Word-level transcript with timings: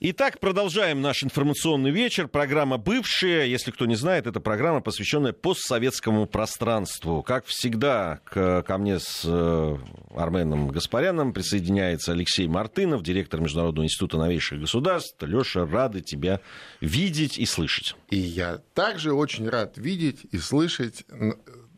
Итак, 0.00 0.38
продолжаем 0.38 1.02
наш 1.02 1.24
информационный 1.24 1.90
вечер. 1.90 2.28
Программа 2.28 2.78
«Бывшая». 2.78 3.46
Если 3.46 3.72
кто 3.72 3.84
не 3.84 3.96
знает, 3.96 4.28
это 4.28 4.38
программа, 4.38 4.80
посвященная 4.80 5.32
постсоветскому 5.32 6.26
пространству. 6.26 7.24
Как 7.24 7.46
всегда, 7.46 8.20
к, 8.22 8.62
ко 8.62 8.78
мне 8.78 9.00
с 9.00 9.22
э, 9.24 9.76
Арменом 10.14 10.68
Гаспаряном 10.68 11.32
присоединяется 11.32 12.12
Алексей 12.12 12.46
Мартынов, 12.46 13.02
директор 13.02 13.40
Международного 13.40 13.86
института 13.86 14.18
новейших 14.18 14.60
государств. 14.60 15.20
Леша, 15.20 15.66
рады 15.66 16.00
тебя 16.00 16.42
видеть 16.80 17.36
и 17.36 17.44
слышать. 17.44 17.96
И 18.08 18.18
я 18.18 18.58
также 18.74 19.12
очень 19.12 19.48
рад 19.48 19.78
видеть 19.78 20.20
и 20.30 20.38
слышать 20.38 21.04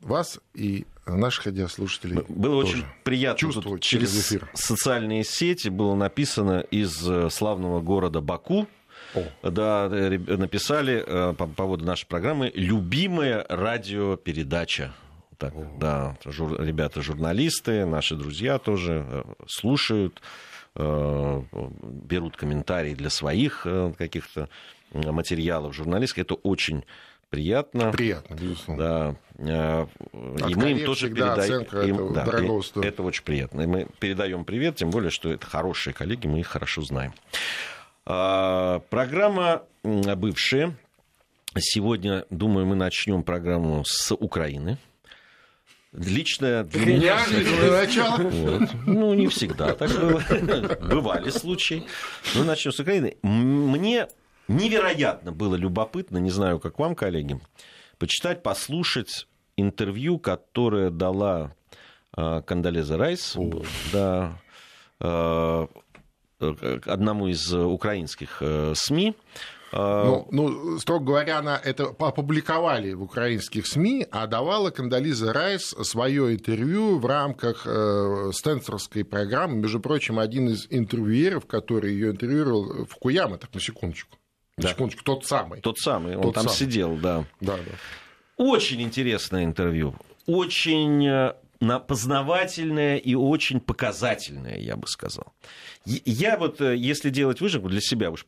вас 0.02 0.40
и 0.52 0.84
наших 1.16 1.46
радиослушателей. 1.46 2.22
Было 2.28 2.62
тоже. 2.62 2.78
очень 2.78 2.86
приятно. 3.04 3.52
Тут 3.52 3.82
через, 3.82 4.10
через 4.12 4.26
эфир. 4.26 4.50
социальные 4.54 5.24
сети 5.24 5.68
было 5.68 5.94
написано 5.94 6.60
из 6.70 7.08
э, 7.08 7.30
славного 7.30 7.80
города 7.80 8.20
Баку. 8.20 8.66
О. 9.14 9.50
Да, 9.50 9.88
написали 9.88 11.02
э, 11.04 11.34
по 11.34 11.46
поводу 11.46 11.84
нашей 11.84 12.06
программы 12.06 12.52
«Любимая 12.54 13.44
радиопередача». 13.48 14.92
Так, 15.38 15.54
О. 15.54 15.76
да, 15.78 16.16
жур, 16.24 16.60
ребята 16.60 17.02
журналисты, 17.02 17.86
наши 17.86 18.14
друзья 18.14 18.58
тоже 18.58 19.04
э, 19.08 19.24
слушают, 19.46 20.20
берут 20.72 22.36
комментарии 22.36 22.94
для 22.94 23.10
своих 23.10 23.66
каких-то 23.98 24.48
материалов 24.92 25.74
журналистских. 25.74 26.22
Это 26.22 26.34
очень 26.34 26.84
приятно. 27.30 27.92
Приятно, 27.92 28.34
безусловно. 28.34 28.84
Да. 28.84 29.16
Э, 29.38 29.86
и 30.48 30.54
мы 30.54 30.72
им 30.72 30.84
тоже 30.84 31.08
передаем. 31.08 31.62
Им, 31.62 32.12
да, 32.12 32.24
это, 32.24 32.80
это 32.82 33.02
очень 33.02 33.24
приятно. 33.24 33.62
И 33.62 33.66
мы 33.66 33.86
передаем 33.98 34.44
привет, 34.44 34.76
тем 34.76 34.90
более, 34.90 35.10
что 35.10 35.32
это 35.32 35.46
хорошие 35.46 35.94
коллеги, 35.94 36.26
мы 36.26 36.40
их 36.40 36.48
хорошо 36.48 36.82
знаем. 36.82 37.14
А, 38.04 38.80
программа 38.90 39.62
бывшая. 39.82 40.76
Сегодня, 41.58 42.26
думаю, 42.30 42.66
мы 42.66 42.76
начнем 42.76 43.22
программу 43.22 43.84
с 43.84 44.14
Украины. 44.14 44.78
Лично 45.92 46.62
для 46.64 46.86
меня... 46.86 47.18
начало. 47.70 48.16
Вот. 48.18 48.70
Ну, 48.86 49.14
не 49.14 49.26
всегда 49.26 49.74
так 49.74 49.90
было. 49.90 50.22
Бывали 50.80 51.30
случаи. 51.30 51.84
Ну, 52.36 52.44
начнем 52.44 52.72
с 52.72 52.78
Украины. 52.78 53.16
Мне 53.22 54.06
невероятно 54.50 55.32
было 55.32 55.54
любопытно, 55.54 56.18
не 56.18 56.30
знаю, 56.30 56.58
как 56.58 56.78
вам, 56.78 56.94
коллеги, 56.94 57.40
почитать, 57.98 58.42
послушать 58.42 59.26
интервью, 59.56 60.18
которое 60.18 60.90
дала 60.90 61.54
э, 62.16 62.42
Кандалеза 62.42 62.96
Райс, 62.96 63.36
О. 63.36 63.62
да, 63.92 64.38
э, 65.00 65.66
одному 66.86 67.28
из 67.28 67.52
украинских 67.52 68.38
э, 68.40 68.72
СМИ. 68.74 69.14
Ну, 69.72 70.26
ну, 70.32 70.80
строго 70.80 71.04
говоря, 71.04 71.38
она 71.38 71.56
это 71.56 71.84
опубликовали 71.84 72.92
в 72.92 73.04
украинских 73.04 73.68
СМИ, 73.68 74.04
а 74.10 74.26
давала 74.26 74.70
Кандализа 74.70 75.32
Райс 75.32 75.62
свое 75.82 76.34
интервью 76.34 76.98
в 76.98 77.06
рамках 77.06 77.68
э, 77.68 78.30
Стенсорской 78.32 79.04
программы. 79.04 79.58
Между 79.58 79.78
прочим, 79.78 80.18
один 80.18 80.48
из 80.48 80.66
интервьюеров, 80.70 81.46
который 81.46 81.92
ее 81.92 82.10
интервьюировал, 82.10 82.84
в 82.84 82.96
Куяма, 82.96 83.38
так 83.38 83.54
на 83.54 83.60
секундочку. 83.60 84.18
Да. 84.60 84.68
Секундочку, 84.68 85.04
тот 85.04 85.26
самый. 85.26 85.60
Тот 85.60 85.78
самый, 85.78 86.16
он 86.16 86.22
тот 86.22 86.34
там 86.34 86.44
самый. 86.44 86.56
сидел, 86.56 86.96
да. 86.96 87.24
Да, 87.40 87.56
да. 87.56 87.72
Очень 88.36 88.82
интересное 88.82 89.44
интервью. 89.44 89.94
Очень 90.26 91.06
э, 91.06 91.34
познавательное 91.86 92.96
и 92.96 93.14
очень 93.14 93.60
показательное, 93.60 94.58
я 94.58 94.76
бы 94.76 94.86
сказал. 94.86 95.32
Я 95.84 96.36
вот, 96.36 96.60
э, 96.60 96.76
если 96.76 97.10
делать 97.10 97.40
выжимку 97.40 97.68
для 97.68 97.80
себя, 97.80 98.10
уж 98.10 98.26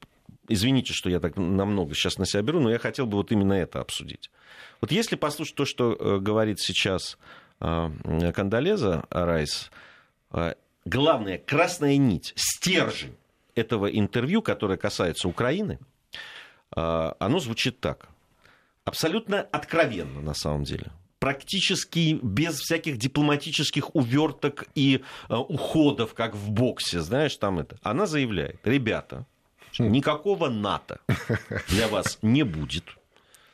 извините, 0.48 0.92
что 0.92 1.08
я 1.08 1.20
так 1.20 1.36
намного 1.36 1.94
сейчас 1.94 2.18
на 2.18 2.26
себя 2.26 2.42
беру, 2.42 2.60
но 2.60 2.70
я 2.70 2.78
хотел 2.78 3.06
бы 3.06 3.16
вот 3.16 3.32
именно 3.32 3.54
это 3.54 3.80
обсудить. 3.80 4.30
Вот 4.80 4.90
если 4.90 5.16
послушать 5.16 5.54
то, 5.54 5.64
что 5.64 5.96
э, 5.98 6.18
говорит 6.18 6.60
сейчас 6.60 7.18
Кандалеза 7.60 9.04
Райс, 9.08 9.70
главная 10.84 11.38
красная 11.38 11.96
нить, 11.96 12.32
стержень 12.34 13.14
этого 13.54 13.86
интервью, 13.86 14.42
которое 14.42 14.76
касается 14.76 15.28
Украины– 15.28 15.78
оно 16.74 17.38
звучит 17.38 17.80
так. 17.80 18.08
Абсолютно 18.84 19.40
откровенно, 19.40 20.20
на 20.20 20.34
самом 20.34 20.64
деле. 20.64 20.86
Практически 21.18 22.18
без 22.20 22.58
всяких 22.58 22.96
дипломатических 22.98 23.94
уверток 23.94 24.64
и 24.74 25.04
а, 25.28 25.38
уходов, 25.38 26.14
как 26.14 26.34
в 26.34 26.50
боксе, 26.50 27.00
знаешь, 27.00 27.36
там 27.36 27.60
это. 27.60 27.76
Она 27.82 28.06
заявляет, 28.06 28.58
ребята, 28.64 29.24
никакого 29.78 30.48
НАТО 30.48 30.98
для 31.68 31.86
вас 31.86 32.18
не 32.22 32.42
будет. 32.42 32.84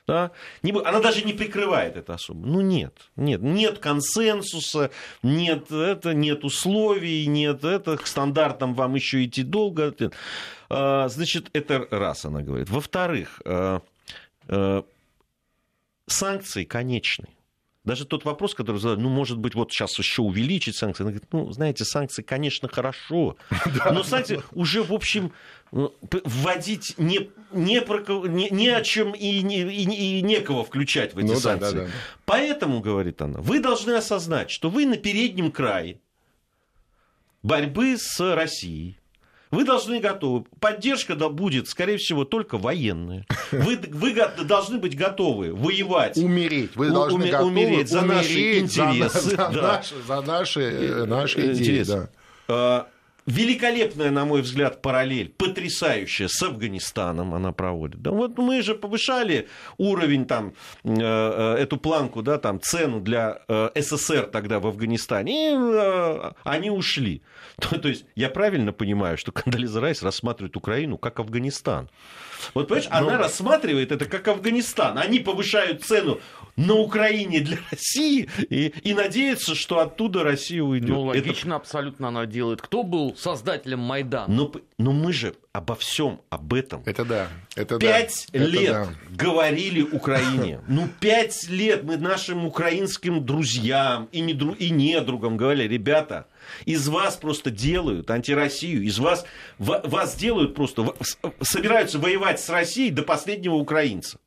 Да? 0.09 0.31
Не, 0.63 0.73
она 0.73 1.01
даже 1.01 1.23
не 1.23 1.35
прикрывает 1.35 1.99
это 1.99 2.15
особо. 2.15 2.47
Ну 2.47 2.63
нет, 2.63 2.95
нет, 3.15 3.43
нет 3.43 3.79
консенсуса, 3.79 4.91
нет, 5.23 5.71
это, 5.71 6.15
нет 6.15 6.45
условий, 6.45 7.27
нет 7.27 7.63
это, 7.63 7.99
к 7.99 8.07
стандартам 8.07 8.73
вам 8.73 8.95
еще 8.95 9.23
идти 9.27 9.43
долго. 9.43 9.95
А, 10.71 11.09
значит, 11.09 11.51
это 11.53 11.87
раз 11.91 12.25
она 12.25 12.41
говорит. 12.41 12.71
Во-вторых, 12.71 13.43
а, 13.45 13.83
а, 14.49 14.83
санкции 16.07 16.65
конечны. 16.65 17.29
Даже 17.89 18.05
тот 18.05 18.27
вопрос, 18.27 18.55
который 18.55 18.77
задали, 18.77 19.01
ну, 19.01 19.09
может 19.09 19.39
быть, 19.39 19.55
вот 19.55 19.73
сейчас 19.73 19.99
еще 19.99 20.21
увеличить 20.21 20.77
санкции. 20.77 21.05
Она 21.05 21.13
говорит, 21.13 21.33
ну, 21.33 21.51
знаете, 21.53 21.87
санкции, 21.87 22.21
конечно, 22.21 22.69
хорошо, 22.69 23.39
но 23.91 24.03
санкции 24.03 24.43
уже, 24.53 24.83
в 24.83 24.93
общем, 24.93 25.33
э, 25.73 25.89
вводить 26.25 26.95
не, 26.99 27.31
не, 27.51 27.81
не, 28.29 28.51
не 28.51 28.69
о 28.69 28.83
чем 28.83 29.13
и, 29.13 29.41
не, 29.41 29.63
и, 29.63 30.19
и 30.19 30.21
некого 30.21 30.65
включать 30.65 31.15
в 31.15 31.19
эти 31.19 31.29
ну, 31.29 31.37
санкции. 31.37 31.77
Да, 31.77 31.81
да, 31.81 31.87
да. 31.87 31.93
Поэтому, 32.27 32.81
говорит 32.81 33.23
она, 33.23 33.41
вы 33.41 33.59
должны 33.59 33.93
осознать, 33.93 34.51
что 34.51 34.69
вы 34.69 34.85
на 34.85 34.99
переднем 34.99 35.51
крае 35.51 35.99
борьбы 37.43 37.97
с 37.97 38.21
Россией 38.21 38.99
вы 39.51 39.65
должны 39.65 40.01
готовы. 40.01 40.45
Поддержка 40.61 41.15
да, 41.15 41.29
будет, 41.29 41.69
скорее 41.69 41.97
всего, 41.97 42.25
только 42.25 42.59
военная. 42.59 43.27
Вы, 43.51 43.79
вы 43.91 44.15
должны 44.45 44.79
быть 44.79 44.97
готовы 44.97 45.55
воевать. 45.55 46.17
Умереть. 46.17 46.77
Вы 46.77 46.91
должны 46.91 47.21
уме, 47.21 47.31
готовы 47.31 47.51
умереть 47.51 47.89
за 47.89 48.03
наши 48.03 48.59
интересы. 48.59 49.21
За, 49.21 49.31
за, 49.31 49.37
да. 49.37 49.63
наши, 49.63 49.95
за 50.07 50.21
наши, 50.23 50.61
э, 50.61 51.05
наши 51.05 51.41
идеи. 51.41 51.63
Интересы. 51.63 52.09
Да. 52.47 52.89
Великолепная, 53.29 54.11
на 54.11 54.25
мой 54.25 54.41
взгляд, 54.41 54.81
параллель, 54.81 55.29
потрясающая, 55.29 56.29
с 56.29 56.43
Афганистаном 56.43 57.35
она 57.35 57.53
проводит. 57.53 58.01
Да 58.01 58.11
вот 58.11 58.39
мы 58.39 58.63
же 58.63 58.75
повышали 58.75 59.49
уровень, 59.77 60.25
там, 60.25 60.55
э, 60.85 60.91
э, 60.99 61.57
эту 61.59 61.77
планку, 61.77 62.23
да, 62.23 62.39
там, 62.39 62.59
цену 62.59 63.01
для 63.01 63.41
СССР 63.75 64.31
тогда 64.33 64.61
в 64.61 64.67
Афганистане, 64.67 65.53
и 65.53 66.33
они 66.45 66.71
ушли. 66.71 67.21
То, 67.61 67.79
то 67.79 67.89
есть 67.89 68.07
я 68.15 68.31
правильно 68.31 68.73
понимаю, 68.73 69.19
что 69.19 69.31
Кондолиза 69.31 69.81
Райс 69.81 70.03
рассматривает 70.03 70.57
Украину 70.57 70.97
как 70.97 71.21
Афганистан. 71.21 71.91
Вот, 72.55 72.69
понимаешь, 72.69 72.89
Но... 72.91 72.97
она 72.97 73.19
рассматривает 73.19 73.93
это 73.93 74.07
как 74.07 74.29
Афганистан. 74.29 74.97
Они 74.97 75.19
повышают 75.19 75.83
цену 75.85 76.21
на 76.59 76.75
Украине 76.75 77.41
для 77.41 77.57
России 77.71 78.29
и, 78.51 78.67
и 78.83 78.93
надеется, 78.93 79.55
что 79.55 79.79
оттуда 79.79 80.25
Россия 80.25 80.63
уйдет. 80.63 80.91
Ну, 80.91 81.03
логично 81.03 81.51
это... 81.51 81.57
абсолютно 81.57 82.09
она 82.09 82.27
делает. 82.27 82.61
Кто 82.61 82.83
был 82.83 83.17
создателем 83.17 83.79
Майдана? 83.79 84.33
Но, 84.33 84.53
но 84.77 84.93
мы 84.93 85.13
же 85.13 85.35
обо 85.53 85.77
всем 85.77 86.21
об 86.31 86.53
этом. 86.53 86.83
Это 86.85 87.05
да. 87.05 87.29
Это 87.55 87.79
пять 87.79 88.27
да. 88.33 88.39
лет 88.39 88.71
это 88.71 88.85
да. 88.87 89.15
говорили 89.25 89.83
Украине. 89.83 90.61
Ну, 90.69 90.89
пять 91.01 91.49
лет 91.49 91.85
мы 91.85 91.97
нашим 91.97 92.45
украинским 92.45 93.25
друзьям 93.25 94.09
и, 94.13 94.21
недру... 94.21 94.53
и 94.53 94.71
недругам 94.71 95.37
говорили, 95.37 95.69
ребята, 95.69 96.27
из 96.65 96.89
вас 96.89 97.17
просто 97.17 97.51
делают 97.51 98.11
антироссию, 98.11 98.83
из 98.83 98.99
вас, 98.99 99.25
вас 99.59 100.17
делают 100.17 100.55
просто, 100.55 100.95
собираются 101.41 101.99
воевать 101.99 102.41
с 102.41 102.49
Россией 102.49 102.91
до 102.91 103.03
последнего 103.03 103.55
украинца. 103.55 104.19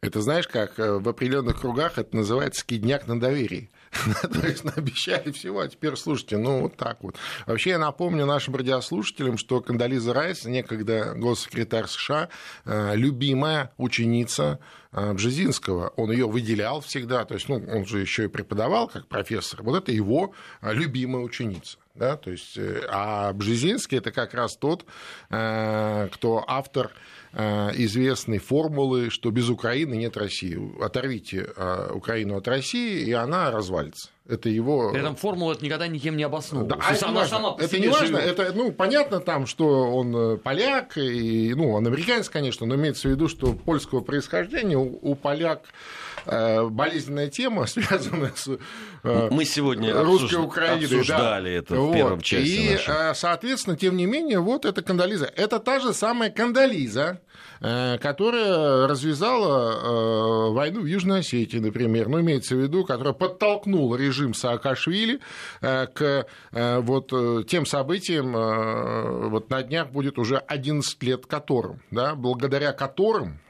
Это 0.00 0.22
знаешь 0.22 0.48
как, 0.48 0.78
э, 0.78 0.98
в 0.98 1.08
определенных 1.08 1.60
кругах 1.60 1.98
это 1.98 2.16
называется 2.16 2.60
скидняк 2.60 3.06
на 3.06 3.20
доверии. 3.20 3.70
То 4.22 4.46
есть 4.46 4.64
обещали 4.76 5.30
всего, 5.32 5.60
а 5.60 5.68
теперь 5.68 5.96
слушайте, 5.96 6.38
ну 6.38 6.60
вот 6.62 6.76
так 6.76 7.02
вот. 7.02 7.16
Вообще 7.46 7.70
я 7.70 7.78
напомню 7.78 8.24
нашим 8.24 8.56
радиослушателям, 8.56 9.36
что 9.36 9.60
Кандализа 9.60 10.14
Райс, 10.14 10.44
некогда 10.44 11.14
госсекретарь 11.14 11.86
США, 11.86 12.28
э, 12.64 12.96
любимая 12.96 13.72
ученица 13.76 14.58
э, 14.92 15.12
Бжезинского. 15.12 15.88
Он 15.96 16.10
ее 16.10 16.26
выделял 16.26 16.80
всегда, 16.80 17.24
то 17.24 17.34
есть 17.34 17.48
ну, 17.48 17.56
он 17.56 17.84
же 17.84 18.00
еще 18.00 18.24
и 18.24 18.28
преподавал 18.28 18.88
как 18.88 19.06
профессор. 19.06 19.62
Вот 19.62 19.76
это 19.76 19.92
его 19.92 20.32
любимая 20.62 21.22
ученица. 21.22 21.78
Да, 21.94 22.16
то 22.16 22.30
есть, 22.30 22.56
а 22.88 23.32
Бжезинский 23.34 23.98
это 23.98 24.12
как 24.12 24.32
раз 24.32 24.56
тот, 24.56 24.86
кто 25.28 26.44
автор 26.46 26.92
известной 27.32 28.38
формулы, 28.38 29.10
что 29.10 29.30
без 29.30 29.48
Украины 29.48 29.94
нет 29.94 30.16
России. 30.16 30.58
Оторвите 30.82 31.48
э, 31.56 31.92
Украину 31.94 32.36
от 32.36 32.48
России, 32.48 33.04
и 33.04 33.12
она 33.12 33.50
развалится. 33.50 34.10
Это 34.28 34.48
его... 34.48 34.90
При 34.92 35.00
этом 35.00 35.16
формула 35.16 35.52
это 35.52 35.64
никогда 35.64 35.88
никем 35.88 36.16
не 36.16 36.22
обосновывалась. 36.22 36.84
Да, 36.86 36.92
это, 36.92 37.08
она 37.08 37.20
важно. 37.20 37.36
сама 37.36 37.50
по 37.52 37.62
это 37.62 37.78
не 37.80 37.88
важно, 37.88 38.20
живет. 38.20 38.38
это, 38.38 38.52
ну, 38.54 38.72
понятно 38.72 39.20
там, 39.20 39.46
что 39.46 39.66
он 39.92 40.16
э, 40.16 40.36
поляк, 40.38 40.96
и, 40.96 41.52
ну, 41.54 41.72
он 41.72 41.86
американец, 41.86 42.28
конечно, 42.28 42.64
но 42.66 42.76
имеется 42.76 43.08
в 43.08 43.10
виду, 43.10 43.28
что 43.28 43.52
польского 43.52 44.00
происхождения 44.00 44.76
у, 44.76 44.98
у 45.02 45.14
поляк 45.16 45.62
э, 45.64 46.09
болезненная 46.26 47.28
тема, 47.28 47.66
связанная 47.66 48.32
с 48.34 48.48
э, 49.02 49.28
Мы 49.30 49.44
сегодня 49.44 49.94
русской 50.02 50.36
обсуж- 50.36 50.44
Украиной. 50.46 50.84
обсуждали 50.84 51.50
да. 51.50 51.56
это 51.58 51.74
в 51.74 51.78
Вот. 51.86 51.94
первом 51.94 52.20
части 52.20 52.48
И, 52.50 52.70
нашей. 52.72 52.94
э, 53.10 53.14
соответственно, 53.14 53.76
тем 53.76 53.96
не 53.96 54.06
менее, 54.06 54.40
вот 54.40 54.64
эта 54.64 54.82
Кандализа. 54.82 55.26
Это 55.36 55.58
та 55.58 55.80
же 55.80 55.92
самая 55.94 56.30
Кандализа, 56.30 57.20
э, 57.60 57.98
которая 57.98 58.86
развязала 58.86 60.50
э, 60.50 60.52
войну 60.52 60.80
в 60.82 60.86
Южной 60.86 61.20
Осетии, 61.20 61.58
например, 61.58 62.08
ну, 62.08 62.20
имеется 62.20 62.54
в 62.54 62.58
виду, 62.58 62.84
которая 62.84 63.14
подтолкнула 63.14 63.96
режим 63.96 64.34
Саакашвили 64.34 65.20
э, 65.60 65.86
к 65.86 66.26
э, 66.52 66.78
вот 66.80 67.10
э, 67.12 67.42
тем 67.48 67.66
событиям, 67.66 68.36
э, 68.36 69.28
вот 69.28 69.50
на 69.50 69.62
днях 69.62 69.90
будет 69.90 70.18
уже 70.18 70.36
11 70.38 71.02
лет 71.02 71.26
которым, 71.26 71.80
да, 71.90 72.14
благодаря 72.14 72.72
которым, 72.72 73.38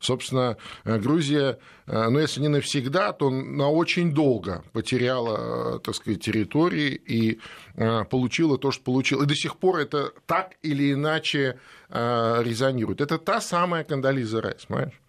собственно, 0.00 0.56
э, 0.84 0.98
Грузия, 0.98 1.58
э, 1.86 2.08
ну, 2.08 2.18
если 2.18 2.40
не 2.40 2.48
навсегда, 2.48 3.12
то 3.12 3.30
на 3.30 3.70
очень 3.70 4.12
долго 4.12 4.64
потеряла, 4.72 5.76
э, 5.76 5.78
так 5.80 5.94
сказать, 5.94 6.22
территории 6.22 6.94
и 6.94 7.40
э, 7.74 8.04
получила 8.04 8.58
то, 8.58 8.70
что 8.70 8.84
получила. 8.84 9.22
И 9.24 9.26
до 9.26 9.34
сих 9.34 9.56
пор 9.56 9.78
это 9.78 10.12
так 10.26 10.52
или 10.62 10.92
иначе 10.92 11.58
э, 11.88 12.42
резонирует. 12.42 13.00
Это 13.00 13.18
та 13.18 13.40
самая 13.40 13.84
Кандализа 13.84 14.40
Райс, 14.40 14.66
понимаешь? 14.66 15.00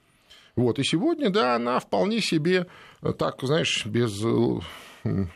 Вот, 0.55 0.79
и 0.79 0.83
сегодня, 0.83 1.29
да, 1.29 1.55
она 1.55 1.79
вполне 1.79 2.21
себе, 2.21 2.67
э, 3.01 3.13
так, 3.13 3.41
знаешь, 3.41 3.85
без... 3.85 4.23
э, 4.23 4.59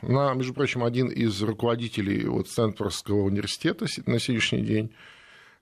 Она, 0.02 0.34
между 0.34 0.54
прочим, 0.54 0.84
один 0.84 1.08
из 1.10 1.42
руководителей 1.44 2.26
вот 2.26 2.48
Стэнфордского 2.48 3.24
университета 3.24 3.86
на 4.06 4.20
сегодняшний 4.20 4.62
день. 4.62 4.92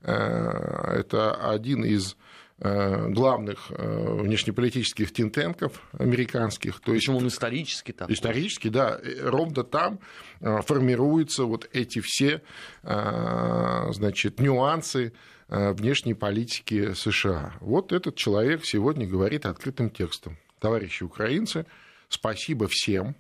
Э, 0.02 1.00
Это 1.00 1.34
один 1.34 1.84
из 1.84 2.14
э, 2.14 2.16
главных 2.60 3.70
э, 3.70 4.22
внешнеполитических 4.22 5.14
тинтенков 5.14 5.84
американских. 5.94 6.80
То 6.80 6.94
есть 6.94 7.06
Причем 7.06 7.18
он 7.18 7.28
исторически 7.28 7.92
там. 7.92 8.12
Исторически, 8.12 8.70
да, 8.70 9.00
э, 9.02 9.30
ровно 9.30 9.64
там 9.64 10.00
э, 10.40 10.62
формируются 10.62 11.46
вот 11.46 11.70
эти 11.72 12.00
все, 12.00 12.42
э, 12.82 13.92
значит, 13.92 14.40
нюансы 14.40 15.14
э, 15.50 15.72
внешней 15.74 16.16
политики 16.16 16.94
США. 16.94 17.54
Вот 17.62 17.94
этот 17.94 18.16
человек 18.16 18.66
сегодня 18.66 19.06
говорит 19.08 19.46
открытым 19.46 19.92
текстом. 19.92 20.38
Товарищи 20.60 21.04
украинцы, 21.04 21.68
спасибо 22.10 22.68
всем, 22.68 23.16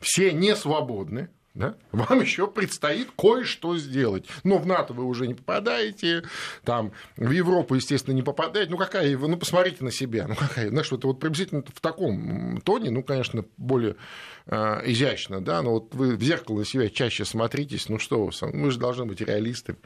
все 0.00 0.32
не 0.32 0.56
свободны, 0.56 1.28
да? 1.54 1.76
Вам 1.92 2.20
еще 2.20 2.48
предстоит 2.48 3.10
кое-что 3.16 3.78
сделать. 3.78 4.26
Но 4.42 4.58
в 4.58 4.66
НАТО 4.66 4.92
вы 4.92 5.04
уже 5.04 5.26
не 5.28 5.34
попадаете, 5.34 6.24
там, 6.64 6.92
в 7.16 7.30
Европу, 7.30 7.74
естественно, 7.76 8.14
не 8.14 8.22
попадаете. 8.22 8.70
Ну, 8.70 8.76
какая, 8.76 9.16
ну, 9.16 9.36
посмотрите 9.36 9.84
на 9.84 9.92
себя. 9.92 10.26
Ну, 10.28 10.34
какая, 10.34 10.68
знаешь, 10.68 10.90
вот, 10.90 11.04
вот 11.04 11.20
приблизительно 11.20 11.62
в 11.62 11.80
таком 11.80 12.60
тоне, 12.62 12.90
ну, 12.90 13.02
конечно, 13.02 13.44
более 13.56 13.96
э, 14.46 14.80
изящно, 14.90 15.40
да, 15.40 15.62
но 15.62 15.72
вот 15.74 15.94
вы 15.94 16.16
в 16.16 16.22
зеркало 16.22 16.58
на 16.58 16.64
себя 16.64 16.90
чаще 16.90 17.24
смотритесь, 17.24 17.88
ну, 17.88 17.98
что 17.98 18.24
вы, 18.24 18.32
вы 18.40 18.70
же 18.70 18.78
должны 18.78 19.06
быть 19.06 19.20
реалистами. 19.20 19.78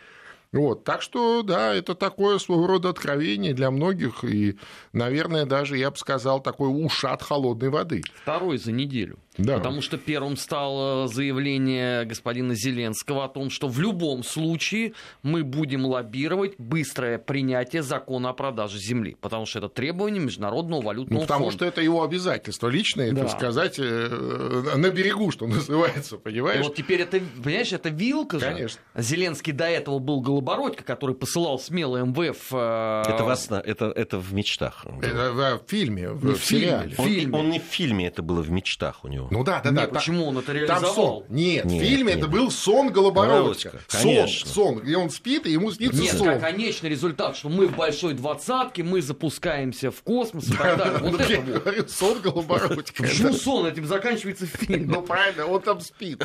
Вот, 0.51 0.85
так 0.85 1.03
что, 1.03 1.43
да, 1.43 1.75
это 1.75 1.95
такое 1.95 2.39
своего 2.39 2.67
рода 2.67 2.89
откровение 2.89 3.53
для 3.53 3.71
многих, 3.71 4.25
и, 4.25 4.57
наверное, 4.95 5.45
даже, 5.45 5.77
я 5.77 5.91
бы 5.91 5.97
сказал, 5.99 6.41
такой 6.41 6.69
ушат 6.69 7.23
холодной 7.23 7.69
воды. 7.69 8.03
Второй 8.23 8.57
за 8.57 8.73
неделю. 8.73 9.19
Да. 9.37 9.59
Потому 9.59 9.83
что 9.83 9.99
первым 9.99 10.37
стало 10.37 11.07
заявление 11.07 12.05
господина 12.05 12.55
Зеленского 12.57 13.25
о 13.25 13.29
том, 13.29 13.51
что 13.51 13.69
в 13.69 13.79
любом 13.79 14.25
случае 14.25 14.95
мы 15.23 15.45
будем 15.45 15.85
лоббировать 15.85 16.55
быстрое 16.59 17.19
принятие 17.19 17.85
закона 17.85 18.31
о 18.31 18.33
продаже 18.33 18.79
земли. 18.79 19.17
Потому 19.21 19.47
что 19.47 19.59
это 19.61 19.69
требование 19.69 20.21
Международного 20.21 20.83
валютного 20.83 21.21
Ну, 21.21 21.25
потому 21.25 21.45
фонда. 21.45 21.57
что 21.57 21.65
это 21.67 21.81
его 21.83 22.03
обязательство 22.03 22.67
личное, 22.69 23.13
Да. 23.13 23.27
так 23.27 23.31
сказать, 23.31 23.77
э, 23.79 24.73
на 24.77 24.91
берегу, 24.91 25.31
что 25.31 25.47
называется, 25.47 26.17
И 26.17 26.19
понимаешь? 26.19 26.65
вот 26.65 26.75
теперь 26.75 27.03
это, 27.03 27.21
понимаешь, 27.45 27.73
это 27.73 27.91
вилка 27.91 28.41
же. 28.41 28.47
Конечно. 28.47 28.81
Зеленский 28.97 29.53
до 29.53 29.67
этого 29.69 30.01
был 30.01 30.21
Голобородько, 30.43 30.85
который 30.85 31.15
посылал 31.17 31.59
смело 31.59 31.97
МВФ. 32.05 32.49
э, 32.53 33.03
Это, 33.09 33.35
сна- 33.35 33.63
это, 33.65 33.87
это 33.87 34.19
в 34.19 34.33
мечтах. 34.33 34.85
Это 35.03 35.33
в 35.33 35.69
фильме, 35.69 36.11
в, 36.11 36.25
Не 36.25 36.35
в 36.35 36.45
сериале. 36.45 36.95
В 36.95 37.01
Он, 37.01 37.07
фильме. 37.09 37.39
он 37.39 37.51
не 37.51 37.59
в 37.59 37.63
фильме, 37.65 38.07
это 38.07 38.23
было 38.23 38.41
в 38.41 38.51
мечтах 38.51 39.05
у 39.05 39.09
него. 39.09 39.27
Ну 39.33 39.43
да, 39.43 39.61
да, 39.65 39.71
да. 39.73 39.81
Нет, 39.83 39.91
та- 39.91 39.97
почему 39.99 40.27
он 40.29 40.39
это 40.39 40.47
Там 40.47 40.57
реализовал? 40.57 40.95
сон. 40.95 41.25
Нет, 41.29 41.65
Нет, 41.65 41.83
в 41.83 41.85
фильме 41.87 42.13
нет. 42.15 42.19
это 42.23 42.29
был 42.29 42.51
сон 42.53 42.93
Голобородько. 42.93 43.71
Голобородько, 43.71 43.81
Сон, 43.89 44.03
конечно. 44.03 44.49
сон, 44.51 44.79
где 44.81 44.97
он 44.97 45.11
спит, 45.11 45.47
и 45.47 45.51
ему 45.53 45.73
снится 45.73 46.01
Нет, 46.01 46.15
сон. 46.17 46.27
как 46.29 46.41
конечный 46.41 46.91
результат, 46.91 47.37
что 47.37 47.49
мы 47.49 47.67
в 47.67 47.77
большой 47.77 48.15
двадцатке, 48.15 48.83
мы 48.85 49.03
запускаемся 49.03 49.91
в 49.91 50.01
космос 50.03 50.49
и 50.49 50.53
так 50.53 50.79
далее. 50.79 50.99
Вот 50.99 51.13
Ну, 51.13 51.19
это 51.19 51.33
я 51.33 51.41
вот. 51.41 51.63
говорю, 51.65 51.89
сон 51.89 52.21
Голобородько. 52.21 53.03
Почему 53.03 53.33
сон 53.33 53.67
этим 53.67 53.87
заканчивается 53.87 54.47
фильм? 54.47 54.89
Ну 54.89 55.03
правильно, 55.03 55.47
он 55.47 55.61
там 55.61 55.81
спит. 55.81 56.25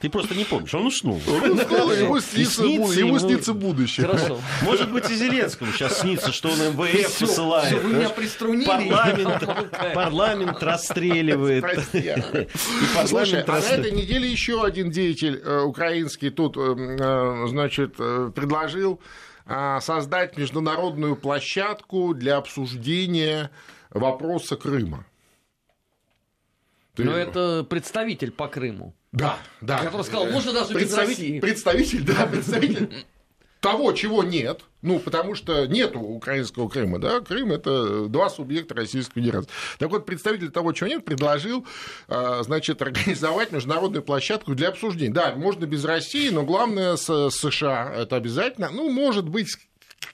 Ты 0.00 0.10
просто 0.10 0.34
не 0.34 0.44
помнишь, 0.44 0.74
он 0.74 0.86
уснул. 0.86 1.20
Он 1.28 1.52
уснул, 1.52 1.92
ему 1.92 2.20
снится 2.20 2.62
ему 3.06 3.18
снится 3.18 3.54
будущее. 3.54 4.06
Хорошо. 4.06 4.40
Может 4.62 4.90
быть, 4.92 5.08
и 5.10 5.14
Зеленскому 5.14 5.72
сейчас 5.72 6.00
снится, 6.00 6.32
что 6.32 6.48
он 6.50 6.58
МВФ 6.58 7.08
Всё, 7.14 7.26
посылает. 7.26 7.82
вы 7.82 7.94
меня 7.94 8.08
приструнили. 8.08 8.66
Парламент, 8.66 9.44
парламент 9.94 10.62
расстреливает. 10.62 11.64
Слушай, 13.06 13.42
а 13.42 13.52
на 13.52 13.58
этой 13.66 13.92
неделе 13.92 14.30
еще 14.30 14.64
один 14.64 14.90
деятель 14.90 15.40
э, 15.44 15.60
украинский 15.60 16.30
тут, 16.30 16.56
э, 16.56 16.60
э, 16.60 17.46
значит, 17.48 17.94
э, 17.98 18.30
предложил 18.34 19.00
создать 19.80 20.38
международную 20.38 21.16
площадку 21.16 22.14
для 22.14 22.38
обсуждения 22.38 23.50
вопроса 23.90 24.56
Крыма. 24.56 25.04
Ты- 26.94 27.04
Но 27.04 27.12
это 27.12 27.62
представитель 27.68 28.30
по 28.30 28.48
Крыму. 28.48 28.94
Да, 29.14 29.38
да. 29.60 29.78
Который 29.78 30.02
сказал, 30.02 30.26
можно 30.26 30.52
даже 30.52 30.74
без 30.74 30.82
Представитель- 30.82 31.08
России. 31.14 31.40
Представитель, 31.40 32.02
да, 32.02 32.26
представитель 32.26 33.04
того, 33.60 33.92
чего 33.92 34.22
нет, 34.22 34.60
ну, 34.82 34.98
потому 34.98 35.34
что 35.34 35.66
нету 35.66 35.98
украинского 35.98 36.68
Крыма, 36.68 36.98
да, 36.98 37.20
Крым– 37.20 37.50
это 37.52 38.08
два 38.08 38.28
субъекта 38.28 38.74
Российской 38.74 39.20
Федерации. 39.22 39.48
Так 39.78 39.88
вот, 39.90 40.04
представитель 40.04 40.50
того, 40.50 40.72
чего 40.72 40.88
нет, 40.88 41.04
предложил, 41.04 41.64
а, 42.08 42.42
значит, 42.42 42.82
организовать 42.82 43.52
международную 43.52 44.02
площадку 44.02 44.54
для 44.54 44.68
обсуждения. 44.68 45.14
Да, 45.14 45.32
можно 45.34 45.64
без 45.64 45.82
России, 45.84 46.28
но 46.28 46.42
главное 46.42 46.96
с 46.96 47.30
США 47.30 47.90
это 47.96 48.16
обязательно. 48.16 48.68
Ну, 48.70 48.90
может 48.90 49.26
быть, 49.28 49.48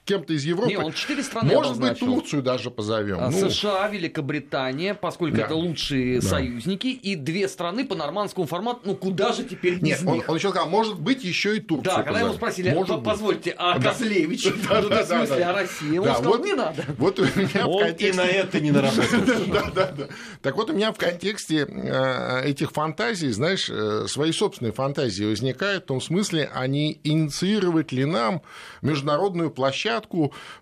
кем-то 0.03 0.33
из 0.33 0.43
Европы. 0.43 0.69
Не, 0.69 0.77
он 0.77 0.93
четыре 0.93 1.21
страны 1.23 1.53
Может 1.53 1.73
быть, 1.73 1.89
обозначил. 1.91 2.07
Турцию 2.07 2.41
даже 2.41 2.71
позовем. 2.71 3.17
А 3.19 3.29
Ну, 3.29 3.49
США, 3.49 3.87
Великобритания, 3.87 4.93
поскольку 4.95 5.37
Да. 5.37 5.43
это 5.43 5.55
лучшие 5.55 6.19
Да. 6.21 6.27
союзники, 6.27 6.87
и 6.87 7.15
две 7.15 7.47
страны 7.47 7.85
по 7.85 7.95
нормандскому 7.95 8.47
формату, 8.47 8.79
ну 8.85 8.95
куда 8.95 9.31
же 9.31 9.43
теперь 9.43 9.75
без 9.75 9.81
Нет, 9.83 9.99
он, 10.05 10.13
них? 10.15 10.29
он 10.29 10.35
еще 10.37 10.49
сказал, 10.49 10.67
может 10.69 10.99
быть, 10.99 11.23
еще 11.23 11.55
и 11.57 11.59
Турцию 11.59 11.95
Да, 11.97 12.03
когда 12.03 12.19
его 12.19 12.29
позовем. 12.29 12.37
спросили, 12.37 12.69
Может 12.73 12.87
«По- 12.89 12.97
быть. 12.97 13.05
позвольте, 13.05 13.55
а 13.57 13.77
Да. 13.77 13.89
Козлевич? 13.91 14.43
Да, 14.69 14.81
Ну, 14.81 14.89
да, 14.89 15.03
в 15.03 15.07
смысле, 15.07 15.35
да, 15.37 15.49
а 15.49 15.53
да. 15.53 15.59
Россия? 15.61 15.99
Он 15.99 16.05
Да, 16.05 16.13
сказал, 16.15 16.31
вот- 16.33 16.45
не 16.45 16.53
надо. 16.53 16.85
Вот 16.97 17.19
у 17.19 17.23
меня 17.23 17.65
в 17.65 17.69
Он 17.69 17.81
и 17.83 17.87
контексте... 17.89 18.21
на 18.21 18.25
это 18.27 18.59
не 18.59 18.71
наработал. 18.71 19.01
Да, 19.51 19.71
да, 19.75 19.91
да. 19.91 20.07
Так 20.41 20.55
вот, 20.55 20.69
у 20.69 20.73
меня 20.73 20.91
в 20.91 20.97
контексте 20.97 21.67
э, 21.69 22.41
этих 22.45 22.71
фантазий, 22.71 23.29
знаешь, 23.29 23.69
э, 23.69 24.07
свои 24.07 24.31
собственные 24.31 24.71
фантазии 24.73 25.25
возникают 25.25 25.83
в 25.83 25.87
том 25.87 26.01
смысле, 26.01 26.49
а 26.53 26.65
не 26.67 26.99
инициировать 27.03 27.91
ли 27.91 28.05
нам 28.05 28.41
международную 28.81 29.51
площадку 29.51 29.90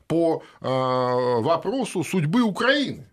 по 0.08 0.42
э, 0.62 0.66
вопросу 0.68 2.04
судьбы 2.04 2.42
Украины. 2.42 3.08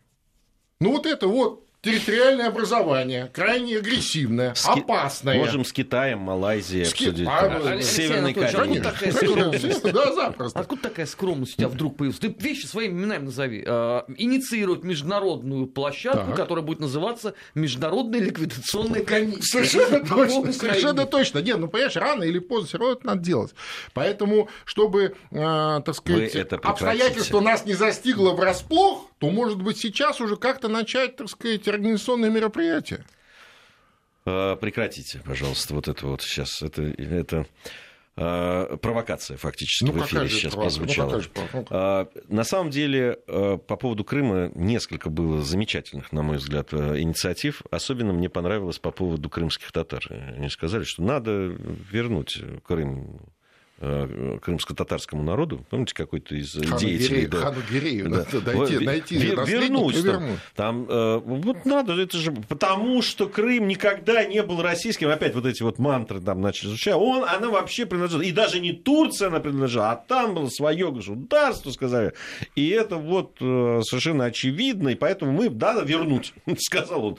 Ну, 0.80 0.92
вот 0.92 1.06
это 1.06 1.28
вот 1.28 1.65
территориальное 1.86 2.48
образование, 2.48 3.30
крайне 3.32 3.78
агрессивное, 3.78 4.54
С 4.54 4.66
опасное. 4.66 5.38
Можем 5.38 5.64
с 5.64 5.72
Китаем, 5.72 6.18
Малайзией 6.18 6.84
С 6.84 6.92
Ки- 6.92 7.04
обсудить. 7.08 7.28
А, 7.30 7.80
Северной 7.80 8.32
а 8.32 10.12
запросто. 10.12 10.58
Откуда 10.58 10.82
такая 10.82 11.06
скромность 11.06 11.54
у 11.54 11.56
тебя 11.58 11.68
вдруг 11.68 11.96
появилась? 11.96 12.18
Ты 12.18 12.34
вещи 12.38 12.66
своими 12.66 12.92
именами 12.92 13.26
назови. 13.26 13.62
Э, 13.64 14.02
Инициировать 14.16 14.82
международную 14.82 15.66
площадку, 15.68 16.26
Так. 16.28 16.36
которая 16.36 16.64
будет 16.64 16.80
называться 16.80 17.34
Международная 17.54 18.20
ликвидационная 18.20 19.04
комиссия. 19.04 19.42
Совершенно 19.64 20.04
точно, 20.04 20.52
совершенно 20.52 21.06
точно. 21.06 21.38
Нет, 21.38 21.58
ну, 21.58 21.68
понимаешь, 21.68 21.96
рано 21.96 22.24
или 22.24 22.40
поздно 22.40 22.66
все 22.68 22.78
равно 22.78 22.94
это 22.94 23.06
надо 23.06 23.20
делать. 23.20 23.54
Поэтому, 23.94 24.48
чтобы, 24.64 25.14
э, 25.30 25.80
так 25.84 25.94
сказать, 25.94 26.34
обстоятельство 26.34 27.40
нас 27.40 27.64
не 27.64 27.74
застигло 27.74 28.32
врасплох, 28.32 29.10
то, 29.18 29.30
может 29.30 29.62
быть, 29.62 29.78
сейчас 29.78 30.20
уже 30.20 30.36
как-то 30.36 30.68
начать, 30.68 31.16
так 31.16 31.28
сказать, 31.28 31.66
организационные 31.68 32.30
мероприятия. 32.30 33.04
Э, 34.26 34.56
Прекратите, 34.60 35.20
пожалуйста, 35.24 35.74
вот 35.74 35.88
это 35.88 36.06
вот 36.06 36.22
сейчас. 36.22 36.62
Это, 36.62 36.82
это... 36.82 37.46
Э, 38.18 38.78
провокация 38.80 39.36
фактически 39.36 39.84
ну, 39.84 39.92
в 39.92 40.06
эфире 40.06 40.28
сейчас 40.28 40.54
прозвучала. 40.54 41.22
Ну, 41.52 41.66
а, 41.68 42.08
на 42.28 42.44
самом 42.44 42.70
деле, 42.70 43.18
по 43.26 43.76
поводу 43.76 44.04
Крыма 44.04 44.50
несколько 44.54 45.10
было 45.10 45.42
замечательных, 45.42 46.12
на 46.12 46.22
мой 46.22 46.38
взгляд, 46.38 46.72
инициатив. 46.72 47.62
Особенно 47.70 48.12
мне 48.12 48.30
понравилось 48.30 48.78
по 48.78 48.90
поводу 48.90 49.28
крымских 49.28 49.70
татар. 49.70 50.02
Они 50.10 50.48
сказали, 50.48 50.84
что 50.84 51.02
надо 51.02 51.30
вернуть 51.90 52.42
Крым 52.64 53.20
крымско-татарскому 53.78 55.22
народу, 55.22 55.64
помните, 55.68 55.94
какой-то 55.94 56.34
из 56.34 56.54
Хану 56.54 56.78
деятелей... 56.78 57.08
Гирею, 57.08 57.30
да, 57.30 57.38
Хану 57.38 57.60
Гирею 57.70 58.08
да. 58.08 58.16
надо 58.18 58.40
дойти, 58.40 58.78
найти 58.78 59.16
Вер, 59.16 59.44
вернуть. 59.44 60.02
Там, 60.02 60.38
там, 60.54 60.86
э, 60.88 61.18
вот 61.18 61.66
надо, 61.66 61.92
это 61.92 62.16
же 62.16 62.32
потому, 62.32 63.02
что 63.02 63.28
Крым 63.28 63.68
никогда 63.68 64.24
не 64.24 64.42
был 64.42 64.62
российским. 64.62 65.10
Опять 65.10 65.34
вот 65.34 65.44
эти 65.44 65.62
вот 65.62 65.78
мантры 65.78 66.20
там 66.20 66.40
начали 66.40 66.68
звучать. 66.68 66.94
Он, 66.94 67.24
она 67.28 67.50
вообще 67.50 67.84
принадлежала, 67.84 68.22
и 68.22 68.32
даже 68.32 68.60
не 68.60 68.72
Турция 68.72 69.28
она 69.28 69.40
принадлежала, 69.40 69.90
а 69.92 69.96
там 69.96 70.34
было 70.34 70.48
свое 70.48 70.90
государство, 70.90 71.70
сказали. 71.70 72.14
И 72.54 72.68
это 72.70 72.96
вот 72.96 73.36
э, 73.40 73.82
совершенно 73.84 74.24
очевидно, 74.24 74.88
и 74.88 74.94
поэтому 74.94 75.32
мы 75.32 75.50
надо 75.50 75.82
вернуть, 75.82 76.32
сказал 76.58 77.04
он. 77.04 77.18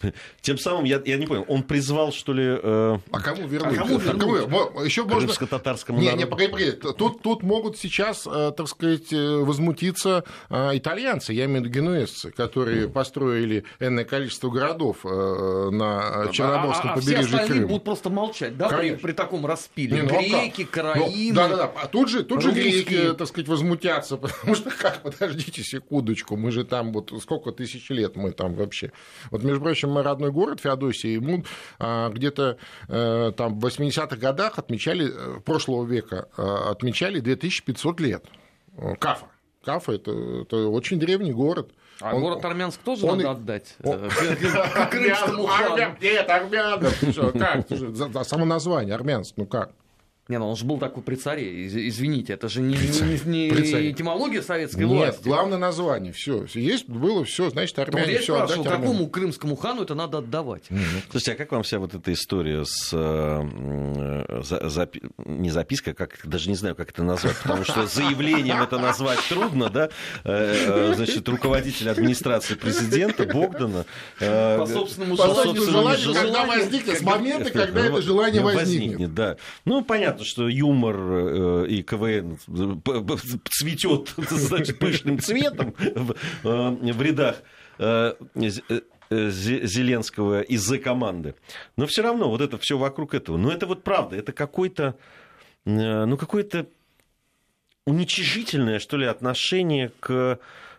Тем 0.40 0.58
самым, 0.58 0.84
я, 0.84 1.00
я 1.04 1.16
не 1.16 1.26
понял, 1.26 1.44
он 1.48 1.62
призвал, 1.62 2.12
что 2.12 2.32
ли... 2.32 2.44
Э... 2.44 2.98
А 3.10 3.20
кому 3.20 3.46
вернуть? 3.46 3.76
А 3.76 3.80
кому 3.82 3.98
вернуть? 3.98 4.44
А 4.44 4.46
кому? 4.46 4.84
Еще 4.84 5.04
можно... 5.04 5.46
татарскому 5.46 5.98
не, 5.98 6.06
народу. 6.06 6.24
Не, 6.24 6.30
погоди, 6.30 6.48
погоди. 6.48 6.70
Тут, 6.96 7.22
тут 7.22 7.42
могут 7.42 7.78
сейчас, 7.78 8.26
э, 8.26 8.52
так 8.56 8.68
сказать, 8.68 9.12
э, 9.12 9.36
возмутиться 9.38 10.24
э, 10.50 10.76
итальянцы, 10.76 11.32
я 11.32 11.46
имею 11.46 11.62
в 11.62 11.64
виду 11.64 11.74
генуэзцы, 11.74 12.30
которые 12.30 12.86
mm. 12.86 12.90
построили 12.90 13.64
энное 13.80 14.04
количество 14.04 14.50
городов 14.50 15.04
на 15.04 16.28
Черноморском 16.32 16.90
а, 16.90 16.92
а, 16.92 16.96
побережье 16.96 17.38
а 17.38 17.44
все 17.44 17.52
Крыма. 17.52 17.68
будут 17.68 17.84
просто 17.84 18.10
молчать, 18.10 18.56
да, 18.56 18.68
при, 18.68 18.94
при 18.94 19.12
таком 19.12 19.46
распиле? 19.46 19.96
Не, 19.96 20.02
ну, 20.02 20.08
греки, 20.08 20.62
ну, 20.62 20.68
караимы... 20.70 21.34
Да, 21.34 21.48
да, 21.48 21.56
да. 21.56 21.72
А 21.82 21.86
тут 21.86 22.08
же, 22.08 22.22
тут 22.22 22.42
же 22.42 22.52
греки, 22.52 23.14
так 23.14 23.26
сказать, 23.28 23.48
возмутятся, 23.48 24.16
потому 24.18 24.54
что 24.54 24.70
как, 24.70 25.02
подождите 25.02 25.62
секундочку, 25.62 26.36
мы 26.36 26.50
же 26.50 26.64
там 26.64 26.92
вот 26.92 27.12
сколько 27.22 27.52
тысяч 27.52 27.90
лет 27.90 28.16
мы 28.16 28.32
там 28.32 28.54
вообще. 28.54 28.92
Вот, 29.30 29.42
между 29.42 29.60
прочим, 29.60 29.87
мой 29.88 30.02
родной 30.02 30.30
город 30.30 30.60
Феодосия, 30.60 31.12
ему 31.12 31.44
а, 31.78 32.10
где-то 32.10 32.58
э, 32.88 33.32
там 33.36 33.58
в 33.58 33.66
80-х 33.66 34.16
годах 34.16 34.58
отмечали, 34.58 35.10
э, 35.10 35.40
прошлого 35.40 35.84
века 35.84 36.28
э, 36.36 36.42
отмечали 36.42 37.20
2500 37.20 38.00
лет. 38.00 38.24
Кафа. 38.98 39.26
Кафа 39.64 39.92
это, 39.92 40.12
это 40.42 40.68
очень 40.68 40.98
древний 40.98 41.32
город. 41.32 41.72
А 42.00 42.14
он, 42.14 42.22
город 42.22 42.44
Армянск 42.44 42.80
тоже 42.82 43.06
он, 43.06 43.18
надо 43.18 43.32
отдать 43.32 43.74
он, 43.82 44.08
крымскому 44.90 45.46
хану. 45.46 45.96
Нет, 46.00 46.30
армянам. 46.30 46.80
Как? 47.38 48.24
Само 48.24 48.44
название, 48.44 48.94
Армянск, 48.94 49.34
ну 49.36 49.46
как? 49.46 49.72
Не, 50.28 50.38
ну 50.38 50.50
он 50.50 50.56
же 50.56 50.66
был 50.66 50.76
такой 50.76 51.02
при 51.02 51.14
царе, 51.14 51.66
извините, 51.88 52.34
это 52.34 52.50
же 52.50 52.60
не, 52.60 52.76
не, 52.76 53.48
не 53.48 53.90
этимология 53.90 54.42
советской 54.42 54.84
Нет, 54.84 54.88
власти. 54.88 55.18
Нет, 55.20 55.26
главное 55.26 55.56
название, 55.56 56.12
все, 56.12 56.44
есть, 56.52 56.86
было 56.86 57.24
все, 57.24 57.48
значит, 57.48 57.78
армяне 57.78 58.12
я 58.12 58.18
все 58.20 58.34
спрашивал, 58.34 58.64
какому 58.64 59.08
крымскому 59.08 59.56
хану 59.56 59.84
это 59.84 59.94
надо 59.94 60.18
отдавать? 60.18 60.64
Mm-hmm. 60.68 61.02
Слушайте, 61.10 61.32
а 61.32 61.34
как 61.36 61.52
вам 61.52 61.62
вся 61.62 61.78
вот 61.78 61.94
эта 61.94 62.12
история 62.12 62.66
с, 62.66 62.90
э, 62.92 64.42
за, 64.42 64.68
за, 64.68 64.90
не 65.24 65.48
записка, 65.48 65.94
как, 65.94 66.18
даже 66.24 66.50
не 66.50 66.56
знаю, 66.56 66.74
как 66.76 66.90
это 66.90 67.02
назвать, 67.02 67.36
потому 67.42 67.64
что 67.64 67.86
заявлением 67.86 68.60
это 68.60 68.78
назвать 68.78 69.20
трудно, 69.30 69.70
да, 69.70 69.88
э, 70.24 70.90
э, 70.90 70.94
значит, 70.94 71.26
руководитель 71.26 71.88
администрации 71.88 72.52
президента 72.52 73.24
Богдана. 73.24 73.86
По 74.18 74.66
собственному 74.66 75.16
желанию. 75.16 76.12
Когда 76.12 76.44
возникнет, 76.44 76.98
с 76.98 77.02
момента, 77.02 77.50
когда 77.50 77.86
это 77.86 78.02
желание 78.02 78.42
возникнет. 78.42 79.14
Да, 79.14 79.38
ну, 79.64 79.82
понятно 79.82 80.17
понятно, 80.18 80.24
что 80.24 80.48
юмор 80.48 80.96
э, 80.98 81.66
и 81.68 81.82
КВН 81.82 82.38
цветет 83.50 84.14
значит, 84.16 84.78
пышным 84.78 85.18
цветом 85.20 85.74
в, 85.78 86.14
э, 86.44 87.02
рядах 87.02 87.42
э, 87.78 88.14
Зеленского 89.10 90.42
из-за 90.42 90.78
команды. 90.78 91.34
Но 91.76 91.86
все 91.86 92.02
равно 92.02 92.28
вот 92.28 92.40
это 92.40 92.58
все 92.58 92.76
вокруг 92.76 93.14
этого. 93.14 93.36
Но 93.36 93.50
это 93.50 93.66
вот 93.66 93.82
правда, 93.82 94.16
это 94.16 94.32
какой-то, 94.32 94.96
ну, 95.64 96.16
какое-то 96.18 96.66
уничижительное, 97.86 98.80
что 98.80 98.98
ли, 98.98 99.06
отношение 99.06 99.92
к 100.00 100.38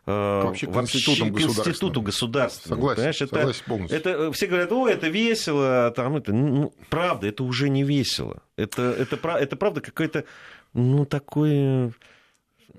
вообще 0.10 0.68
к 0.68 0.76
институтам 0.76 1.34
к 1.34 1.42
институту 1.42 2.02
государства. 2.02 2.70
Согласен, 2.70 3.14
согласен 3.14 3.64
полностью. 3.66 3.98
Это, 3.98 4.10
это, 4.10 4.32
все 4.32 4.48
говорят, 4.48 4.72
о, 4.72 4.88
это 4.88 5.08
весело, 5.08 5.92
там 5.96 6.18
это, 6.18 6.34
ну, 6.34 6.74
правда, 6.90 7.28
это 7.28 7.44
уже 7.44 7.70
не 7.70 7.84
весело. 7.84 8.42
Это, 8.56 8.82
это, 8.82 9.16
это 9.16 9.56
правда 9.56 9.82
какое-то, 9.82 10.26
ну, 10.74 11.06
такое... 11.06 11.94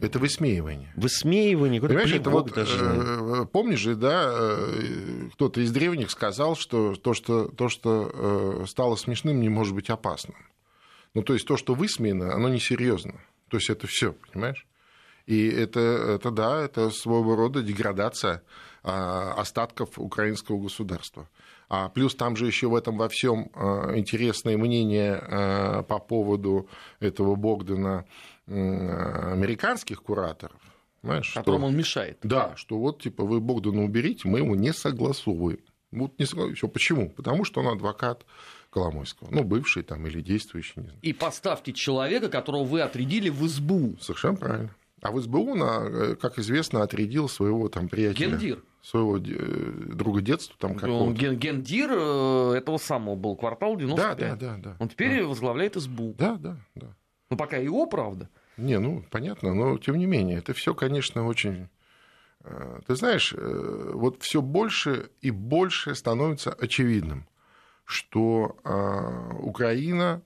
Это 0.01 0.19
высмеивание. 0.19 0.93
Высмеивание, 0.97 1.81
Понимаешь, 1.81 2.13
это 2.13 2.31
вот, 2.31 2.55
даже. 2.55 2.79
Э, 2.81 3.47
помнишь 3.53 3.81
же, 3.81 3.97
да, 3.97 4.31
э, 4.33 5.29
кто-то 5.35 5.61
из 5.61 5.73
древних 5.73 6.11
сказал, 6.11 6.57
что 6.57 6.95
то, 6.95 7.13
что, 7.13 7.49
то, 7.49 7.69
что 7.69 8.65
стало 8.67 8.97
смешным, 8.97 9.41
не 9.41 9.51
может 9.51 9.75
быть 9.75 9.91
опасным. 9.91 10.37
Ну, 11.15 11.23
то 11.23 11.35
есть 11.35 11.47
то, 11.47 11.57
что 11.57 11.75
высмеяно, 11.75 12.35
оно 12.35 12.49
несерьезно. 12.49 13.21
То 13.49 13.57
есть 13.57 13.69
это 13.69 13.87
все, 13.87 14.15
понимаешь? 14.33 14.65
И 15.31 15.49
это, 15.49 15.79
это 15.79 16.33
да, 16.33 16.61
это 16.61 16.91
своего 16.91 17.37
рода 17.37 17.63
деградация 17.63 18.43
а, 18.83 19.35
остатков 19.35 19.97
украинского 19.97 20.59
государства. 20.59 21.29
А 21.69 21.89
плюс 21.89 22.17
там 22.17 22.35
же 22.35 22.49
еще 22.49 22.67
в 22.67 22.75
этом 22.75 22.97
во 22.97 23.09
всем 23.09 23.49
а, 23.55 23.97
интересное 23.97 24.59
мнение 24.59 25.15
а, 25.15 25.83
по 25.85 26.01
поводу 26.01 26.69
этого 26.99 27.37
Богдана 27.37 28.07
американских 28.49 30.03
кураторов. 30.03 30.61
Знаешь, 31.05 31.33
Которому 31.33 31.67
что, 31.67 31.69
он 31.69 31.77
мешает. 31.77 32.19
Да, 32.25 32.57
что 32.57 32.77
вот 32.79 33.01
типа 33.01 33.23
вы 33.23 33.39
Богдана 33.39 33.85
уберите, 33.85 34.27
мы 34.27 34.41
его 34.41 34.57
не 34.57 34.73
согласовываем. 34.73 35.61
Вот 35.93 36.19
не 36.19 36.27
согласовываем. 36.27 36.71
Почему? 36.73 37.11
Потому 37.11 37.45
что 37.45 37.61
он 37.61 37.69
адвокат 37.69 38.27
Коломойского. 38.71 39.29
Ну, 39.31 39.45
бывший 39.45 39.85
там 39.85 40.05
или 40.09 40.23
действующий. 40.23 40.73
Не 40.81 40.87
знаю. 40.87 40.99
И 41.03 41.13
поставьте 41.13 41.73
человека, 41.73 42.29
которого 42.29 42.65
вы 42.65 42.81
отрядили 42.81 43.29
в 43.29 43.47
избу. 43.47 43.97
Совершенно 44.01 44.37
правильно. 44.37 44.75
А 45.03 45.11
в 45.11 45.21
СБУ, 45.21 45.57
э, 45.57 46.17
как 46.17 46.39
известно, 46.39 46.83
отрядил 46.83 47.29
своего 47.29 47.69
там 47.69 47.89
приятеля. 47.89 48.33
Гендир. 48.33 48.63
Своего 48.83 49.19
э, 49.19 49.95
друга 49.95 50.21
детства. 50.21 50.57
Там, 50.59 50.77
Он 50.91 51.15
ген, 51.15 51.37
гендир 51.37 51.91
э, 51.93 52.55
этого 52.57 52.77
самого 52.77 53.15
был, 53.15 53.37
квартал 53.37 53.77
95. 53.77 54.19
Да, 54.19 54.29
да, 54.29 54.37
да. 54.37 54.57
да 54.63 54.77
Он 54.79 54.89
теперь 54.89 55.21
да. 55.21 55.29
возглавляет 55.29 55.77
СБУ. 55.77 56.15
Да, 56.19 56.37
да, 56.37 56.57
да. 56.75 56.95
Ну, 57.31 57.37
пока 57.37 57.57
его, 57.57 57.87
правда. 57.87 58.29
Не, 58.57 58.79
ну, 58.79 59.05
понятно, 59.11 59.55
но 59.55 59.79
тем 59.79 59.97
не 59.97 60.07
менее, 60.07 60.39
это 60.39 60.53
все, 60.53 60.75
конечно, 60.75 61.27
очень... 61.27 61.69
Ты 62.87 62.95
знаешь, 62.95 63.35
вот 63.37 64.23
все 64.23 64.41
больше 64.41 65.11
и 65.21 65.31
больше 65.31 65.95
становится 65.95 66.51
очевидным, 66.53 67.27
что 67.85 68.57
Украина 69.41 70.23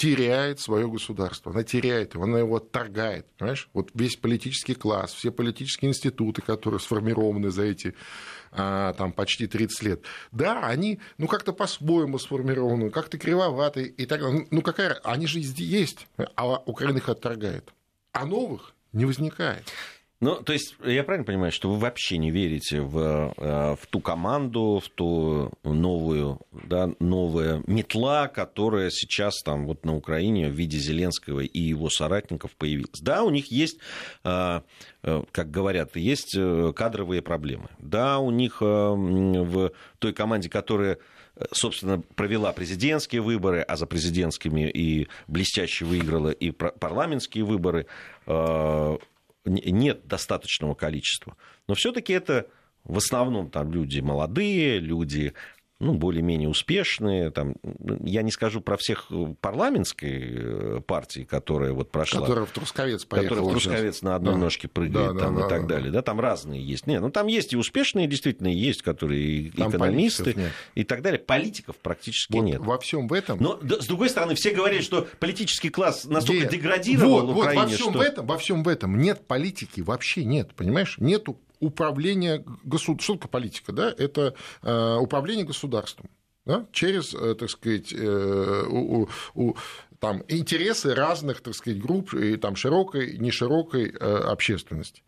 теряет 0.00 0.60
свое 0.60 0.88
государство, 0.88 1.52
она 1.52 1.62
теряет 1.62 2.14
его, 2.14 2.24
она 2.24 2.38
его 2.38 2.56
отторгает, 2.56 3.26
понимаешь? 3.36 3.68
Вот 3.74 3.90
весь 3.92 4.16
политический 4.16 4.74
класс, 4.74 5.12
все 5.12 5.30
политические 5.30 5.90
институты, 5.90 6.40
которые 6.40 6.80
сформированы 6.80 7.50
за 7.50 7.64
эти 7.64 7.94
а, 8.50 8.94
там 8.94 9.12
почти 9.12 9.46
30 9.46 9.82
лет, 9.82 10.02
да, 10.32 10.66
они, 10.66 11.00
ну, 11.18 11.26
как-то 11.26 11.52
по-своему 11.52 12.18
сформированы, 12.18 12.88
как-то 12.88 13.18
кривоватые 13.18 13.88
и 13.88 14.06
так 14.06 14.22
далее. 14.22 14.46
Ну, 14.50 14.62
какая, 14.62 14.94
они 15.04 15.26
же 15.26 15.38
есть, 15.38 16.06
а 16.34 16.62
Украина 16.64 16.96
их 16.96 17.10
отторгает, 17.10 17.68
а 18.12 18.24
новых 18.24 18.72
не 18.94 19.04
возникает. 19.04 19.70
Ну, 20.22 20.36
то 20.36 20.52
есть, 20.52 20.76
я 20.84 21.02
правильно 21.02 21.24
понимаю, 21.24 21.50
что 21.50 21.70
вы 21.70 21.78
вообще 21.78 22.18
не 22.18 22.30
верите 22.30 22.82
в, 22.82 23.32
э, 23.38 23.76
в 23.80 23.86
ту 23.86 24.00
команду, 24.00 24.82
в 24.84 24.90
ту 24.90 25.50
новую, 25.64 26.40
да, 26.52 26.90
новая 26.98 27.62
метла, 27.66 28.28
которая 28.28 28.90
сейчас 28.90 29.40
там 29.42 29.64
вот 29.64 29.86
на 29.86 29.96
Украине 29.96 30.50
в 30.50 30.52
виде 30.52 30.76
Зеленского 30.76 31.40
и 31.40 31.58
его 31.58 31.88
соратников 31.88 32.50
появилась. 32.56 33.00
Да, 33.00 33.24
у 33.24 33.30
них 33.30 33.50
есть, 33.50 33.78
э, 34.24 34.60
э, 35.04 35.22
как 35.32 35.50
говорят, 35.50 35.96
есть 35.96 36.36
кадровые 36.76 37.22
проблемы. 37.22 37.70
Да, 37.78 38.18
у 38.18 38.30
них 38.30 38.60
в 38.60 39.72
той 39.98 40.12
команде, 40.12 40.50
которая 40.50 40.98
собственно, 41.52 42.02
провела 42.16 42.52
президентские 42.52 43.22
выборы, 43.22 43.62
а 43.62 43.76
за 43.76 43.86
президентскими 43.86 44.68
и 44.68 45.08
блестяще 45.26 45.86
выиграла 45.86 46.28
и 46.28 46.50
парламентские 46.50 47.44
выборы, 47.44 47.86
нет 49.44 50.06
достаточного 50.06 50.74
количества. 50.74 51.36
Но 51.66 51.74
все-таки 51.74 52.12
это 52.12 52.48
в 52.84 52.96
основном 52.96 53.50
там 53.50 53.72
люди 53.72 54.00
молодые, 54.00 54.78
люди 54.78 55.34
ну, 55.80 55.94
более-менее 55.94 56.48
успешные. 56.48 57.30
Там, 57.30 57.54
я 58.04 58.20
не 58.22 58.30
скажу 58.30 58.60
про 58.60 58.76
всех 58.76 59.10
парламентской 59.40 60.82
партии, 60.82 61.26
которая 61.28 61.72
вот 61.72 61.90
прошла. 61.90 62.20
Которая 62.20 62.44
в 62.44 62.50
Трусковец 62.50 63.06
поехала. 63.06 63.28
Которая 63.36 63.48
в 63.48 63.52
Трусковец 63.52 63.94
сейчас. 63.94 64.02
на 64.02 64.14
одной 64.14 64.34
да. 64.34 64.40
ножке 64.40 64.68
прыгает 64.68 65.14
да, 65.14 65.20
там, 65.20 65.36
да, 65.36 65.46
и 65.46 65.48
так 65.48 65.62
да, 65.62 65.68
далее. 65.74 65.90
Да. 65.90 66.02
там 66.02 66.20
разные 66.20 66.62
есть. 66.62 66.86
Нет, 66.86 67.00
ну 67.00 67.10
там 67.10 67.26
есть 67.28 67.54
и 67.54 67.56
успешные, 67.56 68.06
действительно, 68.06 68.48
есть, 68.48 68.82
которые 68.82 69.50
там 69.52 69.70
экономисты 69.70 70.36
и 70.74 70.84
так 70.84 71.00
далее. 71.00 71.18
Политиков 71.18 71.76
практически 71.76 72.34
вот 72.34 72.42
нет. 72.42 72.60
Во 72.60 72.78
всем 72.78 73.08
в 73.08 73.12
этом. 73.14 73.38
Но, 73.40 73.58
с 73.62 73.86
другой 73.86 74.10
стороны, 74.10 74.34
все 74.34 74.50
говорят, 74.50 74.82
что 74.82 75.08
политический 75.18 75.70
класс 75.70 76.04
настолько 76.04 76.42
нет. 76.42 76.52
деградировал 76.52 77.26
вот, 77.26 77.34
в 77.34 77.38
Украине, 77.38 77.62
вот 77.62 77.70
во 77.70 77.76
всем 77.76 77.90
что... 77.90 77.98
в 77.98 78.02
этом, 78.02 78.26
во 78.26 78.38
всем 78.38 78.62
в 78.62 78.68
этом 78.68 78.98
нет 78.98 79.26
политики 79.26 79.80
вообще 79.80 80.24
нет, 80.24 80.54
понимаешь? 80.54 80.96
Нету 80.98 81.38
управление 81.60 82.42
государством. 82.64 82.98
Что 82.98 83.14
такое 83.14 83.30
политика? 83.30 83.72
Да? 83.72 83.94
Это 83.96 84.34
э, 84.62 84.96
управление 84.96 85.44
государством 85.44 86.10
да? 86.46 86.66
через, 86.72 87.14
э, 87.14 87.34
так 87.34 87.50
сказать, 87.50 87.92
э, 87.92 88.64
у, 88.68 89.08
у, 89.34 89.54
там, 90.00 90.24
интересы 90.28 90.94
разных, 90.94 91.42
так 91.42 91.54
сказать, 91.54 91.80
групп 91.80 92.14
и 92.14 92.36
там, 92.36 92.56
широкой, 92.56 93.18
неширокой 93.18 93.90
общественности. 93.90 95.02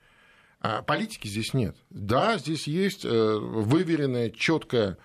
А 0.61 0.83
политики 0.83 1.27
здесь 1.27 1.55
нет. 1.55 1.75
Да, 1.91 2.39
здесь 2.39 2.69
есть 2.69 3.05
выверенная, 3.05 4.31
четкая 4.31 4.97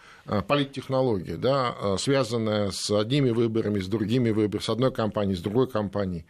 политтехнология, 0.47 1.37
да, 1.37 1.97
связанная 1.97 2.69
с 2.69 2.91
одними 2.91 3.31
выборами, 3.31 3.79
с 3.79 3.87
другими 3.87 4.29
выборами, 4.29 4.61
с 4.61 4.69
одной 4.69 4.93
компанией, 4.93 5.35
с 5.35 5.41
другой 5.41 5.67
компанией. 5.67 6.27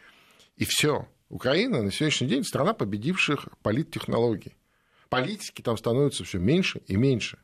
И 0.56 0.64
все. 0.64 1.10
Украина 1.28 1.82
на 1.82 1.92
сегодняшний 1.92 2.30
день 2.30 2.46
страна 2.46 2.74
победивших 2.74 3.50
политтехнологий 3.64 4.57
политики 5.10 5.62
там 5.62 5.78
становится 5.78 6.24
все 6.24 6.40
меньше 6.40 6.82
и 6.88 6.96
меньше. 6.96 7.40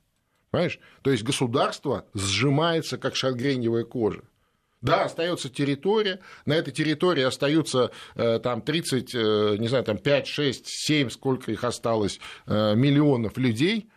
Понимаешь? 0.52 0.80
То 1.02 1.12
есть 1.12 1.24
государство 1.24 2.06
сжимается, 2.14 2.98
как 2.98 3.16
шатгреневая 3.16 3.84
кожа. 3.84 4.24
Да, 4.82 5.06
остается 5.06 5.50
территория, 5.50 6.20
на 6.46 6.54
этой 6.54 6.74
территории 6.74 7.24
остаются 7.24 7.92
э, 8.16 8.40
там 8.40 8.62
30, 8.62 9.16
э, 9.16 9.56
не 9.58 9.70
знаю, 9.70 9.86
там 9.86 9.98
5, 9.98 10.28
6, 10.28 10.64
7, 10.68 11.10
сколько 11.10 11.54
их 11.54 11.64
осталось, 11.64 12.20
э, 12.48 12.76
миллионов 12.76 13.38
людей. 13.38 13.90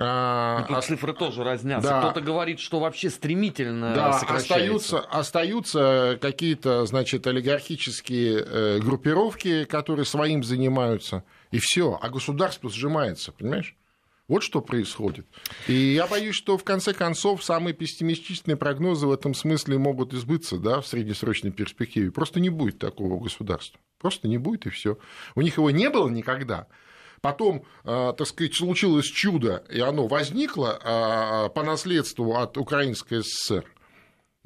А, 0.00 0.62
тут 0.62 0.76
а, 0.76 0.80
цифры 0.80 1.12
тоже 1.12 1.42
разнятся. 1.42 1.88
Да, 1.88 2.00
Кто-то 2.00 2.20
говорит, 2.20 2.60
что 2.60 2.78
вообще 2.78 3.10
стремительно 3.10 3.94
да, 3.94 4.10
остаются, 4.10 5.00
остаются 5.00 6.18
какие-то, 6.20 6.86
значит, 6.86 7.26
олигархические 7.26 8.78
группировки, 8.80 9.64
которые 9.64 10.06
своим 10.06 10.44
занимаются 10.44 11.24
и 11.50 11.58
все, 11.58 11.98
а 12.00 12.08
государство 12.08 12.70
сжимается, 12.70 13.32
понимаешь? 13.32 13.74
Вот 14.28 14.42
что 14.42 14.60
происходит. 14.60 15.26
И 15.66 15.72
я 15.72 16.06
боюсь, 16.06 16.34
что 16.34 16.58
в 16.58 16.64
конце 16.64 16.92
концов 16.92 17.42
самые 17.42 17.72
пессимистичные 17.72 18.58
прогнозы 18.58 19.06
в 19.06 19.12
этом 19.12 19.32
смысле 19.32 19.78
могут 19.78 20.12
избыться 20.12 20.58
да, 20.58 20.82
в 20.82 20.86
среднесрочной 20.86 21.50
перспективе. 21.50 22.12
Просто 22.12 22.38
не 22.38 22.50
будет 22.50 22.78
такого 22.78 23.18
государства. 23.18 23.80
Просто 23.98 24.28
не 24.28 24.36
будет, 24.36 24.66
и 24.66 24.70
все. 24.70 24.98
У 25.34 25.40
них 25.40 25.56
его 25.56 25.70
не 25.70 25.88
было 25.88 26.10
никогда. 26.10 26.66
Потом, 27.20 27.64
а, 27.84 28.12
так 28.12 28.26
сказать, 28.26 28.54
случилось 28.54 29.06
чудо, 29.06 29.64
и 29.70 29.80
оно 29.80 30.06
возникло 30.06 30.78
а, 30.82 31.48
по 31.48 31.62
наследству 31.62 32.36
от 32.36 32.56
Украинской 32.56 33.22
ССР. 33.22 33.64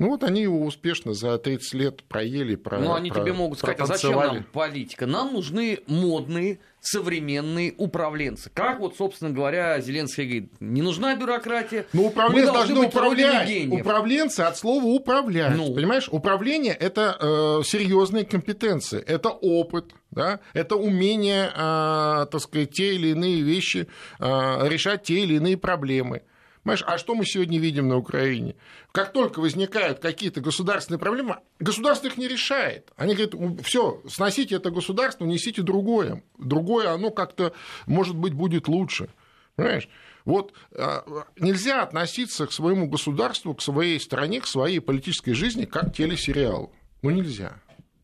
Ну 0.02 0.08
вот 0.08 0.24
они 0.24 0.42
его 0.42 0.66
успешно 0.66 1.14
за 1.14 1.38
30 1.38 1.74
лет 1.74 2.02
проели, 2.02 2.56
про, 2.56 2.80
Ну 2.80 2.92
они 2.92 3.10
про, 3.10 3.20
тебе 3.20 3.32
могут 3.32 3.60
сказать, 3.60 3.78
а 3.78 3.86
зачем 3.86 4.16
нам 4.16 4.42
политика? 4.42 5.06
Нам 5.06 5.32
нужны 5.32 5.78
модные, 5.86 6.58
современные 6.80 7.72
управленцы. 7.78 8.50
Как 8.52 8.80
вот, 8.80 8.96
собственно 8.96 9.30
говоря, 9.30 9.80
Зеленский 9.80 10.24
говорит, 10.24 10.52
не 10.58 10.82
нужна 10.82 11.14
бюрократия. 11.14 11.86
Ну 11.92 12.06
управленцы 12.06 12.52
должны, 12.52 12.74
должны 12.74 12.88
управлять. 12.88 13.68
Управленцы 13.70 14.40
от 14.40 14.56
слова 14.56 14.84
управлять. 14.86 15.56
Ну. 15.56 15.72
Понимаешь, 15.72 16.08
управление 16.10 16.74
это 16.74 17.16
э, 17.20 17.62
серьезные 17.64 18.24
компетенции, 18.24 19.00
это 19.00 19.28
опыт, 19.28 19.92
да, 20.10 20.40
это 20.52 20.74
умение, 20.74 21.44
э, 21.44 22.26
так 22.28 22.40
сказать, 22.40 22.72
те 22.72 22.96
или 22.96 23.10
иные 23.10 23.40
вещи, 23.42 23.86
э, 24.18 24.68
решать 24.68 25.04
те 25.04 25.20
или 25.20 25.34
иные 25.36 25.56
проблемы. 25.56 26.22
Понимаешь, 26.62 26.84
а 26.86 26.96
что 26.96 27.14
мы 27.16 27.24
сегодня 27.24 27.58
видим 27.58 27.88
на 27.88 27.96
Украине? 27.96 28.54
Как 28.92 29.12
только 29.12 29.40
возникают 29.40 29.98
какие-то 29.98 30.40
государственные 30.40 31.00
проблемы, 31.00 31.38
государство 31.58 32.06
их 32.06 32.16
не 32.16 32.28
решает. 32.28 32.92
Они 32.96 33.14
говорят, 33.14 33.64
все, 33.64 34.00
сносите 34.08 34.56
это 34.56 34.70
государство, 34.70 35.24
несите 35.24 35.62
другое. 35.62 36.22
Другое, 36.38 36.90
оно 36.90 37.10
как-то, 37.10 37.52
может 37.86 38.16
быть, 38.16 38.32
будет 38.32 38.68
лучше. 38.68 39.08
Понимаешь? 39.56 39.88
Вот 40.24 40.54
а, 40.72 41.26
нельзя 41.36 41.82
относиться 41.82 42.46
к 42.46 42.52
своему 42.52 42.88
государству, 42.88 43.54
к 43.54 43.62
своей 43.62 43.98
стране, 43.98 44.40
к 44.40 44.46
своей 44.46 44.80
политической 44.80 45.32
жизни 45.32 45.64
как 45.64 45.92
к 45.92 45.96
телесериалу. 45.96 46.72
Ну 47.02 47.10
нельзя. 47.10 47.60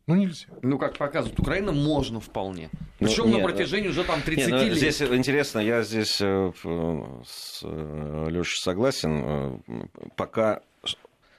Ну, 0.08 0.14
нельзя. 0.16 0.46
Ну, 0.62 0.78
как 0.78 0.96
показывает 0.96 1.38
Украина, 1.38 1.70
можно 1.70 2.18
вполне. 2.18 2.70
Причем 2.98 3.30
ну, 3.30 3.38
на 3.38 3.44
протяжении 3.44 3.88
уже 3.88 4.04
там 4.04 4.22
30 4.22 4.46
нет, 4.46 4.60
ну, 4.60 4.66
лет. 4.66 4.76
Здесь 4.76 5.02
интересно, 5.02 5.58
я 5.58 5.82
здесь 5.82 6.18
э, 6.22 6.50
с 7.26 7.60
э, 7.62 8.26
Лешей 8.30 8.58
согласен. 8.58 9.60
Э, 9.68 9.86
пока 10.16 10.62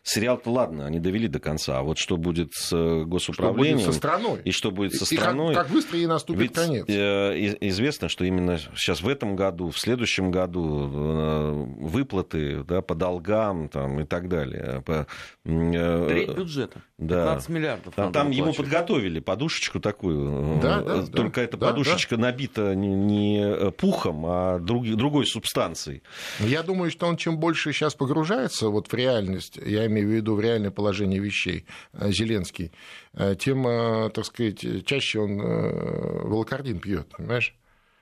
Сериал-то 0.03 0.49
ладно, 0.49 0.85
они 0.85 0.99
довели 0.99 1.27
до 1.27 1.39
конца, 1.39 1.79
а 1.79 1.83
вот 1.83 1.97
что 1.97 2.17
будет 2.17 2.53
с 2.53 2.71
э, 2.73 3.03
госуправлением... 3.03 3.79
Что 3.79 3.85
будет 3.85 3.93
со 3.93 3.97
страной. 3.97 4.41
И 4.45 4.51
что 4.51 4.71
будет 4.71 4.93
со 4.95 5.05
страной... 5.05 5.51
И 5.51 5.55
как, 5.55 5.65
как 5.65 5.73
быстро 5.73 5.97
ей 5.97 6.07
наступит 6.07 6.41
Ведь 6.41 6.53
конец. 6.53 6.85
Э, 6.87 7.33
известно, 7.61 8.07
что 8.07 8.23
именно 8.23 8.59
сейчас 8.75 9.01
в 9.01 9.07
этом 9.07 9.35
году, 9.35 9.69
в 9.69 9.77
следующем 9.77 10.31
году 10.31 10.89
э, 10.91 11.51
выплаты 11.79 12.63
да, 12.63 12.81
по 12.81 12.95
долгам 12.95 13.67
там, 13.67 13.99
и 13.99 14.05
так 14.05 14.29
далее. 14.29 14.81
По, 14.85 15.05
Треть 15.43 16.35
бюджета. 16.35 16.81
Да. 16.97 17.25
15 17.25 17.49
миллиардов. 17.49 17.93
Там, 17.95 18.11
там 18.11 18.31
ему 18.31 18.53
подготовили 18.53 19.19
подушечку 19.19 19.79
такую. 19.79 20.59
Да, 20.61 20.81
да, 20.81 21.05
Только 21.05 21.41
да, 21.41 21.43
эта 21.43 21.57
да, 21.57 21.67
подушечка 21.67 22.15
да. 22.15 22.23
набита 22.23 22.75
не, 22.75 22.87
не 22.87 23.71
пухом, 23.71 24.25
а 24.25 24.59
друг, 24.59 24.87
другой 24.95 25.25
субстанцией. 25.25 26.03
Я 26.39 26.63
думаю, 26.63 26.91
что 26.91 27.07
он 27.07 27.17
чем 27.17 27.37
больше 27.37 27.73
сейчас 27.73 27.95
погружается 27.95 28.69
вот 28.69 28.87
в 28.87 28.93
реальность, 28.93 29.57
я 29.57 29.88
имею 29.89 30.07
в 30.07 30.11
виду 30.11 30.35
в 30.35 30.41
реальное 30.41 30.71
положение 30.71 31.19
вещей, 31.19 31.65
э, 31.93 32.11
Зеленский, 32.11 32.71
э, 33.13 33.35
тем, 33.35 33.67
э, 33.67 34.09
так 34.11 34.25
сказать, 34.25 34.85
чаще 34.85 35.19
он 35.19 35.37
волокордин 35.37 36.79
пьет, 36.79 37.07
понимаешь? 37.09 37.55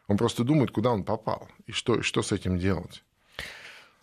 Он 0.07 0.17
просто 0.17 0.43
думает, 0.43 0.71
куда 0.71 0.91
он 0.91 1.03
попал 1.03 1.49
и 1.65 1.71
что, 1.71 2.01
что 2.01 2.21
с 2.21 2.31
этим 2.31 2.57
делать. 2.57 3.03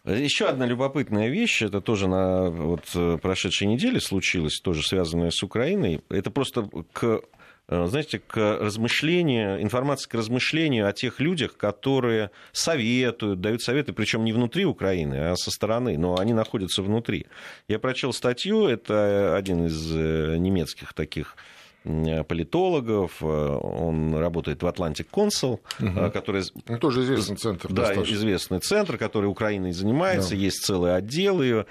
Еще 0.05 0.45
одна 0.45 0.67
любопытная 0.67 1.31
вещь, 1.31 1.63
это 1.63 1.81
тоже 1.81 2.09
на 2.09 2.51
вот 2.51 2.85
прошедшей 3.23 3.67
неделе 3.67 4.01
случилось, 4.01 4.61
тоже 4.61 4.83
связанное 4.83 5.31
с 5.31 5.43
Украиной. 5.43 6.03
Это 6.11 6.31
просто 6.31 6.69
к 6.93 7.23
знаете, 7.69 8.19
к 8.19 8.37
размышлению, 8.37 9.63
информация 9.63 10.09
к 10.09 10.15
размышлению 10.15 10.87
о 10.87 10.93
тех 10.93 11.19
людях, 11.21 11.57
которые 11.57 12.31
советуют, 12.53 13.41
дают 13.41 13.63
советы, 13.63 13.93
причем 13.93 14.25
не 14.25 14.33
внутри 14.33 14.65
Украины, 14.67 15.15
а 15.15 15.37
со 15.37 15.51
стороны, 15.51 15.97
но 15.97 16.19
они 16.19 16.35
находятся 16.35 16.83
внутри. 16.83 17.27
Я 17.69 17.79
прочел 17.79 18.13
статью, 18.13 18.67
это 18.67 19.35
один 19.37 19.67
из 19.67 19.95
э, 19.95 20.37
немецких 20.37 20.93
таких 20.93 21.37
политологов, 21.85 23.23
э, 23.23 23.27
он 23.27 24.15
работает 24.15 24.63
в 24.63 24.67
Atlantic 24.67 25.07
Council, 25.11 25.61
угу. 25.81 26.11
который... 26.11 26.43
Ну, 26.67 26.79
тоже 26.79 27.03
известный 27.03 27.37
центр. 27.37 27.69
Да, 27.69 27.83
достаточно. 27.83 28.15
известный 28.15 28.59
центр, 28.61 28.97
который 28.97 29.27
Украиной 29.27 29.73
занимается, 29.73 30.31
да. 30.31 30.37
есть 30.37 30.65
целый 30.65 30.97
отдел 30.97 31.43
ее. 31.43 31.67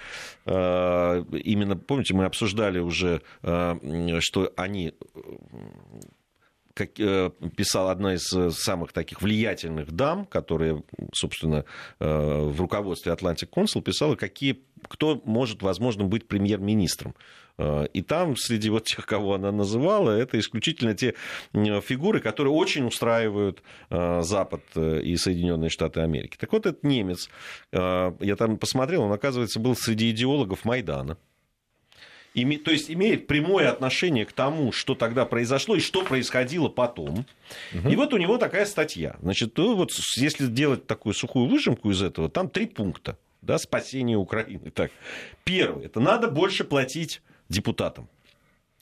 Именно, 0.45 1.77
помните, 1.77 2.13
мы 2.13 2.25
обсуждали 2.25 2.79
уже, 2.79 3.21
что 3.41 4.53
они 4.55 4.93
как 6.75 6.93
писала 6.95 7.91
одна 7.91 8.15
из 8.15 8.23
самых 8.55 8.93
таких 8.93 9.21
влиятельных 9.21 9.91
дам, 9.91 10.25
которая, 10.25 10.83
собственно, 11.13 11.65
в 11.99 12.59
руководстве 12.59 13.13
Atlantic 13.13 13.49
Council 13.49 13.81
писала, 13.81 14.15
какие, 14.15 14.63
кто 14.87 15.21
может, 15.23 15.61
возможно, 15.61 16.03
быть 16.03 16.27
премьер-министром 16.27 17.13
Э, 17.13 17.42
и 17.59 18.01
там, 18.01 18.35
среди 18.35 18.69
вот 18.69 18.85
тех, 18.85 19.05
кого 19.05 19.35
она 19.35 19.51
называла, 19.51 20.11
это 20.11 20.39
исключительно 20.39 20.95
те 20.95 21.13
фигуры, 21.53 22.19
которые 22.19 22.53
очень 22.53 22.85
устраивают 22.85 23.61
э, 23.89 24.21
Запад 24.23 24.63
э, 24.75 25.01
и 25.01 25.15
Соединенные 25.17 25.69
Штаты 25.69 26.01
Америки. 26.01 26.35
Так 26.39 26.51
вот, 26.51 26.65
этот 26.65 26.83
немец, 26.83 27.29
я 27.71 28.35
там 28.37 28.57
посмотрел, 28.57 29.03
он, 29.03 29.11
оказывается, 29.11 29.59
был 29.59 29.75
среди 29.75 30.09
идеологов 30.09 30.65
Майдана. 30.65 31.17
Име, 32.33 32.57
то 32.57 32.71
есть 32.71 32.89
имеет 32.89 33.27
прямое 33.27 33.69
отношение 33.69 34.25
к 34.25 34.33
тому, 34.33 34.71
что 34.71 34.95
тогда 34.95 35.25
произошло 35.25 35.75
и 35.75 35.79
что 35.79 36.03
происходило 36.03 36.67
потом. 36.67 37.25
Угу. 37.73 37.89
И 37.89 37.95
вот 37.95 38.13
у 38.13 38.17
него 38.17 38.37
такая 38.37 38.65
статья. 38.65 39.17
Значит, 39.21 39.55
ну, 39.57 39.75
вот 39.75 39.91
если 40.17 40.47
делать 40.47 40.87
такую 40.87 41.13
сухую 41.13 41.47
выжимку 41.47 41.91
из 41.91 42.01
этого, 42.01 42.29
там 42.29 42.49
три 42.49 42.65
пункта 42.65 43.17
да, 43.43 43.57
спасения 43.59 44.17
Украины. 44.17 44.71
Так. 44.71 44.91
Первый, 45.43 45.85
это 45.85 45.99
надо 45.99 46.27
больше 46.27 46.63
платить 46.63 47.21
депутатам. 47.53 48.07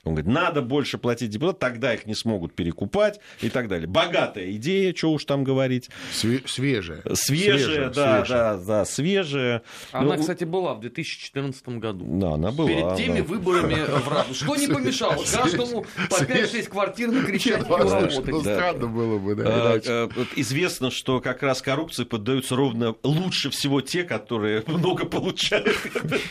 Он 0.04 0.14
говорит, 0.14 0.32
надо 0.32 0.62
больше 0.62 0.98
платить 0.98 1.30
депутатам, 1.30 1.60
тогда 1.60 1.94
их 1.94 2.06
не 2.06 2.16
смогут 2.16 2.54
перекупать 2.54 3.20
и 3.40 3.48
так 3.48 3.68
далее. 3.68 3.86
Богатая 3.86 4.50
идея, 4.52 4.92
что 4.96 5.12
уж 5.12 5.24
там 5.24 5.44
говорить. 5.44 5.90
Све- 6.12 6.42
свежая. 6.48 7.02
Свежая, 7.14 7.88
да, 7.90 8.24
да, 8.28 8.56
да, 8.56 8.84
свежая. 8.84 9.62
Она, 9.92 10.16
Ну, 10.16 10.20
кстати, 10.20 10.42
была 10.42 10.74
в 10.74 10.80
2014 10.80 11.78
году. 11.78 12.04
Да, 12.18 12.32
она 12.32 12.50
была. 12.50 12.68
Перед 12.68 12.96
теми 12.96 13.18
да. 13.18 13.24
выборами 13.24 13.74
в 13.74 14.08
Раду. 14.08 14.34
Что 14.34 14.56
не 14.56 14.66
помешало 14.66 15.22
каждому 15.32 15.86
по 16.10 16.16
5-6 16.24 16.68
квартир 16.68 17.12
накричать 17.12 17.60
и 17.60 17.70
работать. 17.70 18.40
странно 18.40 18.88
было 18.88 19.18
бы, 19.20 19.36
да. 19.36 19.44
А, 19.86 20.08
вот 20.16 20.28
Известно, 20.34 20.90
что 20.90 21.20
как 21.20 21.44
раз 21.44 21.62
коррупции 21.62 22.02
поддаются 22.02 22.56
ровно 22.56 22.96
лучше 23.04 23.50
всего 23.50 23.80
те, 23.80 24.02
которые 24.02 24.64
много 24.66 25.04
получают. 25.06 25.76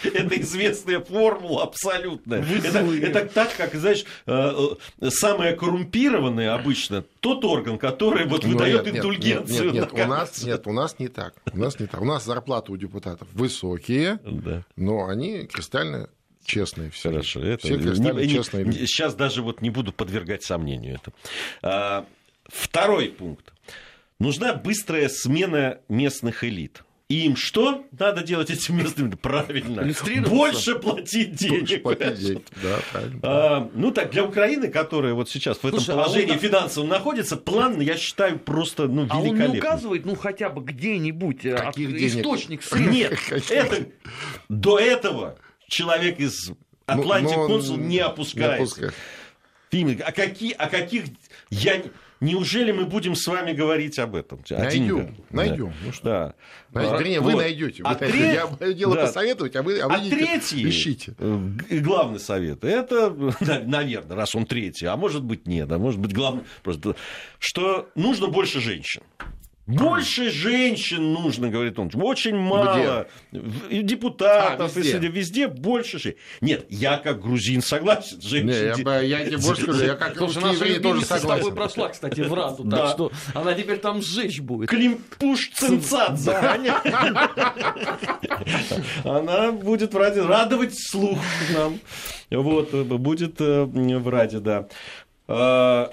Это 0.04 0.42
известная 0.42 1.00
формула 1.00 1.64
абсолютная. 1.64 2.44
Это, 2.44 2.80
это 2.80 3.26
так, 3.34 3.61
как, 3.70 3.80
знаешь, 3.80 4.06
э, 4.26 4.54
э, 5.02 5.10
самое 5.10 5.54
коррумпированное 5.56 6.54
обычно 6.54 7.04
тот 7.20 7.44
орган, 7.46 7.78
который 7.78 8.26
вот 8.26 8.44
Ну, 8.44 8.52
выдает 8.52 8.86
нет, 8.86 8.86
нет, 8.86 8.96
индульгенцию. 8.98 9.66
Нет, 9.66 9.74
нет, 9.74 9.94
на 9.94 10.04
у 10.04 10.08
нас, 10.08 10.44
нет, 10.44 10.68
у 10.68 10.72
нас 10.74 11.00
не 11.00 11.08
так. 11.08 11.34
У 11.54 11.58
нас 11.58 11.80
не 11.80 11.88
так. 11.88 12.02
У 12.02 12.06
нас 12.06 12.26
зарплаты 12.26 12.72
у 12.72 12.78
депутатов 12.78 13.28
высокие, 13.34 14.20
Да. 14.24 14.64
но 14.76 15.08
они 15.08 15.46
кристально 15.48 16.10
честные 16.44 16.90
все. 16.90 17.10
Хорошо, 17.10 17.42
это 17.42 17.66
все 17.68 17.78
кристально 17.78 18.20
не- 18.20 18.28
не- 18.28 18.34
честные 18.34 18.64
люди. 18.66 18.86
Сейчас 18.86 19.14
даже 19.16 19.42
вот 19.42 19.62
не 19.62 19.70
буду 19.70 19.92
подвергать 19.94 20.44
сомнению 20.44 20.96
это. 20.96 21.12
А, 21.62 22.06
второй 22.48 23.10
пункт. 23.10 23.54
Нужна 24.20 24.54
быстрая 24.54 25.10
смена 25.10 25.80
местных 25.90 26.44
элит. 26.44 26.84
И 27.12 27.26
им 27.26 27.36
что 27.36 27.84
надо 28.00 28.24
делать 28.24 28.50
этим 28.50 28.78
местным? 28.78 29.12
Правильно. 29.12 29.84
Больше 30.30 30.76
платить 30.76 31.36
денег. 31.36 31.60
Больше 31.60 31.78
платить 31.80 32.20
денег. 32.20 32.42
Да, 32.64 32.80
правильно. 32.92 33.20
А, 33.24 33.70
ну 33.74 33.92
так, 33.92 34.12
для 34.12 34.24
Украины, 34.24 34.70
которая 34.70 35.14
вот 35.14 35.30
сейчас 35.30 35.58
в 35.58 35.66
этом 35.68 35.80
Слушай, 35.82 35.96
а 36.00 36.04
положении 36.04 36.32
он- 36.32 36.40
финансовом 36.40 36.88
находится, 36.88 37.36
план, 37.36 37.82
я 37.82 37.98
считаю, 37.98 38.40
просто 38.40 38.88
ну, 38.88 39.08
А 39.10 39.18
он 39.18 39.24
не 39.26 39.30
великолепный. 39.32 39.60
указывает, 39.60 40.06
ну, 40.06 40.16
хотя 40.16 40.50
бы 40.50 40.62
где-нибудь 40.64 41.46
э, 41.46 41.58
Каких 41.58 41.90
от- 41.90 41.96
денег? 41.98 42.16
источник 42.16 42.64
средств. 42.64 42.92
Нет, 42.94 43.52
это 43.52 43.86
до 44.48 44.80
этого 44.80 45.38
человек 45.68 46.18
из 46.20 46.48
Ну, 46.50 46.56
Атлантик 46.86 47.36
консул 47.36 47.76
не 47.76 47.88
не 47.88 48.00
опускается. 48.00 48.64
опускает. 48.64 48.94
Фильмы, 49.70 49.94
о, 50.02 50.12
какие, 50.14 50.54
о 50.54 50.68
каких... 50.68 51.04
Я... 51.50 51.82
не- 52.22 52.32
Неужели 52.32 52.72
мы 52.72 52.86
будем 52.86 53.16
с 53.16 53.28
вами 53.28 53.52
говорить 53.52 54.00
об 54.00 54.16
этом? 54.16 54.40
О 54.50 54.54
Найдем, 54.58 54.88
деньгах? 54.88 55.10
найдем. 55.32 55.66
Да. 55.68 55.74
Ну 55.86 55.92
что? 55.92 56.04
Да. 56.04 56.34
Знаете, 56.72 56.94
А, 56.94 56.98
Вернее, 57.00 57.20
вы 57.20 57.32
вот. 57.34 57.38
найдете. 57.42 57.84
А 57.84 57.90
найдете. 57.94 58.12
треть- 58.14 58.34
Я 58.36 58.48
мое 58.60 58.74
дело 58.74 58.96
да. 58.96 59.02
посоветовать, 59.08 59.56
а 59.58 59.64
вы, 59.64 59.80
а 59.80 59.88
вы 59.90 59.96
А 59.96 60.00
идите, 60.00 60.16
третий, 60.16 60.70
ищите. 60.70 61.14
э, 61.18 61.50
главный 61.82 62.20
совет, 62.20 62.64
это, 62.64 63.10
наверное, 63.66 64.16
раз 64.16 64.34
он 64.36 64.46
третий, 64.46 64.86
а 64.86 64.96
может 64.96 65.24
быть 65.24 65.48
нет, 65.48 65.70
а 65.72 65.78
может 65.78 66.00
быть 66.00 66.14
главный, 66.14 66.44
просто, 66.64 66.96
что 67.40 67.90
нужно 67.96 68.28
больше 68.28 68.62
женщин. 68.62 69.02
Больше 69.68 70.32
женщин 70.32 71.14
нужно, 71.14 71.50
говорит 71.50 71.78
он. 71.80 71.90
Очень 71.94 72.36
мало. 72.36 73.08
И 73.70 73.82
депутатов, 73.84 74.72
А, 74.76 74.80
и 74.80 74.82
везде. 74.82 74.92
среди- 74.98 75.08
везде 75.08 75.48
больше 75.48 76.00
женщин. 76.00 76.20
Нет, 76.42 76.66
я 76.70 76.98
как 76.98 77.22
грузин 77.22 77.62
согласен. 77.62 78.18
Не, 78.18 78.28
Женщин, 78.28 78.76
я, 78.78 78.84
бы- 78.84 79.06
я 79.06 79.26
тебе 79.26 79.38
больше 79.38 79.62
скажу, 79.64 79.84
я 79.86 79.96
как 79.96 80.18
Слушай, 80.18 80.34
русский 80.36 80.42
наша 80.44 80.56
еврей 80.66 80.80
тоже 80.80 80.88
любимица 80.96 81.06
с 81.06 81.22
тобой 81.22 81.36
согласен. 81.38 81.56
прошла, 81.56 81.90
кстати, 81.90 82.22
в 82.22 82.34
Раду, 82.34 82.64
Да. 82.64 82.78
так 82.78 82.90
что 82.92 83.12
она 83.36 83.54
теперь 83.54 83.78
там 83.78 84.02
сжечь 84.02 84.42
будет. 84.42 84.70
Климпуш 84.70 85.52
Цинцадзе. 85.54 86.32
Она 89.04 89.52
будет 89.52 89.94
радовать 89.96 90.78
слух 90.78 91.20
нам. 91.54 91.80
Вот, 92.30 92.72
будет 92.74 93.40
э, 93.42 93.64
в 93.66 94.08
Раде, 94.10 94.40
да. 94.40 94.68
А, 95.28 95.92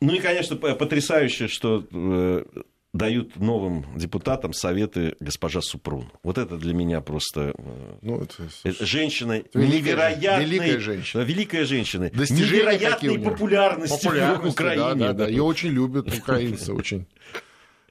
Ну 0.00 0.14
и, 0.14 0.20
конечно, 0.20 0.56
потрясающе, 0.56 1.48
что 1.48 1.84
э, 1.92 2.44
дают 2.92 3.36
новым 3.36 3.84
депутатам 3.96 4.52
советы 4.52 5.14
госпожа 5.20 5.60
Супрун. 5.60 6.10
Вот 6.22 6.38
это 6.38 6.56
для 6.56 6.72
меня 6.72 7.00
просто 7.00 7.54
э, 7.56 7.94
Ну, 8.00 8.22
это, 8.22 8.34
э, 8.64 8.72
женщина 8.80 9.42
Великая 9.52 9.78
невероятной... 9.78 10.44
великая 10.44 10.78
женщина. 10.78 11.20
Великая 11.22 11.64
женщина. 11.64 12.10
Достижения 12.10 12.62
Невероятной 12.62 13.18
популярности, 13.18 14.04
популярность, 14.04 14.44
в 14.44 14.60
Украине. 14.60 14.82
Да, 14.82 14.94
да, 14.94 15.12
да. 15.12 15.28
Ее 15.28 15.42
очень 15.42 15.68
любят 15.68 16.12
украинцы, 16.16 16.72
очень, 16.72 17.06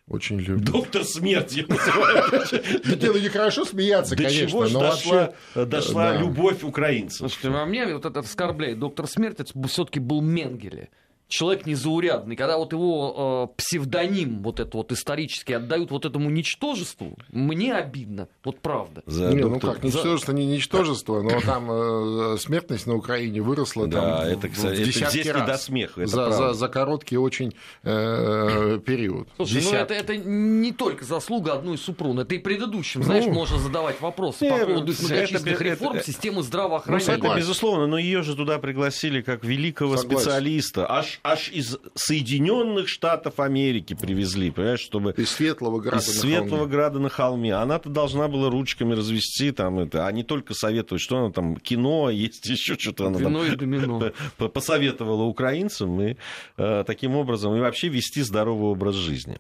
очень 0.08 0.40
любят. 0.40 0.64
Доктор 0.64 1.04
смерти. 1.06 1.66
Не, 1.70 3.08
ну 3.08 3.20
нехорошо 3.20 3.66
смеяться, 3.66 4.16
До 4.16 4.24
конечно, 4.24 4.50
чего 4.50 4.68
но 4.68 4.80
дошла, 4.80 5.34
вообще... 5.54 5.66
дошла 5.66 6.12
да. 6.14 6.18
любовь 6.18 6.64
украинцев. 6.64 7.20
Слушайте, 7.20 7.50
а 7.50 7.66
мне 7.66 7.86
вот 7.94 8.06
это 8.06 8.20
оскорбляет. 8.22 8.80
Доктор 8.80 9.06
Смерть 9.08 9.40
это 9.40 9.68
все-таки 9.68 10.00
был 10.00 10.22
Менгеле. 10.22 10.90
Человек 11.30 11.66
незаурядный. 11.66 12.36
Когда 12.38 12.58
вот 12.58 12.72
его 12.72 13.50
э, 13.54 13.56
псевдоним, 13.58 14.42
вот 14.44 14.60
это 14.62 14.78
вот 14.78 14.92
исторически, 14.94 15.52
отдают 15.52 15.92
вот 15.92 16.06
этому 16.06 16.30
ничтожеству, 16.30 17.18
мне 17.32 17.74
обидно. 17.74 18.30
Вот 18.46 18.60
правда. 18.62 19.04
За 19.06 19.30
Не, 19.34 19.42
ну 19.44 19.60
как, 19.60 19.84
ничтожество, 19.84 20.32
не 20.32 20.46
ничтожество, 20.46 21.22
но 21.22 21.42
там 21.42 21.68
э, 21.70 22.38
смертность 22.40 22.88
на 22.88 22.96
Украине 22.96 23.42
выросла 23.42 23.88
Да, 23.88 24.20
там, 24.22 24.28
это, 24.28 24.48
в- 24.48 24.52
кстати, 24.52 24.76
в 24.78 24.80
это 24.80 24.86
десятки 24.86 25.18
не 25.26 25.32
раз 25.32 25.46
до 25.48 25.58
смеха, 25.58 26.02
это 26.02 26.10
за, 26.12 26.18
правда. 26.18 26.38
за, 26.38 26.54
за 26.54 26.68
короткий 26.70 27.18
очень 27.18 27.54
э, 27.84 28.80
период. 28.86 29.28
Слушай, 29.36 29.64
ну 29.64 29.72
это, 29.74 29.94
это 29.94 30.16
не 30.18 30.72
только 30.72 31.04
заслуга 31.04 31.54
одной 31.54 31.76
из 31.76 31.82
Супрун, 31.82 32.20
это 32.20 32.36
и 32.36 32.38
предыдущим, 32.38 33.02
Ну, 33.02 33.06
знаешь, 33.08 33.26
можно 33.26 33.58
задавать 33.58 34.00
вопросы 34.02 34.46
не, 34.46 34.52
по 34.52 34.66
поводу 34.66 34.92
их 34.92 35.00
это- 35.00 35.08
многочисленных 35.14 35.56
это- 35.56 35.64
реформ 35.64 35.96
это- 35.98 36.06
системы 36.06 36.38
Ну, 36.38 36.44
здравоохранения. 36.44 37.14
это 37.18 37.36
безусловно, 37.36 37.88
но 37.88 37.98
ее 37.98 38.22
же 38.24 38.36
туда 38.36 38.60
пригласили 38.60 39.22
как 39.22 39.44
великого 39.44 39.98
Согласен. 39.98 40.22
специалиста. 40.22 40.86
Аж, 41.24 41.48
аж 41.48 41.50
из 41.50 41.78
Соединенных 41.96 42.88
Штатов 42.88 43.40
Америки 43.40 43.94
привезли, 43.94 44.52
понимаешь, 44.52 44.80
чтобы 44.80 45.14
Из 45.18 45.30
Светлого 45.30 45.80
Града 45.80 45.98
из 45.98 46.08
на 46.08 46.22
Светлого 46.22 46.58
холме. 46.58 46.72
Града 46.72 47.00
на 47.00 47.10
холме. 47.10 47.54
Она-то 47.54 47.90
должна 47.90 48.28
была 48.28 48.50
ручками 48.50 48.94
развести 48.94 49.52
там 49.52 49.80
это, 49.80 50.08
а 50.08 50.12
не 50.12 50.24
только 50.24 50.54
советовать, 50.54 51.02
что 51.02 51.18
она 51.18 51.32
там 51.32 51.58
кино, 51.58 52.10
есть 52.10 52.46
еще 52.46 52.78
что-то 52.78 53.08
она 53.08 53.20
там 53.20 53.34
Вино 53.34 53.46
и 53.46 53.56
домино. 53.56 54.12
посоветовала 54.54 55.24
украинцам 55.24 56.02
и 56.02 56.18
э, 56.58 56.84
таким 56.86 57.16
образом 57.16 57.56
и 57.56 57.60
вообще 57.60 57.88
вести 57.88 58.22
здоровый 58.22 58.72
образ 58.72 58.96
жизни. 58.96 59.38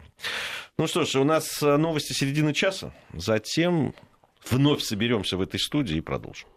Ну 0.78 0.88
что 0.88 1.06
ж, 1.06 1.16
у 1.16 1.24
нас 1.24 1.62
э, 1.62 1.78
новости 1.78 2.14
середины 2.14 2.54
часа. 2.54 2.94
Затем 3.14 3.94
вновь 4.50 4.82
соберемся 4.82 5.38
в 5.38 5.42
этой 5.42 5.60
студии 5.60 5.98
и 5.98 6.02
продолжим. 6.02 6.48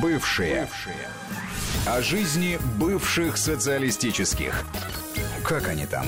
Бывшие. 0.00 0.68
О 1.86 2.00
жизни 2.00 2.58
бывших 2.80 3.36
социалистических. 3.36 4.64
Как 5.44 5.68
они 5.68 5.84
там? 5.84 6.06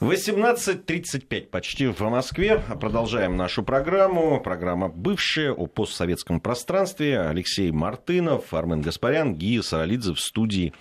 18.35 0.00 1.48
почти 1.48 1.86
в 1.86 2.00
Москве. 2.00 2.58
Продолжаем 2.80 3.36
нашу 3.36 3.62
программу. 3.62 4.40
Программа 4.40 4.88
«Бывшая» 4.88 5.52
о 5.52 5.66
постсоветском 5.66 6.40
пространстве. 6.40 7.20
Алексей 7.20 7.70
Мартынов, 7.70 8.54
Армен 8.54 8.80
Гаспарян, 8.80 9.34
Гия 9.34 9.60
Саралидзе 9.60 10.14
в 10.14 10.20
студии 10.20 10.72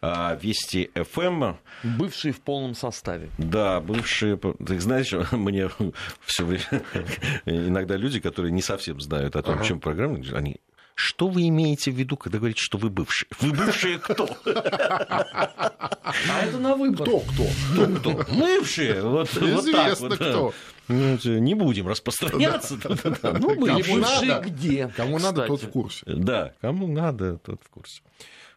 а, 0.00 0.38
Вести 0.40 0.90
ФМ. 0.94 1.56
Бывший 1.82 2.32
в 2.32 2.40
полном 2.40 2.74
составе. 2.74 3.28
Да, 3.36 3.82
бывшие... 3.82 4.38
Ты 4.38 4.80
знаешь, 4.80 5.12
мне 5.32 5.68
все 6.24 6.46
время... 6.46 6.82
Иногда 7.44 7.96
люди, 7.96 8.20
которые 8.20 8.52
не 8.52 8.62
совсем 8.62 9.00
знают 9.00 9.36
о 9.36 9.42
том, 9.42 9.60
о 9.60 9.64
чем 9.64 9.80
программа, 9.80 10.18
они... 10.32 10.60
Что 11.00 11.28
вы 11.28 11.46
имеете 11.46 11.92
в 11.92 11.94
виду, 11.94 12.16
когда 12.16 12.38
говорите, 12.38 12.60
что 12.60 12.76
вы 12.76 12.90
бывшие? 12.90 13.28
Вы 13.40 13.52
бывшие 13.52 14.00
кто? 14.00 14.28
А 14.44 16.42
это 16.42 16.58
на 16.58 16.74
выбор. 16.74 17.06
Кто, 17.06 17.20
кто? 17.20 17.44
Кто? 17.72 17.86
кто? 18.24 18.34
Бывшие. 18.34 19.00
Вот, 19.02 19.32
вот 19.34 19.64
так 19.64 19.92
Известно 19.92 20.08
вот, 20.08 20.16
кто. 20.18 20.54
Ну, 20.88 21.16
Не 21.38 21.54
будем 21.54 21.86
распространяться. 21.86 22.78
Ну, 22.82 23.54
Кому 23.54 23.54
бывшие 23.54 23.96
надо? 23.98 24.42
где? 24.48 24.88
Кому 24.96 25.20
надо, 25.20 25.46
тот 25.46 25.62
в 25.62 25.70
курсе. 25.70 26.02
Да, 26.04 26.52
кому 26.60 26.88
надо, 26.88 27.38
тот 27.38 27.60
в 27.64 27.68
курсе. 27.70 28.02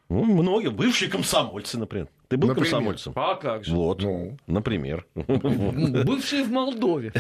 Ну, 0.10 0.24
многие. 0.24 0.70
Бывшие 0.72 1.12
комсомольцы, 1.12 1.78
например. 1.78 2.08
Ты 2.28 2.38
был 2.38 2.48
Например. 2.48 2.72
комсомольцем? 2.72 3.14
А 3.18 3.36
как 3.36 3.66
же? 3.66 3.72
Вот, 3.76 4.02
Ну. 4.02 4.36
например. 4.48 5.06
М, 5.16 6.04
Бывшие 6.06 6.44
в 6.44 6.50
Молдове. 6.50 7.14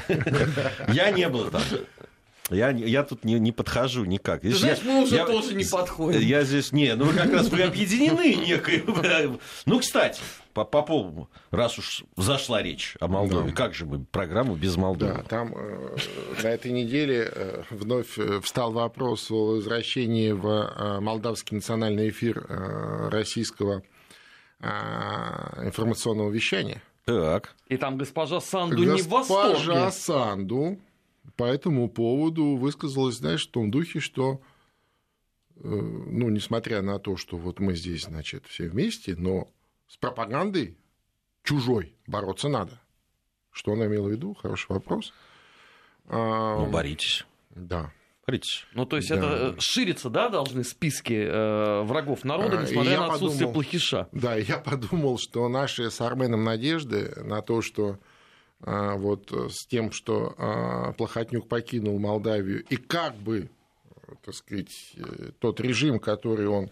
Я 0.88 1.12
не 1.12 1.30
был 1.30 1.52
там. 1.52 1.62
Я, 2.52 2.70
я 2.72 3.04
тут 3.04 3.24
не, 3.24 3.36
не 3.40 3.52
подхожу 3.52 4.04
никак. 4.06 4.42
Ты 4.42 4.50
Здесь 4.50 4.60
знаешь, 4.60 4.80
я- 4.84 4.92
мы 4.94 5.04
уже 5.04 5.16
я- 5.16 5.26
тоже 5.26 5.56
не 5.56 5.64
подходим. 5.64 6.20
Я 6.20 6.44
здесь 6.44 6.72
не, 6.72 6.94
ну 6.96 7.08
как 7.12 7.32
раз 7.32 7.48
вы 7.50 7.62
объединены 7.64 8.36
некой. 8.36 8.84
Ну, 9.66 9.80
кстати, 9.80 10.20
по, 10.54 10.66
по 10.66 10.82
поводу, 10.82 11.30
раз 11.52 11.78
уж 11.80 12.04
зашла 12.18 12.62
речь 12.62 12.96
о 13.00 13.08
Молдове, 13.08 13.50
Да. 13.52 13.56
как 13.56 13.74
же 13.74 13.86
мы 13.86 14.04
программу 14.04 14.56
без 14.56 14.76
Молдовы? 14.76 15.14
Да, 15.14 15.24
там 15.24 15.54
э, 15.56 15.98
на 16.44 16.48
этой 16.48 16.72
неделе 16.72 17.32
э, 17.34 17.64
вновь 17.70 18.18
э, 18.18 18.42
встал 18.42 18.72
вопрос 18.74 19.32
о 19.32 19.56
возвращении 19.56 20.32
в 20.32 20.46
э, 20.48 21.00
молдавский 21.00 21.56
национальный 21.56 22.10
эфир 22.10 22.46
э, 22.50 23.10
российского 23.10 23.82
э, 24.60 24.68
информационного 25.66 26.30
вещания. 26.30 26.82
Так. 27.06 27.56
И 27.68 27.78
там 27.78 27.98
госпожа 27.98 28.40
Санду 28.42 28.84
не 28.84 29.02
в 29.02 29.08
Госпожа 29.08 29.50
восторге. 29.54 29.92
Санду 29.92 30.80
по 31.36 31.44
этому 31.46 31.90
поводу 31.90 32.56
высказалась, 32.56 33.16
знаешь, 33.16 33.48
в 33.48 33.52
том 33.52 33.72
духе, 33.72 34.00
что 34.00 34.42
ну, 35.56 36.30
несмотря 36.30 36.82
на 36.82 36.98
то, 37.00 37.18
что 37.18 37.38
вот 37.38 37.60
мы 37.60 37.76
здесь, 37.76 38.04
значит, 38.04 38.46
все 38.48 38.68
вместе, 38.68 39.16
но 39.16 39.48
с 39.88 39.98
пропагандой 39.98 40.78
чужой 41.44 41.96
бороться 42.08 42.50
надо. 42.50 42.82
Что 43.52 43.74
она 43.74 43.86
имела 43.86 44.08
в 44.08 44.12
виду? 44.12 44.34
Хороший 44.34 44.68
вопрос. 44.72 45.14
Ну, 46.08 46.70
боритесь. 46.72 47.26
Да. 47.52 47.92
Боритесь. 48.26 48.66
Ну, 48.74 48.86
то 48.86 48.96
есть 48.96 49.10
Да. 49.10 49.16
это 49.18 49.28
э, 49.28 49.60
шириться, 49.60 50.10
да, 50.10 50.30
должны 50.30 50.64
списки 50.64 51.14
э, 51.14 51.82
врагов 51.84 52.24
народа, 52.24 52.60
А, 52.60 52.62
несмотря 52.64 53.00
на 53.02 53.14
отсутствие 53.14 53.48
подумал- 53.50 53.54
плохиша. 53.54 54.08
Да, 54.14 54.36
я 54.36 54.58
подумал, 54.58 55.18
что 55.20 55.48
наши 55.50 55.92
с 55.92 56.02
Арменом 56.02 56.44
надежды 56.44 57.14
на 57.24 57.42
то, 57.42 57.62
что 57.62 57.90
а, 57.92 58.00
вот 58.64 59.32
э, 59.32 59.50
с 59.50 59.66
тем, 59.66 59.92
что 59.92 60.36
а, 60.38 60.94
Плохотнюк 60.94 61.48
покинул 61.48 61.98
Молдавию, 62.00 62.64
и 62.64 62.76
как 62.76 63.16
бы, 63.16 63.50
э, 64.08 64.14
так 64.24 64.36
сказать, 64.36 64.94
э, 64.98 65.32
тот 65.40 65.60
режим, 65.60 66.00
который 66.00 66.48
он 66.48 66.70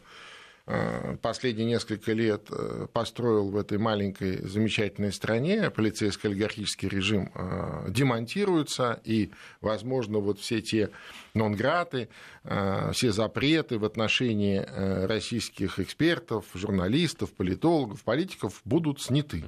а, 0.67 1.17
последние 1.23 1.65
несколько 1.65 2.13
лет 2.13 2.47
построил 2.93 3.49
в 3.49 3.57
этой 3.57 3.79
маленькой 3.79 4.45
замечательной 4.47 5.11
стране, 5.11 5.71
полицейско-олигархический 5.71 6.87
режим 6.87 7.31
а, 7.33 7.89
демонтируется, 7.89 9.01
и, 9.03 9.31
возможно, 9.59 10.19
вот 10.19 10.39
все 10.39 10.61
те 10.61 10.91
нонграты, 11.33 12.09
а, 12.43 12.91
все 12.91 13.11
запреты 13.11 13.79
в 13.79 13.85
отношении 13.85 14.59
российских 15.07 15.79
экспертов, 15.79 16.45
журналистов, 16.53 17.33
политологов, 17.33 18.03
политиков 18.03 18.61
будут 18.63 19.01
сняты. 19.01 19.43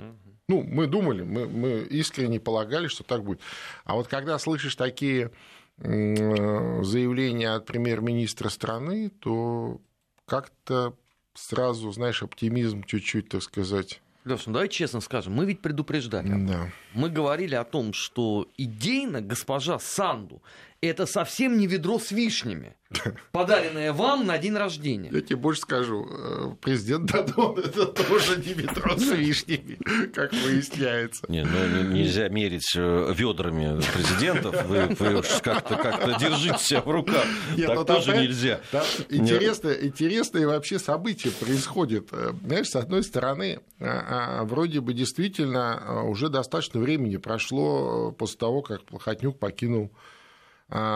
Ну, 0.51 0.63
мы 0.63 0.85
думали, 0.85 1.21
мы, 1.23 1.47
мы 1.47 1.79
искренне 1.89 2.37
полагали, 2.37 2.89
что 2.89 3.03
так 3.05 3.23
будет. 3.23 3.39
А 3.85 3.95
вот 3.95 4.09
когда 4.09 4.37
слышишь 4.37 4.75
такие 4.75 5.31
заявления 5.77 7.51
от 7.51 7.65
премьер-министра 7.65 8.49
страны, 8.49 9.11
то 9.21 9.79
как-то 10.25 10.93
сразу, 11.33 11.89
знаешь, 11.93 12.21
оптимизм 12.21 12.83
чуть-чуть, 12.83 13.29
так 13.29 13.43
сказать. 13.43 14.01
Леша, 14.25 14.43
ну 14.47 14.53
давай 14.53 14.67
честно 14.67 14.99
скажем, 14.99 15.33
мы 15.33 15.45
ведь 15.45 15.61
предупреждали. 15.61 16.27
Да. 16.45 16.69
Мы 16.93 17.09
говорили 17.09 17.55
о 17.55 17.63
том, 17.63 17.93
что 17.93 18.49
идейно 18.57 19.21
госпожа 19.21 19.79
Санду 19.79 20.41
это 20.87 21.05
совсем 21.05 21.57
не 21.57 21.67
ведро 21.67 21.99
с 21.99 22.11
вишнями, 22.11 22.75
подаренное 23.31 23.93
вам 23.93 24.25
на 24.25 24.39
день 24.39 24.55
рождения. 24.55 25.09
Я 25.11 25.21
тебе 25.21 25.35
больше 25.35 25.61
скажу, 25.61 26.07
э, 26.09 26.55
президент 26.59 27.05
Дадон 27.11 27.59
это 27.63 27.85
тоже 27.85 28.37
не 28.37 28.55
метро 28.55 28.97
с 28.97 29.11
вишнями, 29.11 29.77
как 30.11 30.33
выясняется. 30.33 31.25
Не, 31.29 31.43
ну 31.43 31.83
не- 31.83 31.99
нельзя 31.99 32.29
мерить 32.29 32.73
э, 32.75 33.13
ведрами 33.15 33.79
президентов. 33.93 34.65
Вы, 34.65 34.87
вы 34.97 35.21
как-то 35.41 35.75
как 35.75 36.19
держите 36.19 36.57
себя 36.57 36.81
в 36.81 36.89
руках. 36.89 37.25
Нет, 37.55 37.67
так 37.67 37.75
ну, 37.77 37.85
там, 37.85 37.95
тоже 37.97 38.07
понимаешь, 38.07 38.29
нельзя. 38.29 38.59
там 38.71 38.83
интересное, 39.09 39.73
интересное 39.85 40.47
вообще 40.47 40.79
событие 40.79 41.31
происходит. 41.31 42.07
Э, 42.11 42.33
Знаешь, 42.43 42.69
с 42.69 42.75
одной 42.75 43.03
стороны, 43.03 43.59
а, 43.79 44.39
а, 44.39 44.43
вроде 44.45 44.81
бы 44.81 44.93
действительно 44.93 46.03
уже 46.05 46.29
достаточно 46.29 46.79
времени 46.79 47.17
прошло 47.17 48.11
после 48.11 48.37
того, 48.39 48.63
как 48.63 48.83
Плохотнюк 48.85 49.37
покинул 49.37 49.91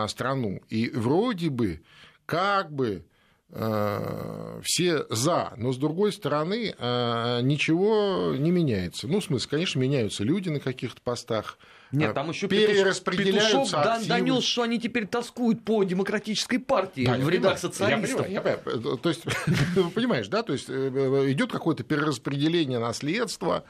страну. 0.08 0.60
И 0.68 0.90
вроде 0.90 1.50
бы, 1.50 1.82
как 2.26 2.72
бы 2.72 3.04
э, 3.50 4.60
все 4.62 5.06
за, 5.10 5.52
но 5.56 5.72
с 5.72 5.76
другой 5.76 6.12
стороны 6.12 6.74
э, 6.76 7.40
ничего 7.42 8.34
не 8.36 8.50
меняется. 8.50 9.06
Ну, 9.06 9.20
в 9.20 9.24
смысле, 9.24 9.50
конечно, 9.50 9.78
меняются 9.78 10.24
люди 10.24 10.48
на 10.48 10.60
каких-то 10.60 11.00
постах. 11.00 11.58
Нет, 11.92 12.10
э, 12.10 12.14
там 12.14 12.30
еще 12.30 12.48
перераспределяются 12.48 13.80
активы. 13.80 14.08
донес, 14.08 14.44
что 14.44 14.62
они 14.62 14.80
теперь 14.80 15.06
тоскуют 15.06 15.64
по 15.64 15.84
демократической 15.84 16.58
партии 16.58 17.06
Да, 17.06 17.14
в 17.14 17.28
рядах 17.28 17.32
понимаю, 17.32 17.58
социалистов. 17.58 18.28
Я 18.28 18.40
понимаю, 18.40 18.58
я 18.66 18.78
понимаю. 18.80 18.98
То 18.98 19.08
есть, 19.08 19.24
понимаешь, 19.94 20.28
да, 20.28 20.42
то 20.42 20.52
есть 20.52 20.66
э, 20.68 21.24
идет 21.32 21.52
какое-то 21.52 21.84
перераспределение 21.84 22.78
наследства, 22.78 23.64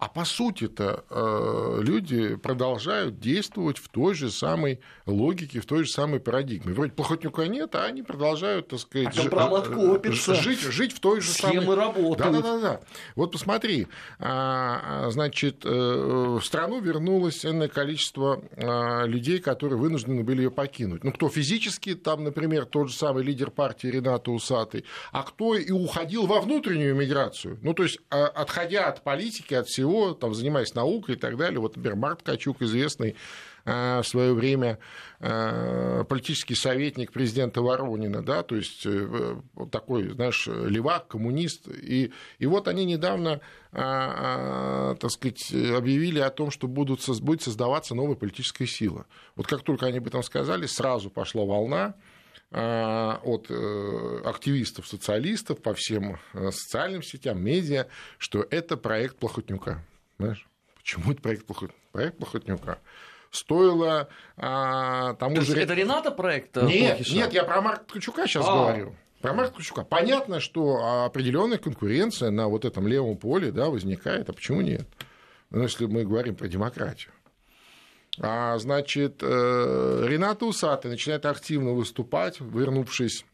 а 0.00 0.08
по 0.08 0.24
сути-то 0.24 1.04
э, 1.10 1.80
люди 1.82 2.36
продолжают 2.36 3.20
действовать 3.20 3.76
в 3.76 3.88
той 3.88 4.14
же 4.14 4.30
самой 4.30 4.80
логике, 5.04 5.60
в 5.60 5.66
той 5.66 5.84
же 5.84 5.90
самой 5.90 6.20
парадигме. 6.20 6.72
Вроде 6.72 6.92
Плохотнюка 6.92 7.46
нет, 7.46 7.74
а 7.74 7.84
они 7.84 8.02
продолжают, 8.02 8.68
так 8.68 8.80
сказать, 8.80 9.08
А 9.08 9.20
компромат 9.20 9.66
жи- 9.66 9.74
копится. 9.74 10.34
жить, 10.36 10.60
жить 10.60 10.92
в 10.92 11.00
той 11.00 11.20
же 11.20 11.30
Схемы 11.30 11.62
самой... 11.62 11.76
работают. 11.76 12.32
Да, 12.32 12.40
да, 12.40 12.40
да, 12.40 12.58
да. 12.60 12.80
Вот 13.14 13.32
посмотри, 13.32 13.88
а, 14.18 15.04
а, 15.06 15.10
значит, 15.10 15.66
э, 15.66 15.68
в 15.68 16.42
страну 16.42 16.80
вернулось 16.80 17.44
энное 17.44 17.68
количество 17.68 18.42
а, 18.56 19.04
людей, 19.04 19.38
которые 19.38 19.78
вынуждены 19.78 20.24
были 20.24 20.44
ее 20.44 20.50
покинуть. 20.50 21.04
Ну, 21.04 21.12
кто 21.12 21.28
физически, 21.28 21.94
там, 21.94 22.24
например, 22.24 22.64
тот 22.64 22.88
же 22.88 22.96
самый 22.96 23.22
лидер 23.22 23.50
партии 23.50 23.88
Рената 23.88 24.30
Усатый, 24.30 24.86
а 25.12 25.24
кто 25.24 25.54
и 25.56 25.70
уходил 25.70 26.24
во 26.24 26.40
внутреннюю 26.40 26.94
миграцию. 26.94 27.58
Ну, 27.60 27.74
то 27.74 27.82
есть, 27.82 27.98
отходя 28.08 28.86
от 28.86 29.04
политики, 29.04 29.52
от 29.52 29.66
всего, 29.66 29.89
там, 30.14 30.34
занимаясь 30.34 30.74
наукой 30.74 31.14
и 31.14 31.18
так 31.18 31.36
далее. 31.36 31.60
Вот, 31.60 31.76
например, 31.76 31.96
Март 31.96 32.22
Качук, 32.22 32.62
известный 32.62 33.16
а, 33.64 34.02
в 34.02 34.06
свое 34.06 34.32
время 34.32 34.78
а, 35.20 36.04
политический 36.04 36.54
советник 36.54 37.12
президента 37.12 37.62
Воронина, 37.62 38.22
да, 38.22 38.42
то 38.42 38.56
есть 38.56 38.82
э, 38.86 39.36
такой, 39.70 40.10
знаешь, 40.10 40.46
левак, 40.46 41.08
коммунист. 41.08 41.68
И, 41.68 42.12
и 42.38 42.46
вот 42.46 42.68
они 42.68 42.84
недавно, 42.84 43.40
так 43.72 45.10
сказать, 45.10 45.52
объявили 45.52 46.18
о 46.18 46.30
том, 46.30 46.50
что 46.50 46.66
будут, 46.66 47.06
будет 47.20 47.42
создаваться 47.42 47.94
новая 47.94 48.16
политическая 48.16 48.66
сила. 48.66 49.06
Вот 49.36 49.46
как 49.46 49.62
только 49.62 49.86
они 49.86 49.98
об 49.98 50.06
этом 50.06 50.22
сказали, 50.22 50.66
сразу 50.66 51.08
пошла 51.10 51.44
волна 51.44 51.94
от 52.52 53.46
э, 53.48 54.20
активистов, 54.24 54.88
социалистов 54.88 55.62
по 55.62 55.72
всем 55.74 56.18
э, 56.34 56.50
социальным 56.50 57.02
сетям, 57.02 57.40
медиа, 57.42 57.86
что 58.18 58.44
это 58.50 58.76
проект 58.76 59.16
Плохотнюка. 59.18 59.84
Понимаешь? 60.16 60.46
Почему 60.76 61.12
это 61.12 61.22
проект 61.22 61.46
Плохотнюка? 61.46 61.78
Проект 61.92 62.18
Плохотнюка 62.18 62.78
стоило 63.30 64.08
а, 64.36 65.14
тому 65.14 65.36
То 65.36 65.42
же... 65.42 65.60
это 65.60 65.74
Рената 65.74 66.10
проект? 66.10 66.56
э, 66.56 66.66
Нет, 66.66 66.96
Плохиша? 66.96 67.14
нет, 67.14 67.32
я 67.32 67.44
про 67.44 67.60
Марка 67.60 67.84
Ткачука 67.84 68.26
сейчас 68.26 68.44
А. 68.48 68.52
говорю. 68.52 68.96
Про 69.20 69.34
Марка 69.34 69.52
Ткачука. 69.54 69.84
Понятно, 69.84 70.40
что 70.40 71.04
определенная 71.04 71.58
конкуренция 71.58 72.30
на 72.30 72.48
вот 72.48 72.64
этом 72.64 72.88
левом 72.88 73.16
поле 73.16 73.52
да, 73.52 73.70
возникает, 73.70 74.28
а 74.28 74.32
почему 74.32 74.60
нет? 74.60 74.88
Ну, 75.50 75.62
если 75.62 75.86
мы 75.86 76.04
говорим 76.04 76.34
про 76.34 76.48
демократию. 76.48 77.12
А, 78.18 78.58
значит, 78.58 79.22
э, 79.22 80.04
Рената 80.06 80.44
Усатый 80.44 80.90
начинает 80.90 81.26
активно 81.26 81.72
выступать, 81.72 82.40
вернувшись 82.40 83.24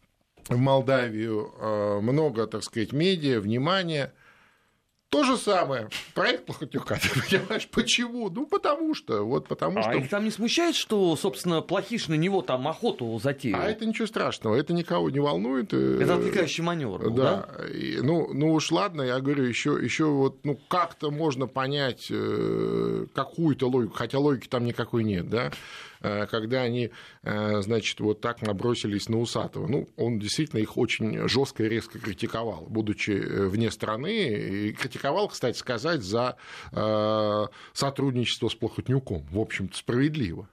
в 0.49 0.57
Молдавию, 0.57 1.53
э, 1.59 2.01
много, 2.01 2.47
так 2.47 2.63
сказать, 2.63 2.93
медиа, 2.93 3.41
внимания. 3.41 4.13
То 5.09 5.23
же 5.23 5.37
самое. 5.37 5.89
Проект 6.15 6.47
Плохотнюка. 6.47 6.97
Ты 6.97 7.09
понимаешь, 7.39 7.69
почему? 7.71 8.29
Ну, 8.29 8.45
потому 8.45 8.93
что. 8.95 9.23
Вот 9.23 9.47
потому 9.47 9.79
А 9.79 9.83
что... 9.83 9.93
их 9.93 10.09
там 10.11 10.25
не 10.25 10.31
смущает, 10.33 10.75
что, 10.75 11.15
собственно, 11.15 11.61
Плохиш 11.63 12.09
на 12.09 12.15
него 12.15 12.43
там 12.43 12.67
охоту 12.67 13.19
затеял? 13.23 13.61
А 13.61 13.65
это 13.71 13.87
ничего 13.87 14.07
страшного, 14.09 14.57
это 14.57 14.73
никого 14.73 15.09
не 15.11 15.21
волнует. 15.21 15.73
э, 15.73 16.01
Это 16.03 16.17
отвлекающий 16.17 16.65
маневр. 16.65 17.11
да? 17.13 17.47
Да, 17.57 17.67
и, 17.69 18.01
ну, 18.03 18.31
ну 18.35 18.53
уж 18.53 18.73
ладно, 18.73 19.03
я 19.03 19.21
говорю, 19.21 19.45
еще, 19.45 19.79
еще 19.81 20.07
вот, 20.07 20.45
ну, 20.45 20.59
как-то 20.69 21.13
можно 21.13 21.47
понять 21.47 22.09
э, 22.11 23.07
какую-то 23.15 23.69
логику, 23.69 23.95
хотя 23.95 24.19
логики 24.19 24.49
там 24.49 24.65
никакой 24.65 25.05
нет, 25.05 25.31
да, 25.31 25.53
когда 26.01 26.63
они, 26.63 26.91
э, 27.23 27.61
значит, 27.63 28.01
вот 28.01 28.21
так 28.21 28.43
набросились 28.43 29.09
на 29.09 29.19
Усатого. 29.19 29.67
Ну, 29.67 29.89
он 29.97 30.19
действительно 30.19 30.61
их 30.61 30.77
очень 30.77 31.29
жестко 31.29 31.65
и 31.65 31.69
резко 31.69 31.99
критиковал, 31.99 32.67
будучи 32.69 33.11
э, 33.11 33.47
вне 33.47 33.71
страны, 33.71 34.29
и 34.29 34.73
критиковал, 34.73 35.29
кстати 35.29 35.57
сказать, 35.57 36.03
за 36.03 36.37
э, 36.73 37.47
сотрудничество 37.73 38.49
с 38.49 38.55
Плохотнюком, 38.55 39.27
в 39.31 39.39
общем-то, 39.39 39.77
справедливо. 39.77 40.49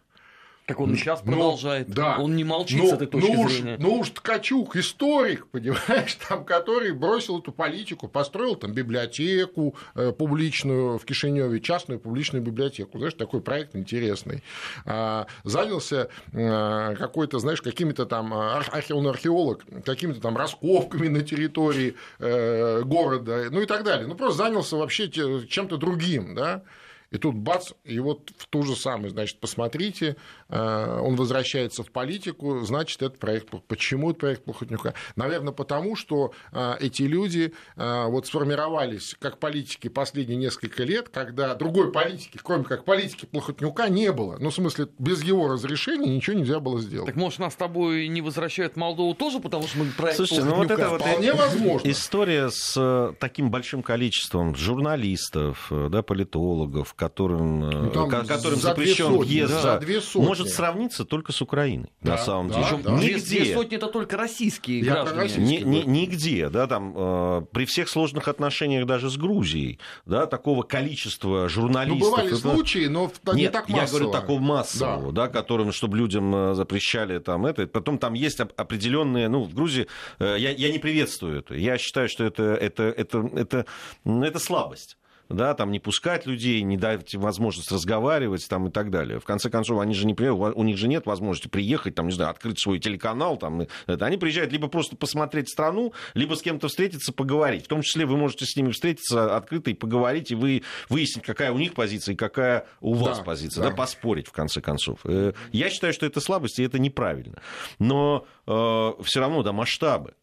Так 0.66 0.80
он 0.80 0.96
сейчас 0.96 1.22
Ну, 1.26 1.34
продолжает. 1.34 1.90
да. 1.90 2.18
Он 2.20 2.38
не 2.38 2.46
молчит 2.46 2.80
Ну, 2.82 2.90
с 2.90 2.94
этой 2.94 3.08
точки 3.08 3.32
ну 3.32 3.42
уж, 3.42 3.52
зрения. 3.52 3.76
Ну 3.80 3.96
уж 3.96 4.10
Ткачук, 4.12 4.78
историк, 4.78 5.48
понимаешь, 5.52 6.18
там, 6.30 6.46
который 6.46 6.94
бросил 6.94 7.40
эту 7.40 7.52
политику, 7.52 8.08
построил 8.08 8.56
там 8.56 8.72
библиотеку 8.72 9.76
э, 9.96 10.14
публичную 10.14 10.98
в 11.00 11.04
Кишиневе, 11.06 11.60
частную 11.60 12.00
публичную 12.00 12.42
библиотеку. 12.42 12.98
Знаешь, 12.98 13.14
такой 13.16 13.42
проект 13.42 13.76
интересный. 13.76 14.42
А, 14.86 15.28
занялся 15.44 16.08
а, 16.34 16.96
какой-то, 16.96 17.40
знаешь, 17.40 17.62
какими-то 17.62 18.06
там, 18.06 18.34
арх- 18.34 18.74
архе- 18.74 18.94
он 18.94 19.06
археолог, 19.08 19.66
какими-то 19.86 20.22
там 20.22 20.38
раскопками 20.38 21.10
на 21.10 21.24
территории 21.24 21.96
э, 22.20 22.84
города, 22.84 23.48
ну 23.52 23.60
и 23.62 23.66
так 23.66 23.84
далее. 23.84 24.08
Ну, 24.08 24.16
просто 24.16 24.38
занялся 24.46 24.78
вообще 24.78 25.10
чем-то 25.10 25.76
другим, 25.76 26.36
да. 26.36 26.64
И 27.14 27.20
тут 27.20 27.36
бац, 27.36 27.74
и 27.84 28.00
вот 28.00 28.32
в 28.36 28.48
ту 28.48 28.64
же 28.64 28.76
самую, 28.76 29.12
значит, 29.12 29.40
посмотрите, 29.40 30.16
э, 30.50 31.00
он 31.00 31.16
возвращается 31.16 31.84
в 31.84 31.92
политику, 31.92 32.62
значит, 32.62 33.04
это 33.04 33.16
проект. 33.16 33.50
Почему 33.68 34.10
это 34.10 34.20
проект 34.20 34.44
Плохотнюка? 34.46 34.96
Наверное, 35.16 35.54
потому 35.54 35.96
что 35.96 36.34
э, 36.52 36.74
эти 36.80 37.04
люди 37.04 37.54
э, 37.76 38.06
вот 38.08 38.26
сформировались 38.26 39.16
как 39.20 39.38
политики 39.38 39.90
последние 39.90 40.38
несколько 40.38 40.84
лет, 40.84 41.10
когда 41.10 41.54
другой 41.54 41.92
политики, 41.92 42.40
кроме 42.42 42.64
как 42.64 42.84
политики 42.84 43.28
Плохотнюка, 43.28 43.90
не 43.90 44.12
было. 44.12 44.38
Ну, 44.40 44.50
в 44.50 44.56
смысле, 44.56 44.88
без 44.98 45.22
его 45.22 45.48
разрешения 45.50 46.16
ничего 46.16 46.36
нельзя 46.36 46.60
было 46.60 46.82
сделать. 46.82 47.06
Так 47.06 47.16
может, 47.16 47.38
нас 47.38 47.54
с 47.54 47.58
тобой 47.58 48.08
не 48.08 48.24
возвращают 48.24 48.76
Молдову 48.76 49.14
тоже, 49.14 49.40
потому 49.40 49.68
что 49.68 49.78
мы 49.78 49.86
проект 49.96 50.18
Слушайте, 50.18 50.46
ну 50.46 50.56
вот 50.56 50.72
это 50.72 50.90
вот 50.90 51.02
Вполне 51.02 51.34
возможно. 51.34 51.88
история 51.88 52.50
с 52.50 53.14
таким 53.20 53.52
большим 53.52 53.84
количеством 53.84 54.56
журналистов, 54.56 55.68
да, 55.70 56.02
политологов, 56.02 56.96
которым, 57.08 57.60
Ну, 57.70 57.90
там 57.92 58.10
ко- 58.10 58.24
которым 58.26 58.60
за 58.60 58.70
запрещен 58.70 59.06
сотни, 59.08 59.18
въезд, 59.26 59.52
да, 59.54 59.62
за- 59.62 59.74
за 59.74 59.80
две 59.80 60.02
сотни. 60.02 60.26
может 60.28 60.50
сравниться 60.50 61.04
только 61.06 61.32
с 61.32 61.42
Украиной, 61.42 61.92
Да, 62.02 62.12
на 62.12 62.18
самом 62.18 62.48
да, 62.50 62.56
деле. 62.72 62.84
да. 62.84 62.92
Нигде. 62.94 63.40
две 63.44 63.54
сотни 63.54 63.78
это 63.78 63.88
только 63.88 64.16
российские 64.18 64.80
Я 64.80 64.94
граждане. 64.94 65.22
российских. 65.22 65.66
Ни- 65.66 65.70
ни- 65.80 65.84
нигде, 66.02 66.50
да, 66.50 66.68
там, 66.68 66.94
э, 66.96 67.42
при 67.52 67.66
всех 67.66 67.90
сложных 67.90 68.28
отношениях 68.28 68.86
даже 68.88 69.10
с 69.10 69.18
Грузией, 69.18 69.80
да, 70.06 70.26
такого 70.28 70.64
количества 70.64 71.44
Ну, 71.44 71.50
журналистов. 71.50 72.00
бывали 72.10 72.28
это- 72.28 72.38
случаи, 72.38 72.86
но 72.88 73.08
в- 73.10 73.34
не 73.36 73.42
Нет, 73.44 73.52
так 73.52 73.70
я 73.70 73.76
массово. 73.78 74.00
говорю 74.00 74.12
такого 74.22 74.40
массового, 74.40 75.12
да, 75.12 75.28
которым, 75.28 75.72
чтобы 75.72 75.98
людям 75.98 76.34
э, 76.34 76.56
запрещали 76.56 77.20
там 77.20 77.46
это. 77.46 77.68
Потом 77.68 77.98
там 77.98 78.14
есть 78.14 78.40
оп- 78.40 78.54
определенные, 78.56 79.28
ну, 79.30 79.44
в 79.44 79.54
Грузии, 79.54 79.88
э, 80.20 80.36
я, 80.40 80.52
я 80.52 80.72
не 80.72 80.80
приветствую 80.80 81.40
это. 81.40 81.56
Я 81.56 81.78
считаю, 81.78 82.08
что 82.08 82.24
это, 82.24 82.44
это, 82.44 82.84
это, 82.84 83.30
это, 83.36 83.66
ну, 84.06 84.24
это 84.24 84.40
слабость 84.40 84.98
да, 85.34 85.54
там 85.54 85.72
не 85.72 85.80
пускать 85.80 86.26
людей, 86.26 86.62
не 86.62 86.78
дать 86.78 87.16
возможность 87.16 87.72
разговаривать 87.72 88.48
там, 88.48 88.68
и 88.68 88.72
так 88.72 88.90
далее. 88.90 89.20
В 89.20 89.26
конце 89.26 89.50
концов, 89.50 89.80
они 89.80 89.94
же 89.94 90.06
не 90.06 90.14
у 90.14 90.64
них 90.64 90.78
же 90.78 90.88
нет 90.88 91.06
возможности 91.06 91.48
приехать, 91.48 91.96
там, 91.96 92.08
не 92.08 92.14
знаю, 92.14 92.32
открыть 92.32 92.60
свой 92.62 92.80
телеканал. 92.80 93.38
Там, 93.38 93.66
это. 93.88 94.06
Они 94.06 94.18
приезжают 94.18 94.52
либо 94.52 94.68
просто 94.68 94.96
посмотреть 94.96 95.50
страну, 95.50 95.94
либо 96.14 96.36
с 96.36 96.42
кем-то 96.42 96.68
встретиться, 96.68 97.12
поговорить. 97.12 97.66
В 97.66 97.68
том 97.68 97.82
числе 97.82 98.06
вы 98.06 98.16
можете 98.18 98.46
с 98.46 98.56
ними 98.56 98.72
встретиться 98.72 99.36
открыто 99.36 99.72
и 99.72 99.74
поговорить, 99.74 100.32
и 100.32 100.36
вы 100.36 100.64
выяснить, 100.90 101.26
какая 101.26 101.52
у 101.52 101.58
них 101.58 101.74
позиция 101.74 102.14
и 102.14 102.16
какая 102.16 102.66
у 102.80 102.94
вас 102.94 103.18
Да, 103.20 103.24
позиция, 103.24 103.64
да. 103.64 103.70
да. 103.70 103.76
поспорить 103.76 104.28
в 104.28 104.32
конце 104.32 104.62
концов. 104.62 105.00
Э, 105.04 105.34
Я 105.52 105.70
считаю, 105.70 105.94
что 105.94 106.06
это 106.06 106.22
слабость, 106.22 106.60
и 106.60 106.64
это 106.64 106.80
неправильно. 106.80 107.42
Но 107.80 108.26
все 108.46 109.20
равно, 109.20 109.44
да, 109.44 109.52
масштабы. 109.54 110.14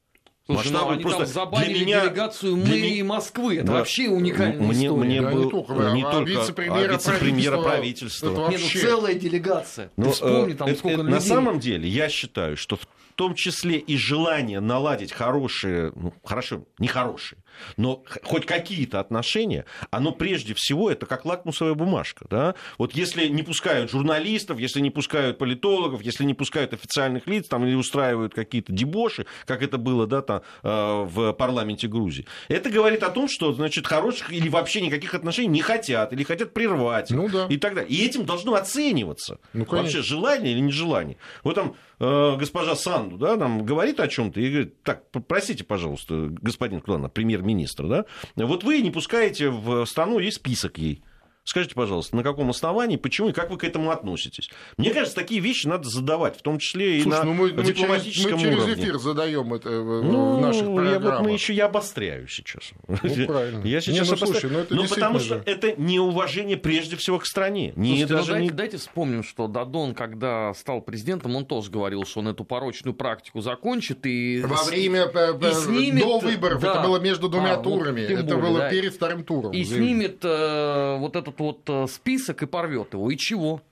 Слушай, 0.54 0.66
ну, 0.68 0.72
Масштабы 0.72 0.92
они 0.94 1.02
просто 1.02 1.18
там 1.24 1.28
забанили 1.28 1.74
для 1.74 1.84
меня- 1.86 2.00
делегацию 2.02 2.56
для 2.56 2.72
мэрии 2.74 2.90
меня- 2.94 3.04
Москвы. 3.04 3.56
Это 3.56 3.66
Да. 3.66 3.72
вообще 3.74 4.08
уникальная 4.08 4.58
Мне- 4.66 4.86
история. 4.86 5.04
мне 5.04 5.20
Да, 5.22 5.30
был- 5.30 5.44
не 5.44 5.50
только, 5.50 5.72
не 5.92 6.02
а 6.02 6.10
только- 6.10 6.30
вице-премьера 6.30 6.76
а 6.90 6.92
вице-премьера 6.94 7.60
правительства. 7.62 7.70
правительства. 7.70 8.26
Это 8.26 8.36
ну 8.36 8.42
вообще- 8.46 8.78
целая 8.80 9.14
делегация. 9.14 9.90
Но, 9.96 10.04
Ты 10.06 10.10
вспомни, 10.12 10.52
э, 10.52 10.56
там 10.56 10.68
это- 10.68 10.78
сколько 10.78 10.94
это 10.94 11.02
людей. 11.04 11.14
На 11.14 11.20
самом 11.20 11.60
деле, 11.60 11.88
я 11.88 12.08
считаю, 12.08 12.56
что 12.56 12.76
в 12.76 12.86
том 13.14 13.34
числе 13.34 13.76
и 13.78 13.96
желание 13.96 14.60
наладить 14.60 15.12
хорошие, 15.12 15.92
ну, 15.94 16.14
хорошо, 16.24 16.64
не 16.78 16.88
хорошие, 16.88 17.38
но 17.76 18.02
хоть 18.22 18.46
какие-то 18.46 19.00
отношения, 19.00 19.64
оно 19.90 20.12
прежде 20.12 20.54
всего 20.54 20.90
это 20.90 21.06
как 21.06 21.24
лакмусовая 21.24 21.74
бумажка. 21.74 22.26
Да? 22.30 22.54
Вот 22.78 22.94
если 22.94 23.28
не 23.28 23.42
пускают 23.42 23.90
журналистов, 23.90 24.58
если 24.58 24.80
не 24.80 24.90
пускают 24.90 25.38
политологов, 25.38 26.02
если 26.02 26.24
не 26.24 26.34
пускают 26.34 26.72
официальных 26.72 27.26
лиц 27.26 27.48
там, 27.48 27.66
или 27.66 27.74
устраивают 27.74 28.34
какие-то 28.34 28.72
дебоши, 28.72 29.26
как 29.46 29.62
это 29.62 29.78
было 29.78 30.06
да, 30.06 30.22
там, 30.22 30.42
э, 30.62 31.04
в 31.06 31.32
парламенте 31.34 31.88
Грузии, 31.88 32.26
это 32.48 32.70
говорит 32.70 33.02
о 33.02 33.10
том, 33.10 33.28
что 33.28 33.52
значит, 33.52 33.86
хороших 33.86 34.32
или 34.32 34.48
вообще 34.48 34.80
никаких 34.80 35.14
отношений 35.14 35.48
не 35.48 35.62
хотят, 35.62 36.12
или 36.12 36.22
хотят 36.22 36.52
прервать 36.54 37.10
Ну 37.10 37.28
да. 37.28 37.46
и 37.48 37.56
так 37.56 37.74
далее. 37.74 37.90
И 37.90 38.04
этим 38.04 38.24
должно 38.24 38.54
оцениваться. 38.54 39.38
Ну, 39.52 39.64
конечно. 39.64 39.98
Вообще, 39.98 40.02
желание 40.02 40.52
или 40.52 40.60
нежелание. 40.60 41.16
Вот 41.44 41.54
там 41.54 41.74
э, 41.98 42.36
госпожа 42.38 42.74
Санду, 42.90 43.16
да, 43.16 43.36
там 43.36 43.64
говорит 43.64 44.00
о 44.00 44.08
чем-то 44.08 44.40
и 44.40 44.48
говорит, 44.48 44.82
так, 44.82 45.10
простите, 45.28 45.64
пожалуйста, 45.64 46.28
господин, 46.30 46.80
кто 46.80 46.94
она, 46.94 47.08
премьер-министр, 47.08 47.86
да, 47.86 48.04
вот 48.36 48.64
вы 48.64 48.80
не 48.80 48.90
пускаете 48.90 49.50
в 49.50 49.84
страну, 49.86 50.18
есть 50.18 50.38
список 50.38 50.78
ей. 50.78 51.02
Скажите, 51.42 51.74
пожалуйста, 51.74 52.14
на 52.16 52.22
каком 52.22 52.50
основании, 52.50 52.96
почему 52.96 53.30
и 53.30 53.32
как 53.32 53.50
вы 53.50 53.56
к 53.56 53.64
этому 53.64 53.90
относитесь? 53.90 54.50
Мне 54.76 54.90
кажется, 54.90 55.16
такие 55.16 55.40
вещи 55.40 55.66
надо 55.66 55.88
задавать, 55.88 56.38
в 56.38 56.42
том 56.42 56.58
числе 56.58 56.98
и 56.98 57.02
Слушай, 57.02 57.18
на 57.18 57.24
ну 57.24 57.32
мы, 57.34 57.48
мы 57.52 57.62
через, 57.64 57.68
дипломатическом 57.68 58.32
мы 58.34 58.38
через 58.40 58.56
уровне. 58.58 58.74
эфир 58.74 58.98
задаем 58.98 59.54
это 59.54 59.70
в, 59.70 60.02
Ну, 60.04 60.38
наших 60.40 60.68
я, 60.68 60.74
программах. 60.74 61.18
вот 61.20 61.22
мы 61.24 61.32
еще 61.32 61.54
я 61.54 61.64
обостряю 61.66 62.28
сейчас. 62.28 62.70
Ну, 62.86 62.96
правильно. 63.26 63.64
Я 63.66 63.76
Не, 63.76 63.80
сейчас 63.80 64.08
ну, 64.08 64.14
обостряю. 64.14 64.40
слушай, 64.40 64.50
ну, 64.52 64.58
это 64.60 64.74
Ну, 64.74 64.82
потому 64.86 65.18
действительно 65.18 65.18
что 65.18 65.34
же. 65.36 65.42
это 65.70 65.80
неуважение 65.80 66.56
прежде 66.56 66.96
всего 66.96 67.18
к 67.18 67.26
стране. 67.26 67.72
Не 67.74 67.88
Слушайте, 67.88 68.12
ну 68.12 68.18
даже 68.18 68.32
дайте, 68.32 68.44
не... 68.44 68.50
дайте 68.50 68.76
вспомним, 68.76 69.24
что 69.24 69.48
Дадон, 69.48 69.94
когда 69.94 70.52
стал 70.54 70.82
президентом, 70.82 71.34
он 71.36 71.46
тоже 71.46 71.70
говорил, 71.70 72.04
что 72.04 72.20
он 72.20 72.28
эту 72.28 72.44
порочную 72.44 72.94
практику 72.94 73.40
закончит 73.40 74.04
и... 74.04 74.42
Во 74.44 74.56
с- 74.58 74.68
время 74.68 75.10
э, 75.12 75.32
и 75.40 75.44
э, 75.46 75.52
снимет- 75.52 76.00
до 76.00 76.18
выборов 76.18 76.60
да. 76.60 76.72
это 76.74 76.82
было 76.82 76.98
между 77.00 77.28
двумя 77.28 77.54
А, 77.54 77.56
вот 77.56 77.64
турами. 77.64 78.06
тем 78.06 78.18
это 78.18 78.34
более, 78.36 78.42
было 78.50 78.58
да. 78.60 78.70
перед 78.70 78.94
вторым 78.94 79.24
туром. 79.24 79.52
И 79.52 79.64
снимет 79.64 80.18
э, 80.22 80.96
вот 80.98 81.16
этот 81.30 81.40
вот 81.40 81.68
э, 81.68 81.86
список 81.88 82.42
и 82.42 82.46
порвет 82.46 82.92
его. 82.92 83.10
И 83.10 83.16
чего? 83.16 83.62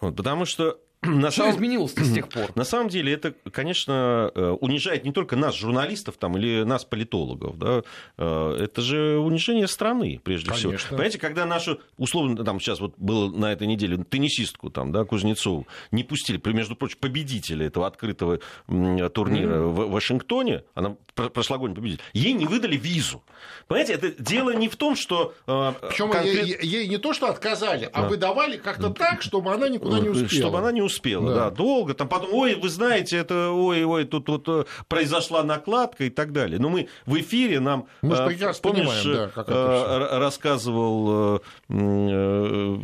Вот, 0.00 0.16
потому 0.16 0.44
что 0.44 0.78
на 1.02 1.30
Что 1.30 1.42
самом... 1.42 1.56
изменилось-то 1.56 2.04
с 2.04 2.12
тех 2.14 2.28
пор? 2.28 2.50
На 2.56 2.64
самом 2.64 2.88
деле 2.88 3.12
это, 3.12 3.34
конечно, 3.52 4.32
э, 4.34 4.50
унижает 4.60 5.04
не 5.04 5.12
только 5.12 5.36
нас, 5.36 5.54
журналистов 5.54 6.16
там, 6.18 6.36
или 6.36 6.64
нас, 6.64 6.84
политологов. 6.84 7.58
Да? 7.58 7.82
Э, 8.16 8.56
Это 8.60 8.80
же 8.80 9.18
унижение 9.18 9.68
страны, 9.68 10.20
прежде 10.22 10.52
всего. 10.52 10.70
Конечно. 10.70 10.90
Понимаете, 10.90 11.18
когда 11.18 11.46
нашу, 11.46 11.80
условно, 11.96 12.44
там 12.44 12.60
сейчас 12.60 12.80
вот 12.80 12.94
было 12.96 13.30
на 13.30 13.52
этой 13.52 13.66
неделе 13.66 14.02
теннисистку 14.04 14.70
там, 14.70 14.90
да, 14.92 15.04
Кузнецову, 15.04 15.66
не 15.92 16.02
пустили, 16.02 16.40
между 16.52 16.74
прочим, 16.74 16.98
победителя 17.00 17.66
этого 17.66 17.86
открытого 17.86 18.40
турнира 18.66 19.60
в 19.60 19.90
Вашингтоне, 19.90 20.64
она 20.74 20.96
прошлогодний 21.32 21.76
победитель, 21.76 22.02
ей 22.12 22.32
не 22.32 22.46
выдали 22.46 22.76
визу. 22.76 23.22
Понимаете, 23.66 23.94
это 23.94 24.10
дело 24.22 24.54
не 24.54 24.68
в 24.68 24.76
том, 24.76 24.96
что... 24.96 25.34
э, 25.46 25.72
Причем 25.88 26.10
конкрет- 26.10 26.44
ей, 26.46 26.58
ей 26.62 26.88
не 26.88 26.96
то, 26.98 27.12
что 27.12 27.28
отказали, 27.28 27.88
а 27.92 28.02
Да. 28.02 28.08
выдавали 28.08 28.56
как-то 28.56 28.90
так, 28.90 29.22
чтобы 29.22 29.52
она 29.52 29.68
никуда 29.68 29.98
не 30.00 30.08
успела. 30.08 30.28
Чтобы 30.28 30.58
она 30.58 30.72
не 30.72 30.82
успела, 30.82 31.28
Да. 31.34 31.34
да. 31.44 31.50
долго. 31.50 31.94
Там 31.94 32.08
потом, 32.08 32.32
ой, 32.32 32.54
вы 32.54 32.68
знаете, 32.68 33.16
это, 33.18 33.50
ой, 33.50 33.84
ой, 33.84 34.04
тут 34.04 34.28
вот 34.28 34.48
э, 34.48 34.64
произошла 34.88 35.42
накладка 35.42 36.04
и 36.04 36.10
так 36.10 36.32
далее. 36.32 36.58
Но 36.58 36.68
мы 36.68 36.88
в 37.06 37.18
эфире 37.20 37.60
нам, 37.60 37.86
Мы 38.02 38.14
э, 38.14 38.18
помнишь, 38.18 38.60
понимаем, 38.60 39.12
да, 39.12 39.28
как 39.28 39.48
э, 39.48 39.52
это 39.52 40.08
р- 40.12 40.20
рассказывал 40.20 41.36
э, 41.36 41.40
э, 41.68 42.78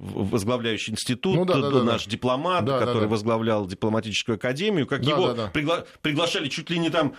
возглавляющий 0.00 0.92
институт, 0.92 1.34
Ну 1.36 1.44
да, 1.44 1.54
да, 1.60 1.70
да, 1.70 1.82
наш 1.82 2.04
да. 2.04 2.10
дипломат, 2.10 2.64
Да, 2.64 2.78
да, 2.80 2.86
который 2.86 3.02
да. 3.02 3.08
возглавлял 3.08 3.66
дипломатическую 3.66 4.36
академию, 4.36 4.86
как 4.86 5.02
Да, 5.02 5.10
его 5.10 5.28
да, 5.28 5.34
да. 5.34 5.50
пригла- 5.52 5.84
приглашали 6.02 6.48
чуть 6.48 6.70
ли 6.70 6.78
не 6.78 6.90
там 6.90 7.14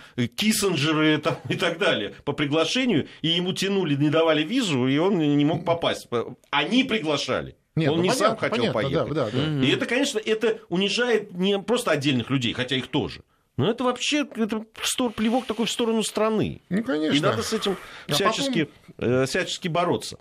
Киссинджеры 0.55 1.17
там, 1.19 1.37
и 1.49 1.55
так 1.55 1.77
далее 1.77 2.15
по 2.23 2.33
приглашению, 2.33 3.07
и 3.21 3.29
ему 3.29 3.53
тянули, 3.53 3.95
не 3.95 4.09
давали 4.09 4.43
визу, 4.43 4.87
и 4.87 4.97
он 4.97 5.17
не 5.17 5.45
мог 5.45 5.65
попасть. 5.65 6.07
Они 6.49 6.83
приглашали. 6.83 7.55
Нет, 7.75 7.91
он 7.91 7.97
ну, 7.97 8.03
не 8.03 8.11
сам 8.11 8.37
понятно, 8.37 8.49
хотел 8.49 8.73
понятно, 8.73 9.13
поехать. 9.13 9.15
да, 9.15 9.25
да, 9.25 9.59
да. 9.59 9.65
И 9.65 9.69
это, 9.69 9.85
конечно, 9.85 10.17
это 10.17 10.59
унижает 10.69 11.33
не 11.33 11.59
просто 11.59 11.91
отдельных 11.91 12.29
людей, 12.29 12.53
хотя 12.53 12.77
их 12.77 12.87
тоже. 12.87 13.21
Но 13.57 13.69
это 13.69 13.83
вообще 13.85 14.27
это 14.35 14.65
стор- 14.83 15.11
плевок 15.13 15.45
такой 15.45 15.65
в 15.65 15.71
сторону 15.71 16.03
страны. 16.03 16.61
Ну, 16.69 16.83
конечно. 16.83 17.15
И 17.15 17.19
надо 17.21 17.41
с 17.41 17.53
этим 17.53 17.77
А 18.09 18.11
всячески, 18.11 18.69
э, 18.97 19.25
всячески 19.25 19.69
бороться. 19.69 20.17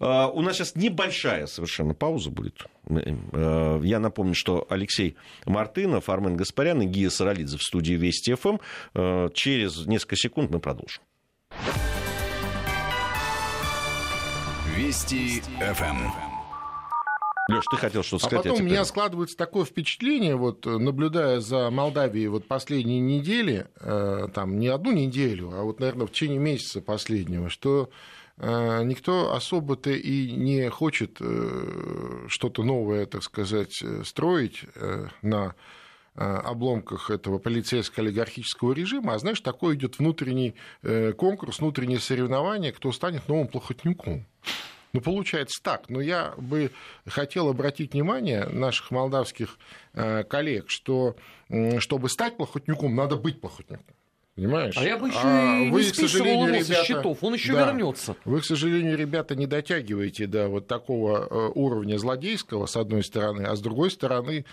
А, 0.00 0.28
У 0.28 0.40
нас 0.40 0.56
сейчас 0.56 0.74
небольшая 0.74 1.46
совершенно 1.46 1.92
пауза 1.94 2.30
будет. 2.30 2.64
Э, 2.88 3.80
Я 3.84 3.98
напомню, 4.00 4.34
что 4.34 4.66
Алексей 4.70 5.16
Мартынов, 5.44 6.08
Армен 6.08 6.36
Гаспарян 6.36 6.80
и 6.82 6.86
Гия 6.86 7.10
Саралидзе 7.10 7.58
в 7.58 7.62
студии 7.62 7.94
Вести 7.94 8.34
ФМ. 8.34 8.56
Э, 8.94 9.28
Через 9.34 9.84
несколько 9.86 10.16
секунд 10.16 10.50
мы 10.50 10.58
продолжим. 10.58 11.02
Вести 14.76 15.42
ФМ. 15.60 16.27
Леш, 17.48 17.64
ты 17.70 17.76
хотел 17.78 18.02
что-то 18.02 18.26
А 18.26 18.28
сказать? 18.28 18.44
я 18.44 18.50
потом 18.52 18.66
у 18.66 18.68
меня 18.68 18.84
складывается 18.84 19.36
такое 19.36 19.64
впечатление, 19.64 20.36
вот 20.36 20.66
э, 20.66 20.76
наблюдая 20.76 21.40
за 21.40 21.70
Молдавией 21.70 22.28
вот 22.28 22.46
последние 22.46 23.00
недели, 23.00 23.66
э, 23.80 24.28
там 24.34 24.58
не 24.58 24.68
одну 24.68 24.92
неделю, 24.92 25.50
а 25.54 25.62
вот, 25.62 25.80
наверное, 25.80 26.06
в 26.06 26.10
течение 26.10 26.38
месяца 26.38 26.82
последнего, 26.82 27.48
что 27.48 27.88
э, 28.36 28.82
никто 28.84 29.32
особо-то 29.32 29.90
и 29.90 30.30
не 30.32 30.68
хочет 30.68 31.20
что-то 32.28 32.62
новое, 32.62 33.06
так 33.06 33.22
сказать, 33.22 33.82
строить 34.04 34.64
на 35.22 35.54
обломках 36.14 37.10
этого 37.10 37.38
полицейско-олигархического 37.38 38.72
режима, 38.72 39.14
а 39.14 39.18
знаешь, 39.18 39.40
такой 39.40 39.76
идет 39.76 40.00
внутренний 40.00 40.56
конкурс, 41.16 41.60
внутреннее 41.60 42.00
соревнование, 42.00 42.72
кто 42.72 42.90
станет 42.90 43.28
новым 43.28 43.46
плохотнюком. 43.46 44.26
Ну, 44.92 45.00
получается 45.00 45.62
так. 45.62 45.88
Но 45.88 46.00
я 46.00 46.34
бы 46.36 46.70
хотел 47.06 47.48
обратить 47.48 47.92
внимание 47.92 48.46
наших 48.46 48.90
молдавских 48.90 49.58
э, 49.94 50.24
коллег, 50.24 50.70
что 50.70 51.16
чтобы 51.78 52.08
стать 52.08 52.36
плохотнюком, 52.36 52.94
надо 52.94 53.16
быть 53.16 53.40
плохотнюком. 53.40 53.94
Понимаешь? 54.34 54.76
А 54.76 54.84
я 54.84 54.96
бы 54.96 55.08
еще 55.08 55.18
а 55.20 55.58
и 55.58 55.70
вы, 55.70 55.82
не 55.82 55.88
его 55.88 56.64
со 56.64 56.84
счетов, 56.84 57.24
он 57.24 57.34
еще 57.34 57.54
да, 57.54 57.66
вернется. 57.66 58.14
Вы, 58.24 58.40
к 58.40 58.44
сожалению, 58.44 58.96
ребята, 58.96 59.34
не 59.34 59.46
дотягиваете 59.46 60.28
до 60.28 60.46
вот 60.48 60.68
такого 60.68 61.26
э, 61.28 61.50
уровня 61.56 61.98
злодейского, 61.98 62.66
с 62.66 62.76
одной 62.76 63.02
стороны, 63.02 63.42
а 63.42 63.56
с 63.56 63.60
другой 63.60 63.90
стороны, 63.90 64.44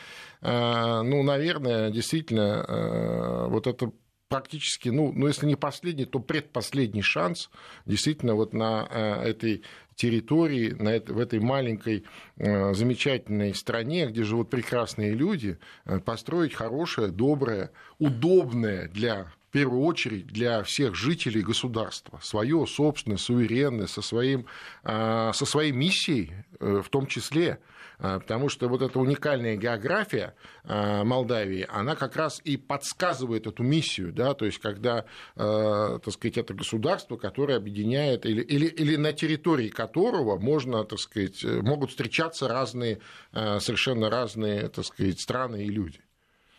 э, 0.42 1.02
ну, 1.04 1.22
наверное, 1.22 1.92
действительно, 1.92 3.46
вот 3.50 3.68
это 3.68 3.92
практически, 4.28 4.90
ну, 4.90 5.12
ну, 5.14 5.28
если 5.28 5.46
не 5.46 5.56
последний, 5.56 6.06
то 6.06 6.20
предпоследний 6.20 7.02
шанс 7.02 7.50
действительно 7.86 8.36
вот 8.36 8.54
на 8.54 8.88
этой 9.24 9.64
территории, 9.96 10.72
на 10.72 10.90
это, 10.90 11.14
в 11.14 11.20
этой 11.20 11.40
маленькой 11.40 12.04
замечательной 12.38 13.54
стране, 13.54 14.08
где 14.08 14.24
живут 14.24 14.50
прекрасные 14.50 15.14
люди, 15.14 15.58
построить 16.04 16.54
хорошее, 16.54 17.10
доброе, 17.10 17.72
удобное 17.98 18.90
для 18.90 19.32
первую 19.56 19.84
очередь 19.84 20.28
для 20.28 20.64
всех 20.64 20.96
жителей 20.96 21.42
государства, 21.42 22.20
свое 22.22 22.68
собственное, 22.68 23.16
суверенное, 23.16 23.88
со, 23.88 24.02
своим, 24.02 24.48
со 24.84 25.32
своей 25.34 25.72
миссией 25.72 26.34
э, 26.60 26.82
в 26.84 26.90
том 26.90 27.08
числе, 27.08 27.60
потому 27.98 28.50
что 28.50 28.68
вот 28.68 28.82
эта 28.82 29.00
уникальная 29.00 29.56
география 29.56 30.36
а, 30.64 31.04
Молдавии, 31.04 31.66
она 31.70 31.96
как 31.96 32.16
раз 32.16 32.42
и 32.44 32.58
подсказывает 32.58 33.48
эту 33.48 33.64
миссию, 33.64 34.12
да, 34.12 34.34
то 34.34 34.46
есть 34.46 34.60
когда, 34.60 35.06
так 35.36 36.12
сказать, 36.12 36.38
это 36.38 36.54
государство, 36.54 37.18
которое 37.18 37.58
объединяет, 37.58 38.26
или, 38.26 38.42
или, 38.42 38.68
или 38.68 38.96
на 38.96 39.14
территории 39.14 39.70
которого 39.70 40.38
можно, 40.38 40.84
так 40.84 41.00
сказать, 41.00 41.44
могут 41.44 41.92
встречаться 41.92 42.48
разные, 42.48 43.00
совершенно 43.32 44.10
разные, 44.10 44.70
так 44.70 44.86
сказать, 44.86 45.20
страны 45.20 45.66
и 45.66 45.70
люди. 45.70 46.02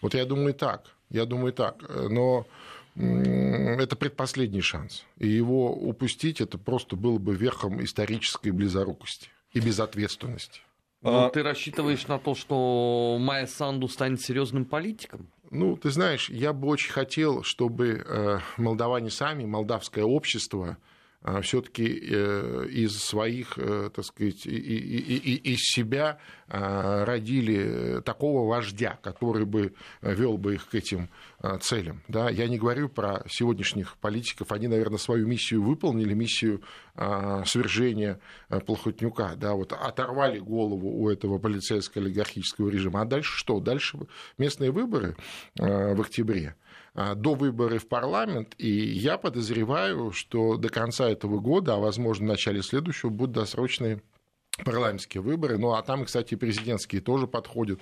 Вот 0.01 0.15
я 0.15 0.25
думаю 0.25 0.55
так, 0.55 0.95
я 1.11 1.25
думаю 1.25 1.53
так, 1.53 1.83
но 1.89 2.47
это 2.97 3.97
предпоследний 3.97 4.63
шанс. 4.63 5.05
И 5.19 5.29
его 5.29 5.73
упустить, 5.73 6.41
это 6.41 6.59
просто 6.59 6.97
было 6.97 7.19
бы 7.19 7.35
верхом 7.35 7.83
исторической 7.85 8.51
близорукости 8.51 9.29
и 9.53 9.61
безответственности. 9.61 10.61
Ну, 11.03 11.27
а... 11.27 11.31
ты 11.31 11.43
рассчитываешь 11.43 12.07
на 12.07 12.19
то, 12.19 12.35
что 12.35 13.17
Майя 13.21 13.47
Санду 13.47 13.89
станет 13.89 14.21
серьезным 14.21 14.65
политиком? 14.65 15.29
Ну, 15.51 15.77
ты 15.77 15.91
знаешь, 15.91 16.29
я 16.29 16.53
бы 16.53 16.69
очень 16.69 16.91
хотел, 16.91 17.43
чтобы 17.43 18.05
э, 18.05 18.39
молдаване 18.57 19.11
сами, 19.11 19.45
молдавское 19.45 20.05
общество 20.05 20.77
все-таки 21.43 21.85
э, 21.87 22.67
из 22.71 22.99
своих, 22.99 23.59
э, 23.59 23.91
так 23.93 24.05
сказать, 24.05 24.47
из 24.47 25.59
себя 25.59 26.19
а, 26.49 27.05
родили 27.05 28.01
такого 28.03 28.49
вождя, 28.49 28.99
который 29.03 29.45
бы 29.45 29.75
вел 30.03 30.39
бы 30.39 30.55
их 30.55 30.69
к 30.69 30.75
этим 30.77 31.11
а, 31.41 31.59
целям. 31.59 32.03
Да? 32.07 32.31
Я 32.31 32.47
не 32.47 32.59
говорю 32.59 32.89
про 32.89 33.25
сегодняшних 33.29 33.97
политиков, 33.97 34.53
они, 34.53 34.69
наверное, 34.69 34.99
свою 34.99 35.27
миссию 35.27 35.63
выполнили, 35.63 36.15
миссию 36.15 36.63
свержения 37.45 38.21
Плохотнюка, 38.49 39.35
да, 39.37 39.53
вот 39.53 39.75
оторвали 39.75 40.39
голову 40.39 40.89
у 41.03 41.11
этого 41.11 41.39
полицейско-олигархического 41.39 42.71
режима. 42.71 43.03
А 43.03 43.05
дальше 43.05 43.37
что? 43.37 43.61
Дальше 43.61 43.99
местные 44.39 44.71
выборы 44.71 45.15
в 45.57 46.01
октябре. 46.01 46.55
А, 46.97 47.15
до 47.15 47.35
выборов 47.35 47.85
в 47.85 47.89
парламент, 47.89 48.55
и 48.57 48.71
я 48.71 49.19
подозреваю, 49.19 50.13
что 50.13 50.57
до 50.57 50.71
конца 50.71 51.11
этого 51.11 51.41
года, 51.41 51.75
а 51.75 51.77
возможно 51.77 52.25
в 52.25 52.29
начале 52.31 52.63
следующего, 52.63 53.11
будут 53.11 53.35
досрочные 53.35 54.01
парламентские 54.65 55.23
выборы. 55.23 55.59
Ну, 55.59 55.75
а 55.75 55.83
там, 55.83 56.07
кстати, 56.07 56.37
президентские 56.37 57.03
тоже 57.03 57.27
подходят. 57.27 57.81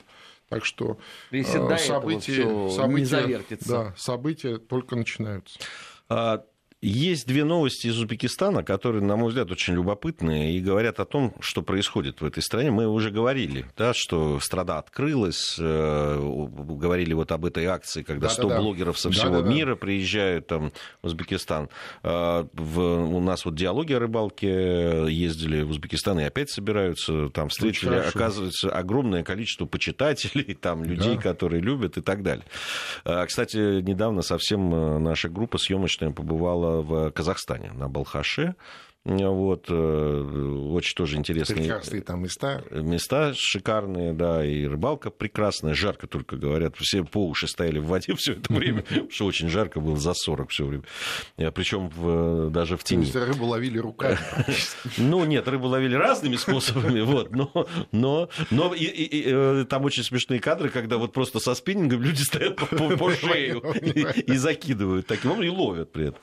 Так 0.49 0.65
что 0.65 0.99
Если 1.31 1.59
события, 1.79 2.69
события, 2.71 3.45
да, 3.67 3.95
события 3.97 4.59
только 4.59 4.97
начинаются. 4.97 5.61
Есть 6.87 7.27
две 7.27 7.45
новости 7.45 7.87
из 7.87 7.99
Узбекистана, 7.99 8.63
которые, 8.63 9.03
на 9.03 9.17
мой 9.17 9.29
взгляд, 9.29 9.51
очень 9.51 9.73
любопытные 9.73 10.53
и 10.53 10.61
говорят 10.61 11.01
о 11.01 11.07
том, 11.07 11.33
что 11.41 11.63
происходит 11.63 12.21
в 12.21 12.27
этой 12.27 12.43
стране. 12.43 12.71
Мы 12.71 12.87
уже 12.87 13.11
говорили, 13.11 13.65
да, 13.75 13.95
что 13.95 14.39
страна 14.39 14.77
открылась, 14.77 15.57
э, 15.59 16.19
говорили 16.19 17.15
вот 17.15 17.33
об 17.33 17.47
этой 17.47 17.65
акции, 17.65 18.03
когда 18.03 18.29
100 18.29 18.43
да, 18.43 18.49
да, 18.57 18.61
блогеров 18.61 18.99
со 18.99 19.11
всего 19.11 19.41
да, 19.41 19.49
мира 19.49 19.77
приезжают 19.77 20.49
там, 20.49 20.73
в 21.01 21.07
Узбекистан. 21.07 21.71
Э, 22.03 22.45
в, 22.53 22.81
у 22.81 23.21
нас 23.21 23.47
вот 23.47 23.55
диалоги 23.55 23.95
о 23.95 23.99
рыбалке 23.99 25.07
ездили 25.09 25.63
в 25.63 25.71
Узбекистан 25.71 26.21
и 26.21 26.25
опять 26.25 26.51
собираются, 26.51 27.31
там 27.31 27.49
встретили, 27.49 27.95
оказывается, 27.95 28.69
огромное 28.69 29.25
количество 29.25 29.65
почитателей, 29.65 30.53
там 30.61 30.85
людей, 30.85 31.15
да. 31.15 31.23
которые 31.23 31.63
любят 31.63 31.97
и 31.97 32.03
так 32.03 32.23
далее. 32.23 32.45
Э, 33.07 33.25
кстати, 33.25 33.81
недавно 33.81 34.21
совсем 34.21 34.75
э, 34.75 34.99
наша 34.99 35.31
группа 35.31 35.57
съемочная 35.57 36.11
побывала 36.11 36.74
в 36.83 37.11
Казахстане, 37.11 37.71
на 37.75 37.89
Балхаше. 37.89 38.55
Вот, 39.05 39.67
э, 39.69 40.63
очень 40.73 40.97
тоже 40.97 41.19
интересные 41.19 41.59
Прекрасные 41.59 42.01
там 42.01 42.23
места. 42.23 42.65
Места 42.71 43.35
шикарные, 43.37 44.15
да, 44.15 44.43
и 44.43 44.65
рыбалка 44.65 45.11
прекрасная, 45.11 45.75
жарко 45.75 46.07
только, 46.07 46.37
говорят, 46.37 46.75
все 46.79 47.05
по 47.05 47.27
уши 47.29 47.47
стояли 47.47 47.79
в 47.81 47.87
воде 47.87 48.15
все 48.17 48.33
это 48.33 48.51
время, 48.51 48.81
потому 48.89 49.11
что 49.11 49.27
очень 49.27 49.51
жарко 49.51 49.81
было 49.81 49.99
за 49.99 50.15
40 50.15 50.51
все 50.51 50.65
время, 50.65 50.85
э, 51.37 51.51
причем 51.51 51.91
даже 52.51 52.79
в 52.79 52.85
тени. 52.85 53.11
рыбу 53.13 53.45
ловили 53.45 53.79
руками. 53.79 54.19
Ну, 54.97 55.25
нет, 55.25 55.47
рыбу 55.49 55.67
ловили 55.67 55.95
разными 55.95 56.37
способами, 56.37 57.01
вот, 57.01 57.31
но, 57.33 57.67
но, 57.93 58.29
но 58.51 58.75
и, 58.75 58.85
и, 58.85 59.05
и, 59.05 59.25
э, 59.27 59.65
там 59.69 59.85
очень 59.85 60.03
смешные 60.03 60.41
кадры, 60.41 60.71
когда 60.71 60.97
вот 60.97 61.13
просто 61.13 61.41
со 61.41 61.55
спиннингом 61.55 62.01
люди 62.01 62.23
стоят 62.23 62.57
по, 62.57 62.67
по, 62.67 62.97
по 62.97 63.11
шею 63.11 63.63
и, 63.83 64.33
и 64.33 64.37
закидывают 64.37 65.07
таким 65.07 65.33
образом, 65.33 65.55
и 65.55 65.57
ловят 65.57 65.93
при 65.93 66.09
этом. 66.09 66.21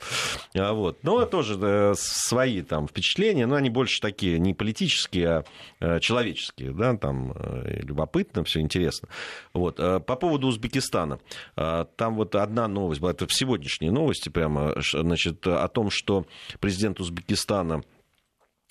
А 0.54 0.72
вот. 0.72 1.02
Но 1.04 1.24
тоже 1.26 1.56
да, 1.56 1.92
свои 1.96 2.62
там 2.72 2.88
впечатления, 2.88 3.44
но 3.44 3.56
они 3.56 3.68
больше 3.68 4.00
такие 4.00 4.38
не 4.38 4.54
политические, 4.54 5.28
а 5.28 5.44
э, 5.80 6.00
человеческие, 6.00 6.72
да, 6.72 6.96
там 6.96 7.32
э, 7.34 7.82
любопытно, 7.82 8.44
все 8.44 8.60
интересно. 8.60 9.10
Вот. 9.52 9.78
Э, 9.78 10.00
по 10.00 10.16
поводу 10.16 10.46
Узбекистана. 10.46 11.18
Там 11.54 12.16
вот 12.16 12.34
одна 12.34 12.68
новость 12.68 13.02
была, 13.02 13.10
это 13.10 13.26
в 13.26 13.34
сегодняшней 13.34 13.90
новости 13.90 14.30
прямо, 14.30 14.74
значит, 14.92 15.46
о 15.46 15.68
том, 15.68 15.90
что 15.90 16.24
президент 16.60 16.98
Узбекистана 16.98 17.82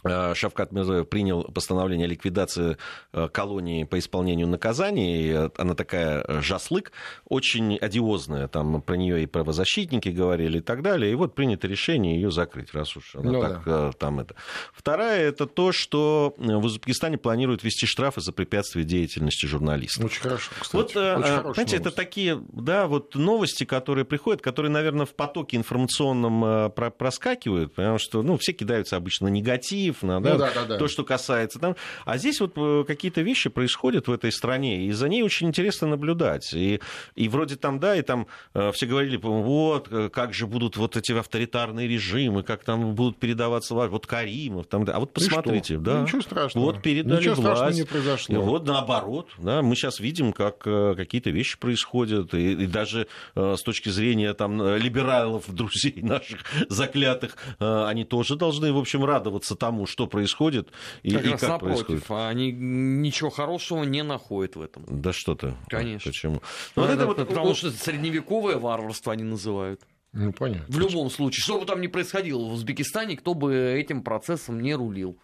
Шавкат 0.04 0.72
Мирзоев 0.72 1.08
принял 1.08 1.44
постановление 1.44 2.06
о 2.06 2.10
ликвидации 2.10 2.78
э, 3.14 3.28
колонии 3.30 3.84
по 3.84 4.00
исполнению 4.00 4.48
наказаний. 4.48 5.30
Э, 5.30 5.50
она 5.58 5.76
такая 5.76 6.42
жаслык, 6.42 6.92
очень 7.26 7.78
одиозная. 7.78 8.48
Там 8.48 8.82
про 8.82 8.96
нее 8.96 9.24
и 9.24 9.26
правозащитники 9.26 10.10
говорили 10.10 10.58
и 10.58 10.62
так 10.62 10.82
далее. 10.82 11.12
И 11.12 11.16
вот 11.16 11.36
принято 11.36 11.68
решение 11.68 12.16
ее 12.16 12.32
закрыть, 12.32 12.74
раз 12.74 12.98
уж 12.98 13.16
она 13.16 13.32
ну, 13.32 13.42
так 13.42 13.64
да. 13.66 13.92
там 13.92 14.20
это. 14.20 14.36
Вторая 14.74 15.22
это 15.22 15.46
то, 15.46 15.72
что 15.72 16.34
в 16.38 16.66
Узбекистане 16.66 17.18
планируют 17.18 17.64
ввести 17.64 17.86
штрафы 17.86 18.22
за 18.22 18.32
препятствие 18.32 18.86
деятельности 18.86 19.46
журналистов. 19.46 20.06
Очень 20.06 20.22
хорошо, 20.22 20.52
кстати. 20.60 20.76
Вот, 20.76 20.96
очень 20.96 21.54
знаете, 21.54 21.78
это 21.78 21.92
такие, 21.92 22.42
да, 22.54 22.88
вот 22.88 23.16
новости, 23.16 23.66
которые 23.66 24.06
приходят, 24.06 24.42
которые, 24.42 24.72
наверное, 24.72 25.06
в 25.06 25.14
потоке 25.14 25.58
информационном 25.58 26.72
проскакивают, 26.72 27.74
потому 27.76 28.00
что, 28.00 28.24
ну, 28.24 28.38
все 28.38 28.54
кидаются 28.54 28.96
обычно 28.98 29.28
на 29.28 29.32
негатив, 29.32 29.91
Ифна, 29.92 30.22
да, 30.22 30.34
ну, 30.34 30.38
да, 30.40 30.52
да, 30.54 30.66
да. 30.66 30.78
то, 30.78 30.88
что 30.88 31.04
касается 31.04 31.60
там. 31.60 31.76
А 32.06 32.18
здесь 32.18 32.40
вот 32.40 32.54
э, 32.56 32.84
какие-то 32.86 33.22
вещи 33.22 33.50
происходят 33.50 34.08
в 34.08 34.12
этой 34.12 34.32
стране, 34.32 34.86
и 34.86 34.92
за 34.92 35.08
ней 35.10 35.24
очень 35.24 35.48
интересно 35.48 35.88
наблюдать. 35.88 36.54
И, 36.54 36.80
и 37.16 37.30
вроде 37.30 37.56
там, 37.56 37.80
да, 37.80 37.96
и 37.96 38.02
там 38.02 38.28
э, 38.54 38.72
все 38.72 38.86
говорили, 38.86 39.18
вот, 39.22 39.88
э, 39.92 40.10
как 40.10 40.34
же 40.34 40.48
будут 40.48 40.78
вот 40.78 40.98
эти 40.98 41.12
авторитарные 41.12 41.88
режимы, 41.88 42.44
как 42.44 42.64
там 42.64 42.96
будут 42.96 43.18
передаваться 43.18 43.74
власть, 43.74 43.92
вот 43.92 44.08
Каримов, 44.08 44.68
там, 44.68 44.86
да. 44.86 44.94
а 44.94 45.00
вот 45.00 45.14
посмотрите, 45.14 45.78
да. 45.78 46.02
Ничего 46.02 46.22
страшного. 46.22 46.66
Вот 46.66 46.82
передали 46.82 47.20
Ничего 47.20 47.36
власть. 47.36 47.78
не 47.78 47.86
произошло. 47.86 48.36
И 48.36 48.38
вот 48.38 48.66
наоборот, 48.66 49.30
да, 49.38 49.62
мы 49.62 49.76
сейчас 49.76 50.00
видим, 50.00 50.34
как 50.34 50.60
какие-то 50.60 51.30
вещи 51.30 51.58
происходят, 51.58 52.34
и, 52.34 52.54
и 52.54 52.68
даже 52.68 53.08
с 53.36 53.62
точки 53.62 53.90
зрения 53.90 54.34
там 54.34 54.76
либералов, 54.78 55.46
друзей 55.54 56.02
наших 56.02 56.40
заклятых, 56.70 57.38
они 57.60 58.04
тоже 58.04 58.36
должны, 58.36 58.72
в 58.72 58.78
общем, 58.78 59.06
радоваться 59.06 59.56
тому, 59.56 59.81
тому, 59.82 59.88
что 59.88 60.08
происходит 60.08 60.70
и 61.04 61.12
как, 61.12 61.26
и 61.26 61.30
как 61.32 61.42
напротив, 61.42 61.86
происходит. 61.86 62.12
Они 62.30 62.52
ничего 62.52 63.30
хорошего 63.30 63.84
не 63.84 64.04
находят 64.04 64.56
в 64.56 64.62
этом. 64.62 64.86
Да 64.88 65.14
что-то. 65.14 65.58
Конечно. 65.70 66.12
Почему? 66.12 66.42
Ну, 66.76 66.84
вот 66.84 66.90
это, 66.90 67.06
вот, 67.06 67.18
потому 67.18 67.56
что 67.56 67.72
средневековое 67.72 68.58
варварство 68.58 69.14
они 69.14 69.24
называют. 69.24 69.82
Ну, 70.14 70.34
понятно. 70.34 70.66
В 70.68 70.80
любом 70.80 71.10
случае, 71.10 71.42
что 71.42 71.60
бы 71.60 71.66
там 71.66 71.82
ни 71.82 71.88
происходило 71.88 72.40
в 72.40 72.54
Узбекистане, 72.54 73.16
кто 73.18 73.34
бы 73.34 73.54
этим 73.56 74.04
процессом 74.04 74.62
не 74.62 74.76
рулил. 74.76 75.18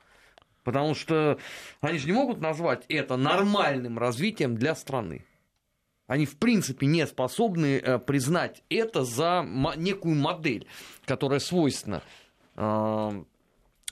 Потому 0.63 0.95
что 0.95 1.37
они 1.81 1.97
же 1.97 2.07
не 2.07 2.13
могут 2.13 2.41
назвать 2.41 2.83
это 2.89 3.15
нормальным 3.15 3.97
развитием 3.97 4.55
для 4.55 4.75
страны. 4.75 5.25
Они, 6.07 6.25
в 6.25 6.37
принципе, 6.37 6.87
не 6.87 7.05
способны 7.05 7.77
э, 7.77 7.99
признать 7.99 8.63
это 8.69 9.03
за 9.03 9.45
некую 9.75 10.15
модель, 10.15 10.65
которая 11.05 11.39
свойственна 11.39 12.01
э, 12.55 13.23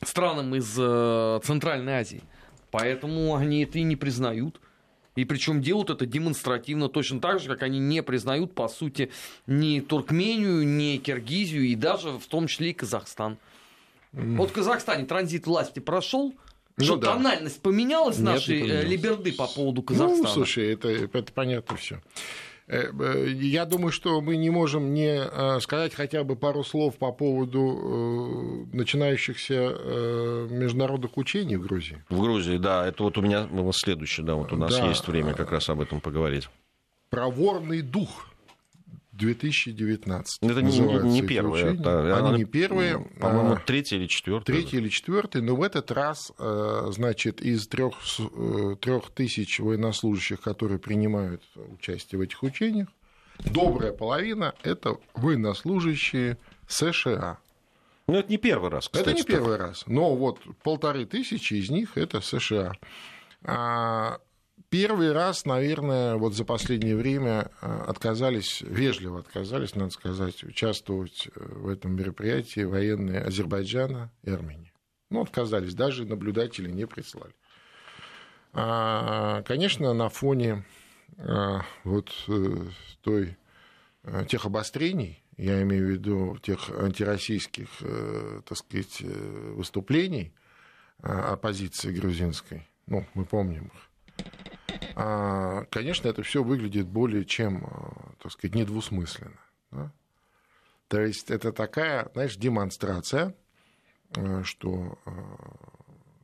странам 0.04 0.56
из 0.56 0.76
э, 0.78 1.40
Центральной 1.44 1.94
Азии. 1.94 2.24
Поэтому 2.72 3.36
они 3.36 3.64
это 3.64 3.80
и 3.80 3.84
не 3.84 3.96
признают. 3.96 4.60
И 5.16 5.24
причем 5.24 5.62
делают 5.62 5.90
это 5.90 6.06
демонстративно, 6.06 6.90
точно 6.90 7.22
так 7.22 7.40
же, 7.40 7.48
как 7.48 7.64
они 7.64 7.80
не 7.80 8.04
признают, 8.04 8.54
по 8.54 8.68
сути, 8.68 9.12
ни 9.48 9.80
Туркмению, 9.80 10.68
ни 10.68 10.98
Киргизию, 10.98 11.64
и 11.64 11.76
даже 11.76 12.12
в 12.12 12.26
том 12.28 12.48
числе 12.48 12.72
и 12.72 12.74
Казахстан. 12.74 13.38
Mm. 14.12 14.36
Вот 14.36 14.50
в 14.50 14.54
Казахстане 14.54 15.06
транзит 15.06 15.48
власти 15.48 15.80
прошел, 15.80 16.34
ну, 16.76 16.84
что 16.84 16.98
да. 16.98 17.14
тональность 17.14 17.62
поменялась 17.62 18.18
Нет, 18.18 18.26
нашей 18.26 18.62
э, 18.62 18.84
либерды 18.84 19.32
по 19.32 19.48
поводу 19.48 19.82
ну, 19.82 19.88
Казахстана. 19.88 20.24
Ну, 20.24 20.34
слушай, 20.34 20.74
это, 20.74 20.90
это 20.90 21.32
понятно 21.32 21.78
все. 21.78 22.02
Э, 22.68 22.92
э, 23.00 23.28
я 23.30 23.66
думаю, 23.66 23.92
что 23.92 24.22
мы 24.22 24.38
не 24.38 24.50
можем 24.50 24.94
не 24.94 25.22
э, 25.22 25.60
сказать 25.60 25.94
хотя 25.94 26.24
бы 26.24 26.36
пару 26.36 26.64
слов 26.64 26.98
по 26.98 27.12
поводу 27.12 28.68
начинающихся 28.74 29.56
международных 30.50 31.18
учений 31.18 31.58
в 31.58 31.62
Грузии. 31.62 32.04
В 32.10 32.20
Грузии, 32.20 32.58
да. 32.58 32.88
Это 32.88 33.04
вот 33.04 33.18
у 33.18 33.22
меня 33.22 33.48
следующее, 33.72 34.26
да, 34.26 34.36
вот 34.36 34.52
у 34.52 34.58
нас 34.58 34.76
да. 34.76 34.88
есть 34.88 35.08
время 35.08 35.34
как 35.34 35.52
раз 35.52 35.70
об 35.70 35.82
этом 35.82 36.02
поговорить. 36.02 36.50
Проворный 37.10 37.82
дух 37.82 38.30
2019. 39.16 40.40
Это 40.42 40.62
не, 40.62 40.80
не 40.80 41.22
первое. 41.22 41.74
Это, 41.74 42.18
Они 42.18 42.40
не 42.40 42.46
первые. 42.46 43.00
По-моему, 43.20 43.54
а, 43.54 43.62
третий 43.66 43.96
или 43.96 44.08
четвертый. 44.08 44.46
Третий 44.46 44.78
или 44.78 44.90
четвертый, 44.90 45.42
но 45.42 45.56
в 45.56 45.64
этот 45.64 45.92
раз, 45.92 46.32
э, 46.38 46.88
значит, 46.92 47.42
из 47.42 47.68
трех, 47.68 47.96
э, 48.20 48.76
трех 48.80 49.12
тысяч 49.12 49.60
военнослужащих, 49.60 50.42
которые 50.42 50.80
принимают 50.80 51.44
участие 51.56 52.20
в 52.20 52.22
этих 52.22 52.44
учениях, 52.44 52.90
добрая 53.40 53.94
половина– 53.94 54.54
это 54.64 54.98
военнослужащие 55.14 56.38
США. 56.68 57.40
Ну, 58.08 58.16
это 58.16 58.30
не 58.30 58.38
первый 58.38 58.70
раз, 58.70 58.86
кстати. 58.86 59.10
Это 59.10 59.14
не 59.14 59.24
первый 59.24 59.58
раз, 59.58 59.84
но 59.88 60.16
вот 60.16 60.40
полторы 60.62 61.06
тысячи 61.06 61.56
из 61.56 61.70
них– 61.70 61.92
это 61.98 62.22
США. 62.22 62.74
А, 64.66 64.76
Первый 64.76 65.12
раз, 65.12 65.46
наверное, 65.46 66.16
вот 66.16 66.34
за 66.34 66.46
последнее 66.46 66.96
время 66.96 67.52
э, 67.62 67.84
отказались, 67.88 68.62
вежливо 68.62 69.20
отказались, 69.20 69.76
надо 69.76 69.92
сказать, 69.92 70.44
участвовать 70.44 71.30
э, 71.36 71.40
в 71.40 71.70
этом 71.70 71.96
мероприятии 71.96 72.62
военные 72.62 73.22
Азербайджана 73.22 74.12
и 74.24 74.30
Армении. 74.30 74.74
Ну, 75.10 75.22
отказались, 75.22 75.74
даже 75.74 76.06
наблюдатели 76.06 76.70
не 76.70 76.86
прислали. 76.88 77.34
А, 78.54 79.44
конечно, 79.44 79.94
на 79.94 80.10
фоне 80.10 80.66
э, 81.18 81.60
вот 81.84 82.12
той, 83.02 83.38
тех 84.28 84.46
обострений, 84.46 85.24
я 85.38 85.62
имею 85.64 85.88
в 85.88 85.90
виду 85.90 86.38
тех 86.42 86.70
антироссийских, 86.70 87.70
так 88.46 88.58
сказать, 88.58 89.02
выступлений 89.02 90.34
оппозиции 91.00 91.92
грузинской, 91.92 92.68
ну, 92.88 93.06
мы 93.16 93.26
помним 93.26 93.66
их, 93.66 93.74
а, 93.74 93.95
конечно, 94.96 96.08
это 96.08 96.24
все 96.24 96.42
выглядит 96.42 96.88
более 96.88 97.26
чем, 97.26 97.66
а, 97.66 98.14
так 98.22 98.32
сказать, 98.32 98.56
недвусмысленно. 98.56 99.40
Да? 99.72 99.92
То 100.88 101.02
есть 101.02 101.30
это 101.30 101.52
такая, 101.52 102.10
знаешь, 102.14 102.38
демонстрация, 102.38 103.36
а, 104.16 104.44
что 104.44 104.98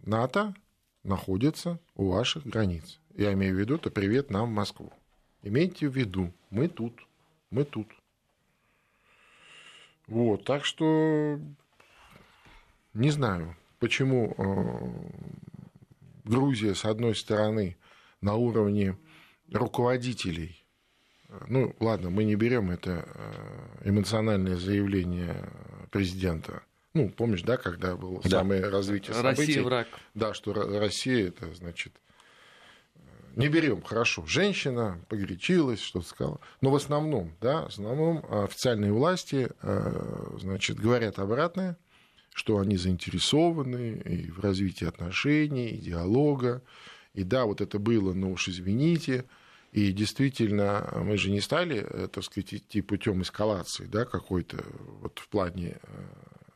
НАТО 0.03 0.55
находится 1.03 1.79
у 1.95 2.11
ваших 2.11 2.45
границ. 2.45 2.99
Я 3.13 3.33
имею 3.33 3.55
в 3.55 3.59
виду, 3.59 3.75
это 3.75 3.91
привет 3.91 4.29
нам 4.29 4.49
в 4.49 4.53
Москву. 4.53 4.93
Имейте 5.43 5.89
в 5.89 5.95
виду, 5.95 6.31
мы 6.49 6.69
тут, 6.69 7.05
мы 7.49 7.65
тут. 7.65 7.87
Вот, 10.07 10.45
так 10.45 10.63
что 10.63 11.39
не 12.93 13.09
знаю, 13.09 13.57
почему 13.79 14.35
Грузия, 16.23 16.75
с 16.75 16.85
одной 16.85 17.15
стороны, 17.15 17.77
на 18.21 18.35
уровне 18.35 18.97
руководителей. 19.51 20.65
Ну, 21.47 21.75
ладно, 21.79 22.09
мы 22.09 22.23
не 22.23 22.35
берем 22.35 22.71
это 22.71 23.07
э, 23.07 23.89
эмоциональное 23.89 24.57
заявление 24.57 25.49
президента. 25.89 26.63
Ну, 26.93 27.09
помнишь, 27.09 27.43
да, 27.43 27.57
когда 27.57 27.95
было 27.95 28.21
да. 28.23 28.29
самое 28.29 28.67
развитие 28.67 29.13
событий? 29.13 29.41
Россия 29.41 29.63
враг. 29.63 29.87
Да, 30.13 30.33
что 30.33 30.53
Россия 30.53 31.29
это 31.29 31.53
значит. 31.53 31.93
Не 33.37 33.47
берем, 33.47 33.81
хорошо. 33.81 34.25
Женщина 34.25 34.99
погорячилась, 35.07 35.79
что-то 35.79 36.05
сказала. 36.05 36.39
Но 36.59 36.69
в 36.69 36.75
основном, 36.75 37.33
да, 37.39 37.63
в 37.63 37.67
основном 37.67 38.25
официальные 38.29 38.91
власти, 38.91 39.49
э, 39.61 40.37
значит, 40.37 40.77
говорят 40.77 41.17
обратное, 41.17 41.77
что 42.33 42.59
они 42.59 42.75
заинтересованы 42.75 44.01
и 44.03 44.29
в 44.29 44.41
развитии 44.41 44.85
отношений, 44.85 45.69
и 45.69 45.77
диалога, 45.77 46.61
и 47.13 47.23
да, 47.23 47.45
вот 47.45 47.61
это 47.61 47.79
было, 47.79 48.13
но 48.13 48.31
уж 48.31 48.47
извините. 48.47 49.25
И 49.71 49.91
действительно, 49.93 50.91
мы 50.97 51.17
же 51.17 51.31
не 51.31 51.39
стали, 51.39 51.85
э, 51.87 52.07
так 52.11 52.23
сказать, 52.23 52.53
идти 52.53 52.81
путем 52.81 53.21
эскалации, 53.21 53.85
да, 53.85 54.05
какой-то 54.05 54.57
вот 55.01 55.19
в 55.19 55.27
плане 55.29 55.77
э, 55.81 56.03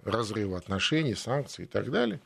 разрыва 0.04 0.58
отношений, 0.58 1.16
санкций 1.16 1.66
и 1.66 1.68
так 1.68 1.92
далее. 1.92 2.20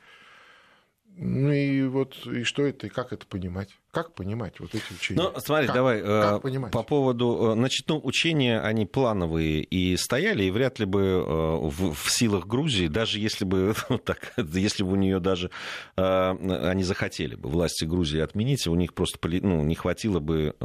Ну 1.16 1.52
и 1.52 1.84
вот 1.84 2.26
и 2.26 2.44
что 2.44 2.66
это, 2.66 2.88
и 2.88 2.90
как 2.90 3.14
это 3.14 3.26
понимать? 3.26 3.78
Как 3.92 4.14
понимать 4.14 4.60
вот 4.60 4.76
эти 4.76 4.94
учения? 4.94 5.20
Ну, 5.20 5.40
смотри, 5.40 5.66
как? 5.66 5.76
давай 5.76 6.00
как 6.02 6.38
э, 6.38 6.40
понимать? 6.42 6.72
по 6.72 6.84
поводу... 6.84 7.54
Э, 7.54 7.54
значит, 7.54 7.88
ну, 7.88 8.00
учения, 8.04 8.60
они 8.60 8.86
плановые 8.86 9.64
и 9.64 9.98
стояли, 9.98 10.44
и 10.44 10.52
вряд 10.52 10.78
ли 10.78 10.86
бы 10.86 11.02
э, 11.02 11.24
в, 11.24 11.96
в 11.96 12.12
силах 12.12 12.46
Грузии, 12.46 12.88
даже 12.88 13.20
если 13.20 13.46
бы, 13.46 13.74
так, 14.06 14.34
если 14.38 14.84
бы 14.84 14.92
у 14.92 14.96
нее 14.96 15.20
даже 15.20 15.50
они 15.96 16.84
захотели 16.84 17.36
бы, 17.36 17.50
власти 17.50 17.86
Грузии 17.86 18.20
отменить, 18.20 18.68
у 18.68 18.76
них 18.76 18.94
просто 18.94 19.18
ну, 19.24 19.64
не 19.64 19.76
хватило 19.76 20.20
бы... 20.20 20.56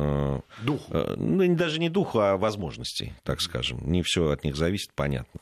Духу. 0.63 0.93
Ну, 1.17 1.55
даже 1.57 1.81
не 1.81 1.89
духу, 1.89 2.19
а 2.19 2.37
возможностей, 2.37 3.15
так 3.23 3.41
скажем. 3.41 3.81
Не 3.91 4.03
все 4.03 4.31
от 4.31 4.45
них 4.45 4.57
зависит, 4.57 4.91
понятно. 4.95 5.41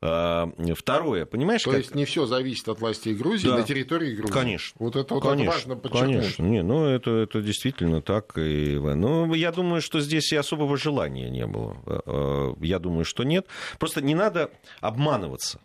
Второе, 0.00 1.26
понимаешь... 1.26 1.62
То 1.62 1.70
как... 1.70 1.80
есть 1.80 1.94
не 1.94 2.04
все 2.04 2.26
зависит 2.26 2.68
от 2.68 2.80
властей 2.80 3.14
Грузии 3.14 3.48
да. 3.48 3.58
на 3.58 3.62
территории 3.62 4.14
Грузии? 4.14 4.32
Конечно. 4.32 4.76
Вот 4.78 4.96
это 4.96 5.14
вот 5.14 5.22
конечно, 5.22 5.52
важно 5.52 5.76
подчеркнуть. 5.76 6.16
Конечно, 6.16 6.42
не, 6.44 6.62
ну 6.62 6.86
это 6.86 7.19
это 7.22 7.40
действительно 7.42 8.02
так. 8.02 8.36
И, 8.36 8.78
ну, 8.78 9.34
я 9.34 9.52
думаю, 9.52 9.80
что 9.80 10.00
здесь 10.00 10.32
и 10.32 10.36
особого 10.36 10.76
желания 10.76 11.30
не 11.30 11.46
было. 11.46 11.76
Э, 11.86 12.00
э, 12.06 12.54
я 12.60 12.78
думаю, 12.78 13.04
что 13.04 13.24
нет. 13.24 13.46
Просто 13.78 14.02
не 14.02 14.14
надо 14.14 14.50
обманываться. 14.80 15.60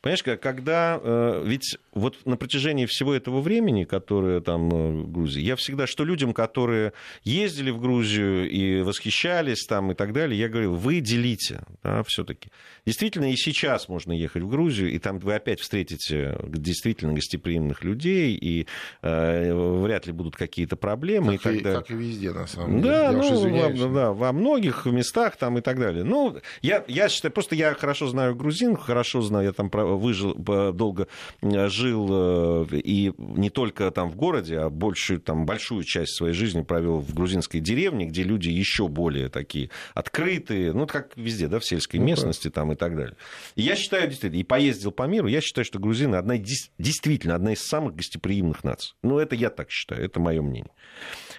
Понимаешь, 0.00 0.22
когда... 0.40 1.00
Э, 1.02 1.42
ведь 1.44 1.78
вот 1.92 2.26
на 2.26 2.36
протяжении 2.36 2.86
всего 2.86 3.14
этого 3.14 3.40
времени, 3.40 3.84
которое 3.84 4.40
там 4.40 4.68
в 4.68 5.10
Грузии, 5.10 5.42
я 5.42 5.56
всегда, 5.56 5.86
что 5.86 6.04
людям, 6.04 6.32
которые 6.32 6.92
ездили 7.24 7.70
в 7.70 7.80
Грузию 7.80 8.48
и 8.48 8.82
восхищались 8.82 9.64
там 9.66 9.92
и 9.92 9.94
так 9.94 10.12
далее, 10.12 10.38
я 10.38 10.48
говорил, 10.48 10.74
вы 10.74 11.00
делите, 11.00 11.62
да, 11.82 12.02
все-таки. 12.04 12.50
Действительно, 12.86 13.30
и 13.30 13.36
сейчас 13.36 13.88
можно 13.88 14.12
ехать 14.12 14.42
в 14.42 14.48
Грузию, 14.48 14.90
и 14.90 14.98
там 14.98 15.18
вы 15.18 15.34
опять 15.34 15.60
встретите 15.60 16.38
действительно 16.48 17.12
гостеприимных 17.12 17.84
людей, 17.84 18.34
и 18.34 18.66
э, 19.02 19.52
вряд 19.52 20.06
ли 20.06 20.12
будут 20.12 20.36
какие-то 20.36 20.76
проблемы. 20.76 21.38
Как, 21.38 21.54
и, 21.54 21.58
и, 21.58 21.62
как 21.62 21.90
и 21.90 21.94
везде, 21.94 22.32
на 22.32 22.46
самом 22.46 22.80
деле. 22.80 22.92
Да, 22.92 23.04
я 23.04 23.12
ну, 23.12 23.50
во, 23.50 23.94
да, 23.94 24.12
во 24.12 24.32
многих 24.32 24.86
местах 24.86 25.36
там 25.36 25.58
и 25.58 25.60
так 25.60 25.78
далее. 25.78 26.04
Ну, 26.04 26.38
я, 26.62 26.84
я 26.88 27.08
считаю, 27.08 27.32
просто 27.32 27.54
я 27.54 27.74
хорошо 27.74 28.06
знаю 28.06 28.34
грузин, 28.34 28.76
хорошо 28.76 29.20
знаю, 29.22 29.46
я 29.46 29.52
там 29.68 29.98
выжил, 29.98 30.34
долго 30.34 31.08
жил, 31.42 32.08
э, 32.10 32.76
и 32.76 33.12
не 33.18 33.50
только 33.50 33.90
там 33.90 34.10
в 34.10 34.16
городе, 34.16 34.58
а 34.58 34.70
большую, 34.70 35.20
там, 35.20 35.46
большую 35.46 35.84
часть 35.84 36.16
своей 36.16 36.34
жизни 36.34 36.62
провел 36.62 37.00
в 37.00 37.14
грузинской 37.14 37.60
деревне, 37.60 38.06
где 38.06 38.22
люди 38.22 38.48
еще 38.48 38.88
более 38.88 39.28
такие 39.28 39.70
открытые, 39.94 40.72
ну, 40.72 40.86
как 40.86 41.16
везде, 41.16 41.48
да, 41.48 41.58
в 41.58 41.64
сельской 41.64 42.00
ну, 42.00 42.06
местности 42.06 42.50
там 42.50 42.72
и 42.72 42.76
так 42.76 42.96
далее. 42.96 43.16
И 43.56 43.62
я 43.62 43.76
считаю, 43.76 44.08
действительно, 44.08 44.40
и 44.40 44.44
поездил 44.44 44.90
по 44.92 45.04
миру, 45.04 45.28
я 45.28 45.40
считаю, 45.40 45.64
что 45.64 45.78
грузины 45.78 46.16
одна, 46.16 46.36
действительно 46.36 47.34
одна 47.34 47.52
из 47.52 47.60
самых 47.60 47.94
гостеприимных 47.94 48.64
наций. 48.64 48.94
Ну, 49.02 49.18
это 49.18 49.34
я 49.34 49.50
так 49.50 49.70
считаю, 49.70 50.04
это 50.04 50.20
мое 50.20 50.42
мнение. 50.42 50.72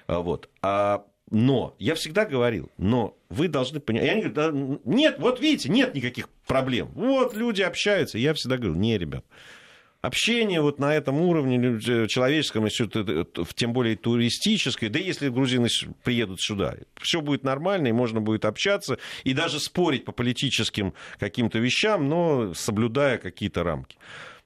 А 0.07 0.19
вот. 0.19 0.49
А 0.61 1.05
но, 1.31 1.75
я 1.79 1.95
всегда 1.95 2.25
говорил, 2.25 2.69
но 2.77 3.17
вы 3.29 3.47
должны 3.47 3.79
понять. 3.79 4.03
И 4.03 4.07
они 4.09 4.21
говорят, 4.21 4.53
да, 4.53 4.77
нет, 4.83 5.15
вот 5.17 5.39
видите, 5.39 5.69
нет 5.69 5.95
никаких 5.95 6.27
проблем. 6.45 6.91
Вот 6.93 7.33
люди 7.33 7.61
общаются. 7.61 8.17
Я 8.17 8.33
всегда 8.33 8.57
говорю, 8.57 8.75
не, 8.75 8.97
ребят, 8.97 9.23
общение 10.01 10.61
вот 10.61 10.79
на 10.79 10.93
этом 10.93 11.21
уровне 11.21 11.79
человеческом, 12.07 12.67
тем 13.55 13.71
более 13.71 13.95
туристическое, 13.95 14.89
да 14.89 14.99
если 14.99 15.29
грузины 15.29 15.69
приедут 16.03 16.41
сюда, 16.41 16.75
все 16.99 17.21
будет 17.21 17.43
нормально, 17.43 17.87
и 17.87 17.93
можно 17.93 18.19
будет 18.19 18.43
общаться, 18.43 18.97
и 19.23 19.33
даже 19.33 19.61
спорить 19.61 20.03
по 20.03 20.11
политическим 20.11 20.93
каким-то 21.17 21.59
вещам, 21.59 22.09
но 22.09 22.53
соблюдая 22.53 23.17
какие-то 23.19 23.63
рамки. 23.63 23.97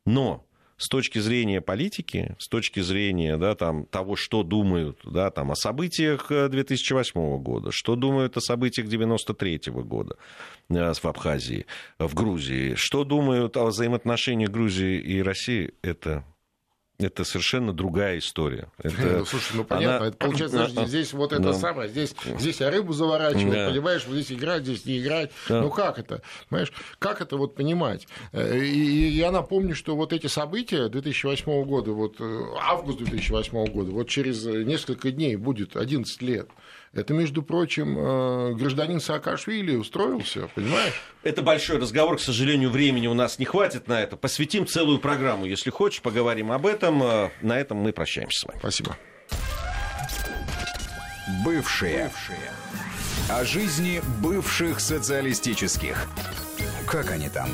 Но 0.05 0.45
с 0.77 0.87
точки 0.89 1.19
зрения 1.19 1.61
политики, 1.61 2.35
с 2.39 2.47
точки 2.47 2.81
зрения 2.81 3.37
да, 3.37 3.55
там, 3.55 3.85
того, 3.85 4.15
что 4.15 4.43
думают 4.43 4.99
да, 5.05 5.31
там, 5.31 5.51
о 5.51 5.55
событиях 5.55 6.27
2008 6.29 7.19
э, 7.19 7.37
года, 7.37 7.69
что 7.71 7.95
думают 7.95 8.37
о 8.37 8.41
событиях 8.41 8.87
1993 8.87 9.71
года 9.83 10.17
э, 10.69 10.93
в 10.93 11.05
Абхазии, 11.05 11.65
в 11.97 12.13
Грузии, 12.13 12.73
что 12.75 13.03
думают 13.03 13.55
о 13.57 13.65
взаимоотношениях 13.65 14.49
Грузии 14.49 14.99
и 14.99 15.21
России, 15.21 15.73
это 15.81 16.25
это 16.97 17.23
совершенно 17.23 17.73
другая 17.73 18.19
история. 18.19 18.67
Это, 18.77 19.19
ну, 19.19 19.25
слушай, 19.25 19.51
ну 19.55 19.63
понятно, 19.63 19.97
она... 19.97 20.07
это 20.07 20.17
получается, 20.17 20.57
подожди, 20.57 20.85
здесь 20.87 21.13
вот 21.13 21.33
это 21.33 21.41
да. 21.41 21.53
самое, 21.53 21.89
здесь, 21.89 22.15
здесь 22.39 22.59
я 22.59 22.69
рыбу 22.69 22.93
заворачиваю, 22.93 23.51
да. 23.51 23.69
понимаешь, 23.69 24.05
вот 24.07 24.15
здесь 24.15 24.37
играть, 24.37 24.63
здесь 24.63 24.85
не 24.85 24.99
играть. 24.99 25.31
Да. 25.49 25.61
Ну 25.61 25.69
как 25.69 25.99
это? 25.99 26.21
Понимаешь, 26.49 26.71
как 26.99 27.21
это 27.21 27.37
вот 27.37 27.55
понимать? 27.55 28.07
Э, 28.31 28.57
и, 28.57 29.09
я 29.09 29.31
напомню, 29.31 29.75
что 29.75 29.95
вот 29.95 30.13
эти 30.13 30.27
события 30.27 30.87
2008 30.87 31.63
года, 31.65 31.91
вот 31.91 32.15
э, 32.19 32.43
август 32.61 32.99
2008 32.99 33.65
года, 33.67 33.91
вот 33.91 34.07
через 34.07 34.45
несколько 34.45 35.11
дней 35.11 35.35
будет 35.35 35.75
11 35.75 36.21
лет. 36.21 36.49
Это, 36.95 37.13
между 37.13 37.43
прочим, 37.43 37.97
э, 37.97 38.53
гражданин 38.53 39.01
Саакашвили 39.01 39.75
устроился, 39.75 40.47
понимаешь? 40.55 40.93
Это 41.23 41.41
большой 41.41 41.77
разговор, 41.77 42.15
к 42.15 42.21
сожалению, 42.21 42.69
времени 42.69 43.07
у 43.07 43.13
нас 43.13 43.37
не 43.37 43.43
хватит 43.43 43.89
на 43.89 44.01
это. 44.01 44.15
Посвятим 44.15 44.65
целую 44.65 44.99
программу, 44.99 45.45
если 45.45 45.71
хочешь, 45.71 46.01
поговорим 46.01 46.53
об 46.53 46.65
этом. 46.65 47.03
Э, 47.03 47.31
на 47.41 47.59
этом 47.59 47.79
мы 47.79 47.91
прощаемся 47.91 48.39
с 48.39 48.43
вами. 48.45 48.59
Спасибо. 48.59 48.97
Бывшие. 51.43 52.05
Бывшие. 52.05 52.51
О 53.29 53.43
жизни 53.43 54.01
бывших 54.21 54.79
социалистических. 54.79 56.07
Как 56.87 57.11
они 57.11 57.27
там? 57.27 57.49